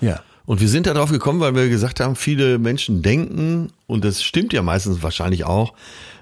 [0.00, 0.22] Ja.
[0.44, 4.52] Und wir sind darauf gekommen, weil wir gesagt haben, viele Menschen denken, und das stimmt
[4.52, 5.74] ja meistens wahrscheinlich auch,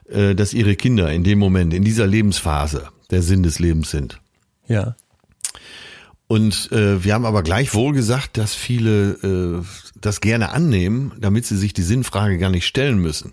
[0.08, 4.18] äh, dass ihre Kinder in dem Moment, in dieser Lebensphase der Sinn des Lebens sind.
[4.66, 4.96] Ja.
[6.26, 9.64] Und äh, wir haben aber gleichwohl gesagt, dass viele äh,
[10.00, 13.32] das gerne annehmen, damit sie sich die Sinnfrage gar nicht stellen müssen.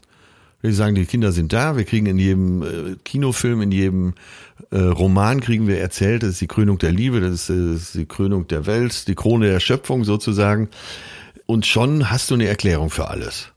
[0.62, 4.14] Wir sagen, die Kinder sind da, wir kriegen in jedem äh, Kinofilm, in jedem
[4.70, 7.82] äh, Roman kriegen wir erzählt, das ist die Krönung der Liebe, das ist, äh, das
[7.82, 10.70] ist die Krönung der Welt, die Krone der Schöpfung sozusagen.
[11.48, 13.51] Und schon hast du eine Erklärung für alles.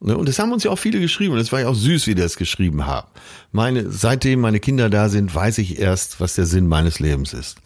[0.00, 2.06] Ne, und das haben uns ja auch viele geschrieben und es war ja auch süß,
[2.06, 3.08] wie die das geschrieben haben.
[3.50, 7.56] Meine, seitdem meine Kinder da sind, weiß ich erst, was der Sinn meines Lebens ist.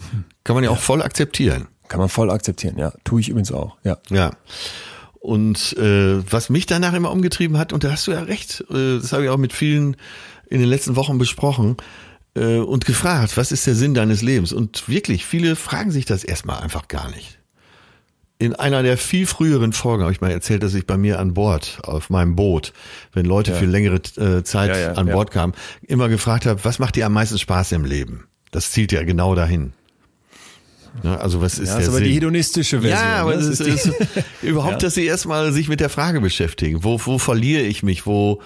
[0.45, 0.76] Kann man ja, ja.
[0.76, 1.68] auch voll akzeptieren.
[1.89, 2.93] Kann man voll akzeptieren, ja.
[3.05, 3.99] Tue ich übrigens auch, ja.
[4.09, 4.30] Ja.
[5.20, 8.99] Und äh, was mich danach immer umgetrieben hat, und da hast du ja recht, äh,
[8.99, 9.97] das habe ich auch mit vielen
[10.49, 11.76] in den letzten Wochen besprochen
[12.35, 14.53] äh, und gefragt, was ist der Sinn deines Lebens?
[14.53, 17.39] Und wirklich, viele fragen sich das erstmal einfach gar nicht.
[18.43, 21.32] In einer der viel früheren Folgen habe ich mal erzählt, dass ich bei mir an
[21.32, 22.72] Bord auf meinem Boot,
[23.12, 23.57] wenn Leute ja.
[23.57, 27.07] für längere äh, Zeit ja, ja, an Bord kamen, immer gefragt habe, was macht dir
[27.07, 28.25] am meisten Spaß im Leben?
[28.50, 29.75] Das zielt ja genau dahin.
[31.04, 32.08] Ja, also was ist ja, der ist aber Sinn?
[32.08, 33.00] die hedonistische Version.
[33.00, 33.42] Ja, aber ne?
[33.42, 33.92] es ist, ist
[34.42, 34.79] überhaupt, ja.
[34.79, 36.83] dass sie erstmal sich mit der Frage beschäftigen.
[36.83, 38.07] Wo, wo verliere ich mich?
[38.07, 38.42] Wo,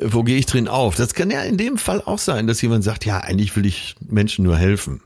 [0.00, 0.94] wo gehe ich drin auf?
[0.94, 3.94] Das kann ja in dem Fall auch sein, dass jemand sagt, ja, eigentlich will ich
[4.08, 5.02] Menschen nur helfen.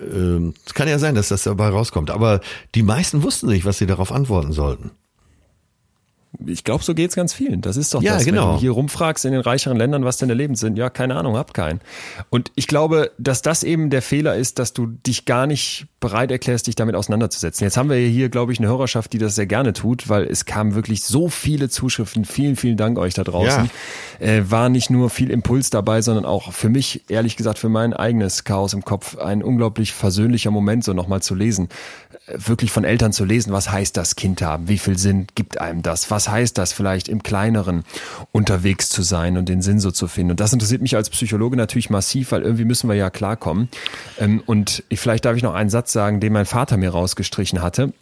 [0.00, 2.10] Ähm, es kann ja sein, dass das dabei rauskommt.
[2.10, 2.40] Aber
[2.74, 4.90] die meisten wussten nicht, was sie darauf antworten sollten.
[6.46, 7.60] Ich glaube, so geht's ganz vielen.
[7.60, 8.48] Das ist doch ja, das, genau.
[8.48, 10.78] wenn du hier rumfragst in den reicheren Ländern, was deine Leben sind.
[10.78, 11.80] Ja, keine Ahnung, hab keinen.
[12.30, 16.30] Und ich glaube, dass das eben der Fehler ist, dass du dich gar nicht bereit
[16.30, 17.64] erklärst, dich damit auseinanderzusetzen.
[17.64, 20.46] Jetzt haben wir hier, glaube ich, eine Hörerschaft, die das sehr gerne tut, weil es
[20.46, 22.24] kamen wirklich so viele Zuschriften.
[22.24, 23.70] Vielen, vielen Dank euch da draußen.
[24.18, 24.26] Ja.
[24.26, 27.92] Äh, war nicht nur viel Impuls dabei, sondern auch für mich, ehrlich gesagt, für mein
[27.92, 31.68] eigenes Chaos im Kopf ein unglaublich versöhnlicher Moment, so nochmal zu lesen.
[32.26, 34.68] Äh, wirklich von Eltern zu lesen, was heißt das Kind haben?
[34.68, 36.10] Wie viel Sinn gibt einem das?
[36.10, 37.84] Was heißt das vielleicht im Kleineren
[38.32, 40.30] unterwegs zu sein und den Sinn so zu finden?
[40.30, 43.68] Und das interessiert mich als Psychologe natürlich massiv, weil irgendwie müssen wir ja klarkommen.
[44.18, 47.62] Ähm, und vielleicht darf ich noch einen Satz Satz sagen, den mein Vater mir rausgestrichen
[47.62, 47.92] hatte.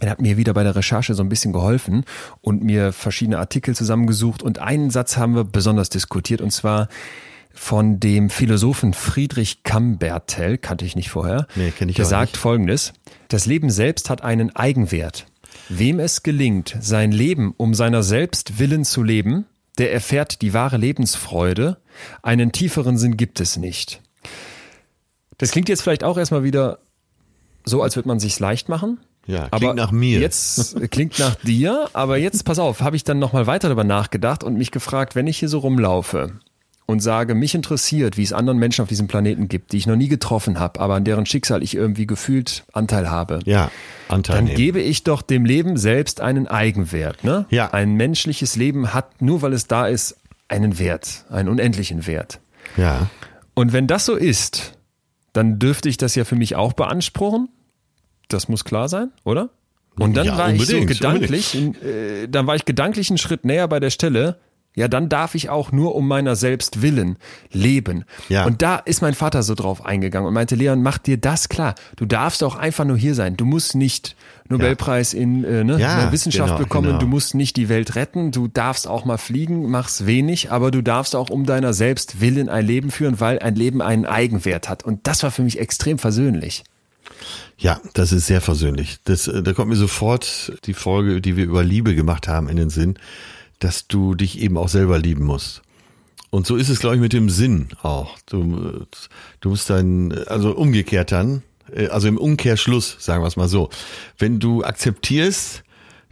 [0.00, 2.04] Er hat mir wieder bei der Recherche so ein bisschen geholfen
[2.40, 6.88] und mir verschiedene Artikel zusammengesucht und einen Satz haben wir besonders diskutiert und zwar
[7.54, 11.46] von dem Philosophen Friedrich Cambertel, kannte ich nicht vorher.
[11.54, 12.36] Nee, kenn ich Der auch sagt nicht.
[12.36, 12.92] folgendes.
[13.28, 15.26] Das Leben selbst hat einen Eigenwert.
[15.70, 19.46] Wem es gelingt, sein Leben um seiner selbst willen zu leben,
[19.78, 21.78] der erfährt die wahre Lebensfreude.
[22.22, 24.02] Einen tieferen Sinn gibt es nicht.
[25.38, 26.78] Das klingt jetzt vielleicht auch erstmal wieder
[27.66, 28.98] so, als würde man sich's leicht machen.
[29.26, 30.20] Ja, klingt aber nach mir.
[30.20, 34.44] Jetzt klingt nach dir, aber jetzt pass auf, habe ich dann nochmal weiter darüber nachgedacht
[34.44, 36.32] und mich gefragt, wenn ich hier so rumlaufe
[36.86, 39.96] und sage, mich interessiert, wie es anderen Menschen auf diesem Planeten gibt, die ich noch
[39.96, 43.40] nie getroffen habe, aber an deren Schicksal ich irgendwie gefühlt Anteil habe.
[43.44, 43.72] Ja,
[44.08, 44.56] Anteil Dann nehmen.
[44.56, 47.24] gebe ich doch dem Leben selbst einen Eigenwert.
[47.24, 47.46] Ne?
[47.50, 47.72] Ja.
[47.72, 50.16] Ein menschliches Leben hat, nur weil es da ist,
[50.46, 52.38] einen Wert, einen unendlichen Wert.
[52.76, 53.10] Ja.
[53.54, 54.74] Und wenn das so ist,
[55.32, 57.48] dann dürfte ich das ja für mich auch beanspruchen.
[58.28, 59.50] Das muss klar sein, oder?
[59.98, 63.44] Und dann Ja, war ich so gedanklich, in, äh, dann war ich gedanklich einen Schritt
[63.44, 64.36] näher bei der Stelle.
[64.74, 67.16] Ja, dann darf ich auch nur um meiner selbst willen
[67.50, 68.04] leben.
[68.28, 68.44] Ja.
[68.44, 71.74] Und da ist mein Vater so drauf eingegangen und meinte, Leon, mach dir das klar.
[71.96, 73.38] Du darfst auch einfach nur hier sein.
[73.38, 74.16] Du musst nicht
[74.50, 76.88] Nobelpreis in, äh, ne, Ja, in der Wissenschaft genau, bekommen.
[76.88, 76.98] genau.
[76.98, 78.32] Du musst nicht die Welt retten.
[78.32, 82.50] Du darfst auch mal fliegen, mach's wenig, aber du darfst auch um deiner selbst willen
[82.50, 84.84] ein Leben führen, weil ein Leben einen Eigenwert hat.
[84.84, 86.64] Und das war für mich extrem versöhnlich.
[87.58, 88.98] Ja, das ist sehr versöhnlich.
[89.04, 92.56] Das, äh, da kommt mir sofort die Folge, die wir über Liebe gemacht haben, in
[92.56, 92.98] den Sinn,
[93.58, 95.62] dass du dich eben auch selber lieben musst.
[96.30, 98.18] Und so ist es, glaube ich, mit dem Sinn auch.
[98.26, 98.86] Du, äh,
[99.40, 103.70] du musst dann, also umgekehrt dann, äh, also im Umkehrschluss, sagen wir es mal so,
[104.18, 105.62] wenn du akzeptierst,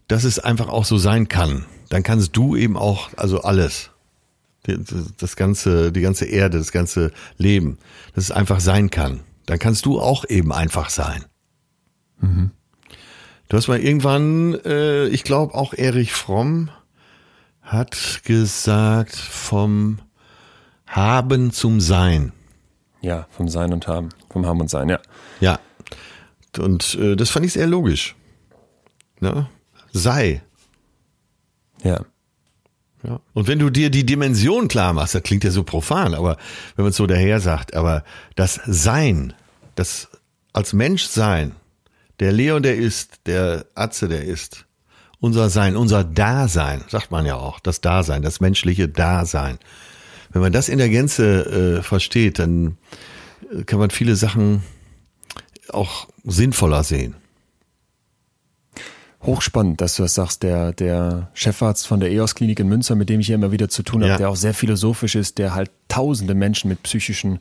[0.09, 3.91] dass es einfach auch so sein kann, dann kannst du eben auch, also alles,
[5.19, 7.79] das ganze, die ganze Erde, das ganze Leben,
[8.15, 11.25] dass es einfach sein kann, dann kannst du auch eben einfach sein.
[13.49, 16.71] Du hast mal irgendwann, äh, ich glaube auch Erich Fromm
[17.62, 19.99] hat gesagt vom
[20.87, 22.33] Haben zum Sein.
[23.01, 24.99] Ja, vom Sein und Haben, vom Haben und Sein, ja.
[25.41, 25.59] Ja.
[26.59, 28.16] Und äh, das fand ich sehr logisch.
[29.21, 29.49] Ne?
[29.93, 30.43] Sei.
[31.83, 32.01] Ja.
[33.07, 33.21] Ja.
[33.35, 36.39] Und wenn du dir die Dimension klar machst, das klingt ja so profan, aber
[36.77, 38.03] wenn man es so daher sagt, aber
[38.35, 39.35] das Sein,
[39.75, 40.09] das
[40.53, 41.53] als Mensch sein,
[42.21, 44.67] der Leon, der ist, der Atze, der ist,
[45.21, 49.59] unser Sein, unser Dasein, sagt man ja auch, das Dasein, das menschliche Dasein.
[50.31, 52.77] Wenn man das in der Gänze äh, versteht, dann
[53.67, 54.63] kann man viele Sachen
[55.71, 57.17] auch sinnvoller sehen.
[59.27, 60.43] Hochspannend, dass du das sagst.
[60.43, 63.83] Der, der Chefarzt von der EOS-Klinik in Münster, mit dem ich hier immer wieder zu
[63.83, 64.19] tun habe, Ja.
[64.19, 67.39] der auch sehr philosophisch ist, der halt tausende Menschen mit psychischen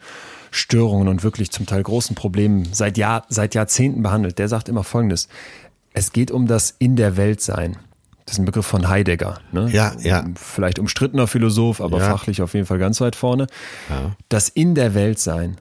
[0.51, 4.84] Störungen und wirklich zum Teil großen Problemen seit, Jahr, seit Jahrzehnten behandelt, der sagt immer
[4.84, 5.27] Folgendes.
[5.93, 7.77] Es geht um das In der Welt sein.
[8.26, 9.39] Das ist ein Begriff von Heidegger.
[9.51, 9.69] Ne?
[9.72, 10.26] Ja, ja.
[10.35, 12.10] Vielleicht umstrittener Philosoph, aber Ja.
[12.10, 13.47] fachlich auf jeden Fall ganz weit vorne.
[14.30, 15.57] Das In der Welt sein.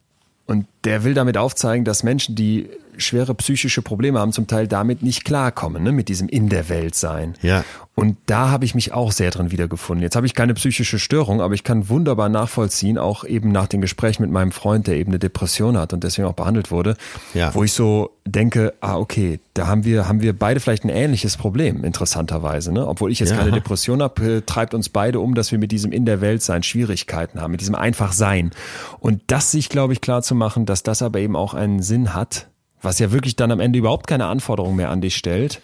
[0.47, 5.03] Und der will damit aufzeigen, dass Menschen, die schwere psychische Probleme haben, zum Teil damit
[5.03, 5.93] nicht klarkommen, ne?
[5.93, 7.35] mit diesem in der Welt sein.
[7.43, 7.65] Ja.
[7.95, 10.03] Und da habe ich mich auch sehr drin wiedergefunden.
[10.03, 13.83] Jetzt habe ich keine psychische Störung, aber ich kann wunderbar nachvollziehen, auch eben nach dem
[13.83, 16.97] Gespräch mit meinem Freund, der eben eine Depression hat und deswegen auch behandelt wurde,
[17.35, 17.55] Ja.
[17.55, 21.37] wo ich so denke, ah, okay, da haben wir, haben wir beide vielleicht ein ähnliches
[21.37, 22.73] Problem, interessanterweise.
[22.73, 22.87] Ne?
[22.87, 23.37] Obwohl ich jetzt Ja.
[23.37, 26.43] keine Depression habe, äh, treibt uns beide um, dass wir mit diesem in der Welt
[26.43, 28.53] sein Schwierigkeiten haben, mit diesem einfach sein.
[29.01, 32.15] Und das sich, glaube ich, klar zu machen, dass das aber eben auch einen Sinn
[32.15, 32.49] hat,
[32.83, 35.61] was ja wirklich dann am Ende überhaupt keine Anforderungen mehr an dich stellt.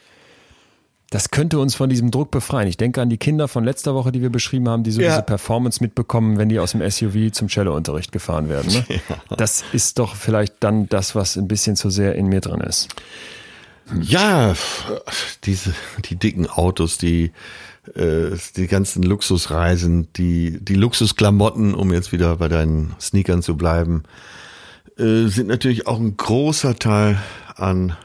[1.11, 2.69] Das könnte uns von diesem Druck befreien.
[2.69, 5.09] Ich denke an die Kinder von letzter Woche, die wir beschrieben haben, die so Ja.
[5.11, 8.71] diese Performance mitbekommen, wenn die aus dem SUV zum Cellounterricht gefahren werden.
[8.73, 9.01] Ne?
[9.37, 12.89] Das ist doch vielleicht dann das, was ein bisschen zu sehr in mir drin ist.
[14.03, 14.53] Ja,
[15.45, 15.73] diese,
[16.05, 17.33] die dicken Autos, die,
[17.95, 24.03] äh, die ganzen Luxusreisen, die, die Luxusklamotten, um jetzt wieder bei deinen Sneakern zu bleiben,
[24.99, 27.23] äh, sind natürlich auch ein großer Teil
[27.55, 27.97] an,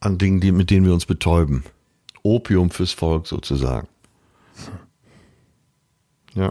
[0.00, 1.64] an Dingen, die, mit denen wir uns betäuben.
[2.22, 3.88] Opium fürs Volk sozusagen.
[6.34, 6.50] Ja.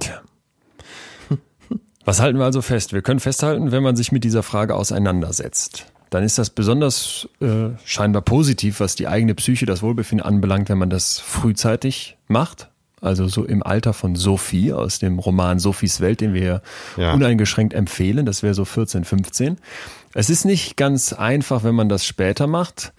[2.05, 2.93] Was halten wir also fest?
[2.93, 7.69] Wir können festhalten, wenn man sich mit dieser Frage auseinandersetzt, dann ist das besonders äh,
[7.83, 12.69] scheinbar positiv, was die eigene Psyche, das Wohlbefinden anbelangt, wenn man das frühzeitig macht.
[13.05, 16.61] Also so im Alter von Sophie aus dem Roman Sophies Welt, den wir
[16.97, 17.13] Ja.
[17.13, 18.25] uneingeschränkt empfehlen.
[18.25, 19.57] Das wäre so 14, 15.
[20.13, 22.93] Es ist nicht ganz einfach, wenn man das später macht.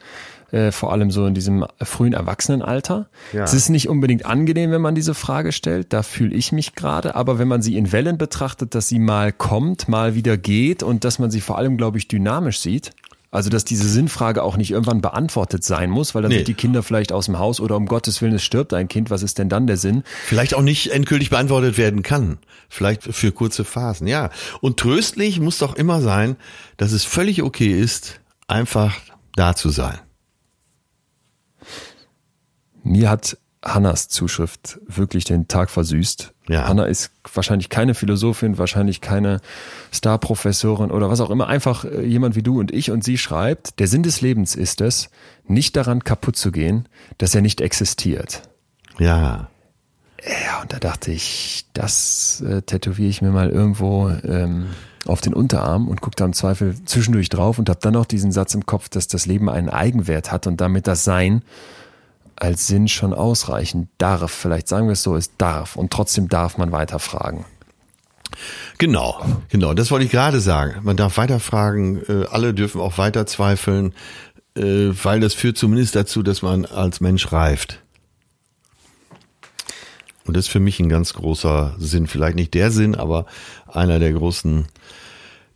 [0.53, 3.09] Äh, vor allem so in diesem frühen Erwachsenenalter.
[3.33, 3.43] Ja.
[3.43, 7.17] Es ist nicht unbedingt angenehm, wenn man diese Frage stellt, da fühle ich mich gerade,
[7.17, 11.03] aber wenn man sie in Wellen betrachtet, dass sie mal kommt, mal wieder geht und
[11.03, 12.93] dass man sie vor allem, glaube ich, dynamisch sieht,
[13.31, 16.39] Also, dass diese Sinnfrage auch nicht irgendwann beantwortet sein muss, weil dann Nee.
[16.39, 19.11] sind die Kinder vielleicht aus dem Haus oder um Gottes Willen, es stirbt ein Kind.
[19.11, 20.05] Was ist denn dann der Sinn?
[20.27, 22.39] Vielleicht auch nicht endgültig beantwortet werden kann.
[22.69, 24.31] Vielleicht für kurze Phasen, ja.
[24.61, 26.37] Und tröstlich muss doch immer sein,
[26.77, 28.95] dass es völlig okay ist, einfach
[29.35, 29.99] da zu sein.
[32.85, 33.37] Mir hat
[33.67, 36.33] Hannas Zuschrift wirklich den Tag versüßt.
[36.49, 36.69] Ja.
[36.69, 39.41] Hanna ist wahrscheinlich keine Philosophin, wahrscheinlich keine
[39.93, 43.81] Starprofessorin oder was auch immer, einfach äh, jemand wie du und ich und sie schreibt,
[43.81, 45.11] der Sinn des Lebens ist es,
[45.47, 46.89] nicht daran kaputt zu gehen,
[47.19, 48.43] dass er nicht existiert.
[48.99, 49.49] Ja.
[50.25, 54.67] Ja, und da dachte ich, das äh, tätowiere ich mir mal irgendwo ähm,
[55.05, 58.33] auf den Unterarm und gucke da im Zweifel zwischendurch drauf und habe dann noch diesen
[58.33, 61.43] Satz im Kopf, dass das Leben einen Eigenwert hat und damit das Sein
[62.37, 64.31] als Sinn schon ausreichen darf.
[64.31, 67.45] Vielleicht sagen wir es so, es darf und trotzdem darf man weiterfragen.
[68.79, 69.75] Genau, genau.
[69.75, 70.81] Das wollte ich gerade sagen.
[70.83, 73.95] Man darf weiterfragen, äh, alle dürfen auch weiter zweifeln,
[74.57, 77.83] äh, weil das führt zumindest dazu, dass man als Mensch reift.
[80.27, 82.09] Und das ist für mich ein ganz großer Sinn.
[82.09, 83.27] Vielleicht nicht der Sinn, aber
[83.67, 84.67] einer der großen,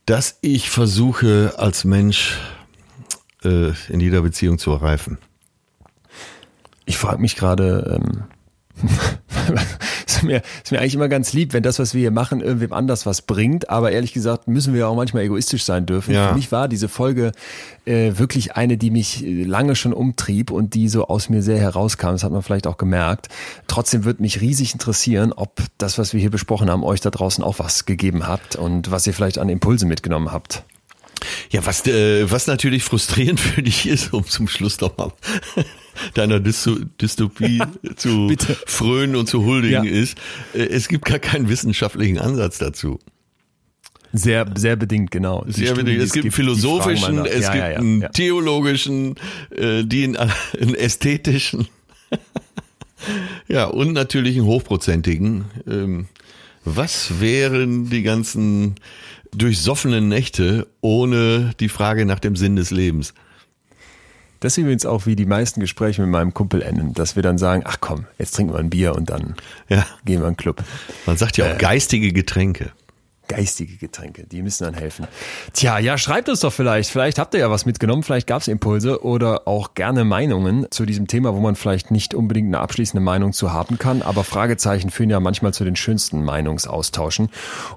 [0.06, 2.38] dass ich versuche, als Mensch
[3.42, 5.18] äh, in jeder Beziehung zu reifen.
[6.86, 8.24] Ich frage mich gerade, ähm,
[10.06, 12.72] ist, mir, ist mir eigentlich immer ganz lieb, wenn das, was wir hier machen, irgendwem
[12.72, 13.70] anders was bringt.
[13.70, 16.14] Aber ehrlich gesagt müssen wir auch manchmal egoistisch sein dürfen.
[16.14, 16.28] Ja.
[16.28, 17.32] Für mich war diese Folge
[17.84, 21.58] äh, wirklich eine, die mich äh, lange schon umtrieb und die so aus mir sehr
[21.58, 22.12] herauskam.
[22.12, 23.28] Das hat man vielleicht auch gemerkt.
[23.66, 27.44] Trotzdem wird mich riesig interessieren, ob das, was wir hier besprochen haben, euch da draußen
[27.44, 30.64] auch was gegeben habt und was ihr vielleicht an Impulse mitgenommen habt.
[31.50, 35.12] Ja, was, äh, was natürlich frustrierend für dich ist, um zum Schluss nochmal
[36.14, 37.60] deiner Dysto Dystopie
[37.96, 38.56] zu bitte.
[38.66, 39.90] frönen und zu huldigen Ja.
[39.90, 40.16] ist,
[40.54, 42.98] äh, es gibt gar keinen wissenschaftlichen Ansatz dazu.
[44.12, 45.44] Sehr, sehr bedingt, genau.
[45.46, 46.02] Die Sehr Studien, bedingt.
[46.02, 47.26] es gibt einen philosophischen, nach.
[47.26, 48.08] es Ja, gibt ja, ja, einen ja.
[48.08, 49.14] theologischen,
[49.56, 50.16] äh, die einen,
[50.60, 51.68] einen ästhetischen,
[53.48, 55.44] ja, und natürlich einen hochprozentigen.
[55.68, 56.06] Ähm,
[56.64, 58.74] was wären die ganzen
[59.32, 63.14] durchsoffenen Nächte ohne die Frage nach dem Sinn des Lebens?
[64.40, 67.36] Das ist übrigens auch, wie die meisten Gespräche mit meinem Kumpel enden, dass wir dann
[67.36, 69.34] sagen, ach komm, jetzt trinken wir ein Bier und dann
[69.68, 70.62] Ja, gehen wir in den Club.
[71.06, 72.72] man sagt ja auch geistige Getränke.
[73.30, 75.06] Geistige Getränke, die müssen dann helfen.
[75.52, 76.90] Tja, ja, schreibt uns doch vielleicht.
[76.90, 80.84] Vielleicht habt ihr ja was mitgenommen, vielleicht gab es Impulse oder auch gerne Meinungen zu
[80.84, 84.90] diesem Thema, wo man vielleicht nicht unbedingt eine abschließende Meinung zu haben kann, aber Fragezeichen
[84.90, 87.28] führen ja manchmal zu den schönsten Meinungsaustauschen.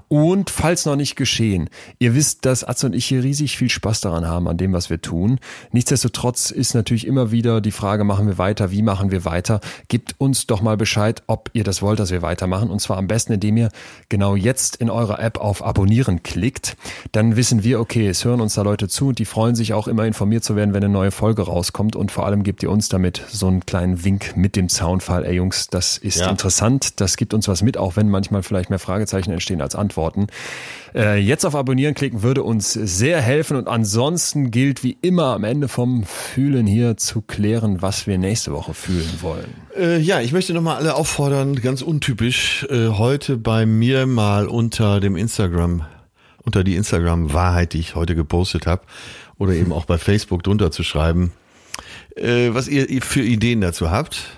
[0.07, 1.69] Und falls noch nicht geschehen,
[1.99, 4.89] ihr wisst, dass Atze und ich hier riesig viel Spaß daran haben, an dem, was
[4.89, 5.39] wir tun.
[5.71, 9.61] Nichtsdestotrotz ist natürlich immer wieder die Frage, machen wir weiter, wie machen wir weiter?
[9.87, 12.71] Gebt uns doch mal Bescheid, ob ihr das wollt, dass wir weitermachen.
[12.71, 13.69] Und zwar am besten, indem ihr
[14.09, 16.75] genau jetzt in eurer App auf Abonnieren klickt.
[17.11, 19.87] Dann wissen wir, okay, es hören uns da Leute zu und die freuen sich auch
[19.87, 21.95] immer informiert zu werden, wenn eine neue Folge rauskommt.
[21.95, 25.25] Und vor allem gebt ihr uns damit so einen kleinen Wink mit dem Zaunfall.
[25.25, 26.29] Ey Jungs, das ist Ja.
[26.29, 26.99] interessant.
[27.01, 30.27] Das gibt uns was mit, auch wenn manchmal vielleicht mehr Fragezeichen entstehen als Antworten.
[30.95, 33.57] Äh, jetzt auf Abonnieren klicken würde uns sehr helfen.
[33.57, 38.51] Und ansonsten gilt wie immer am Ende vom Fühlen hier zu klären, was wir nächste
[38.51, 39.53] Woche fühlen wollen.
[39.77, 44.99] Äh, ja, ich möchte nochmal alle auffordern, ganz untypisch, äh, heute bei mir mal unter
[44.99, 45.83] dem Instagram,
[46.43, 48.83] unter die Instagram-Wahrheit, die ich heute gepostet habe,
[49.37, 51.31] oder eben auch bei Facebook drunter zu schreiben,
[52.15, 54.37] äh, was ihr ihr für Ideen dazu habt.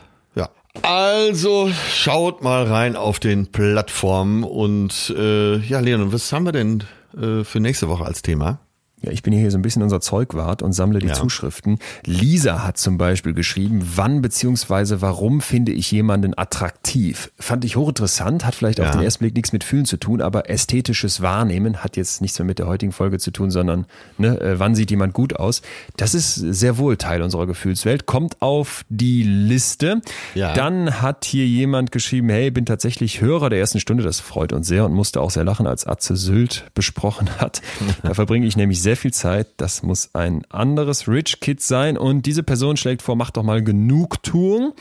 [0.81, 6.83] Also schaut mal rein auf den Plattformen und äh, ja, Leon, was haben wir denn
[7.19, 8.59] äh, für nächste Woche als Thema?
[9.05, 11.13] Ja, ich bin hier so ein bisschen unser Zeugwart und sammle die Ja.
[11.13, 11.77] Zuschriften.
[12.05, 17.31] Lisa hat zum Beispiel geschrieben, wann beziehungsweise warum finde ich jemanden attraktiv?
[17.37, 18.91] Fand ich hochinteressant, hat vielleicht auf Ja.
[18.93, 22.47] den ersten Blick nichts mit Fühlen zu tun, aber ästhetisches Wahrnehmen hat jetzt nichts mehr
[22.47, 23.85] mit der heutigen Folge zu tun, sondern
[24.17, 25.61] ne, äh, wann sieht jemand gut aus?
[25.97, 30.01] Das ist sehr wohl Teil unserer Gefühlswelt, kommt auf die Liste.
[30.33, 30.53] Ja.
[30.55, 34.65] Dann hat hier jemand geschrieben, hey, bin tatsächlich Hörer der ersten Stunde, das freut uns
[34.67, 37.61] sehr und musste auch sehr lachen, als Atze Sylt besprochen hat.
[38.01, 39.47] Da verbringe ich nämlich sehr viel Zeit.
[39.57, 43.63] Das muss ein anderes Rich Kid sein und diese Person schlägt vor, mach doch mal
[43.63, 44.73] Genugtuung.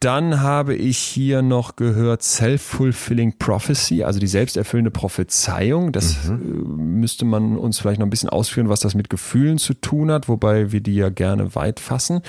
[0.00, 5.90] Dann habe ich hier noch gehört Self-Fulfilling Prophecy, also die selbsterfüllende Prophezeiung.
[5.90, 9.72] Das äh, müsste man uns vielleicht noch ein bisschen ausführen, was das mit Gefühlen zu
[9.72, 12.20] tun hat, wobei wir die ja gerne weit fassen.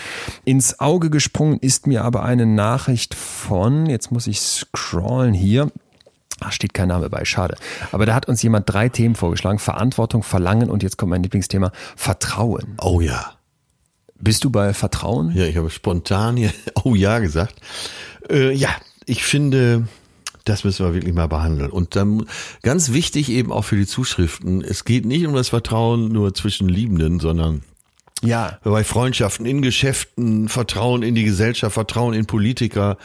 [0.46, 5.70] Ins Auge gesprungen ist mir aber eine Nachricht von, jetzt muss ich scrollen hier,
[6.40, 7.56] Ach, steht kein Name bei, schade.
[7.92, 9.60] Aber da hat uns jemand drei Themen vorgeschlagen.
[9.60, 12.76] Verantwortung, Verlangen und jetzt kommt mein Lieblingsthema, Vertrauen.
[12.82, 13.34] Oh ja.
[14.20, 15.32] Bist du bei Vertrauen?
[15.36, 16.52] Ja, ich habe spontan hier
[16.84, 17.56] Oh ja gesagt.
[18.30, 18.70] Äh, ja,
[19.06, 19.88] ich finde
[20.46, 21.70] Das müssen wir wirklich mal behandeln.
[21.72, 22.26] Und dann
[22.64, 26.70] ganz wichtig eben auch für die Zuschriften, es geht nicht um das Vertrauen nur zwischen
[26.70, 27.64] Liebenden, sondern
[28.24, 28.58] Ja.
[28.64, 32.98] bei Freundschaften, in Geschäften, Vertrauen in die Gesellschaft, Vertrauen in Politiker,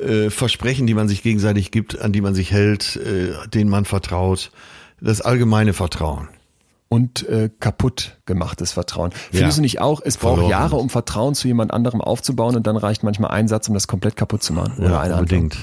[0.00, 3.84] äh, Versprechen, die man sich gegenseitig gibt, an die man sich hält, äh, denen man
[3.84, 4.50] vertraut.
[5.00, 6.28] Das allgemeine Vertrauen.
[6.88, 9.12] und äh, kaputt gemachtes Vertrauen.
[9.30, 9.38] Ja.
[9.38, 10.50] Findest du nicht auch, es braucht Verloren.
[10.50, 13.86] Jahre, um Vertrauen zu jemand anderem aufzubauen und dann reicht manchmal ein Satz, um das
[13.86, 14.74] komplett kaputt zu machen?
[14.78, 15.40] Oder eine Handlung?
[15.42, 15.56] unbedingt.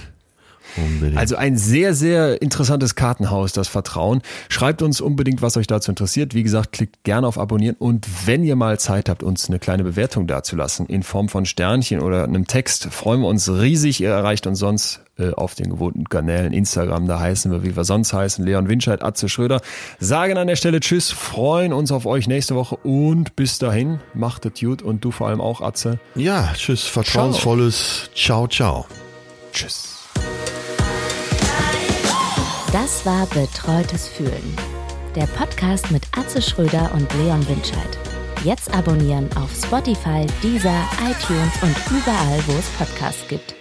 [0.78, 1.18] Unbedingt.
[1.18, 4.22] Also ein sehr, sehr interessantes Kartenhaus, das Vertrauen.
[4.50, 6.34] Schreibt uns unbedingt, was euch dazu interessiert.
[6.34, 9.84] Wie gesagt, klickt gerne auf Abonnieren und wenn ihr mal Zeit habt, uns eine kleine
[9.84, 14.02] Bewertung dazulassen in Form von Sternchen oder einem Text, freuen wir uns riesig.
[14.02, 17.84] Ihr erreicht uns sonst äh, auf den gewohnten Kanälen Instagram, da heißen wir, wie wir
[17.84, 19.62] sonst heißen, Leon Winscheid, Atze Schröder.
[20.00, 24.46] Sagen an der Stelle Tschüss, freuen uns auf euch nächste Woche und bis dahin, macht
[24.46, 26.00] es gut und du vor allem auch, Atze.
[26.16, 28.86] ja, tschüss, vertrauensvolles Ciao, ciao.
[29.52, 29.97] Tschüss.
[32.74, 34.56] Das war Betreutes Fühlen.
[35.16, 37.98] Der Podcast mit Atze Schröder und Leon Winscheid.
[38.44, 43.57] Jetzt abonnieren auf Spotify, Deezer, iTunes und überall, wo es Podcasts gibt.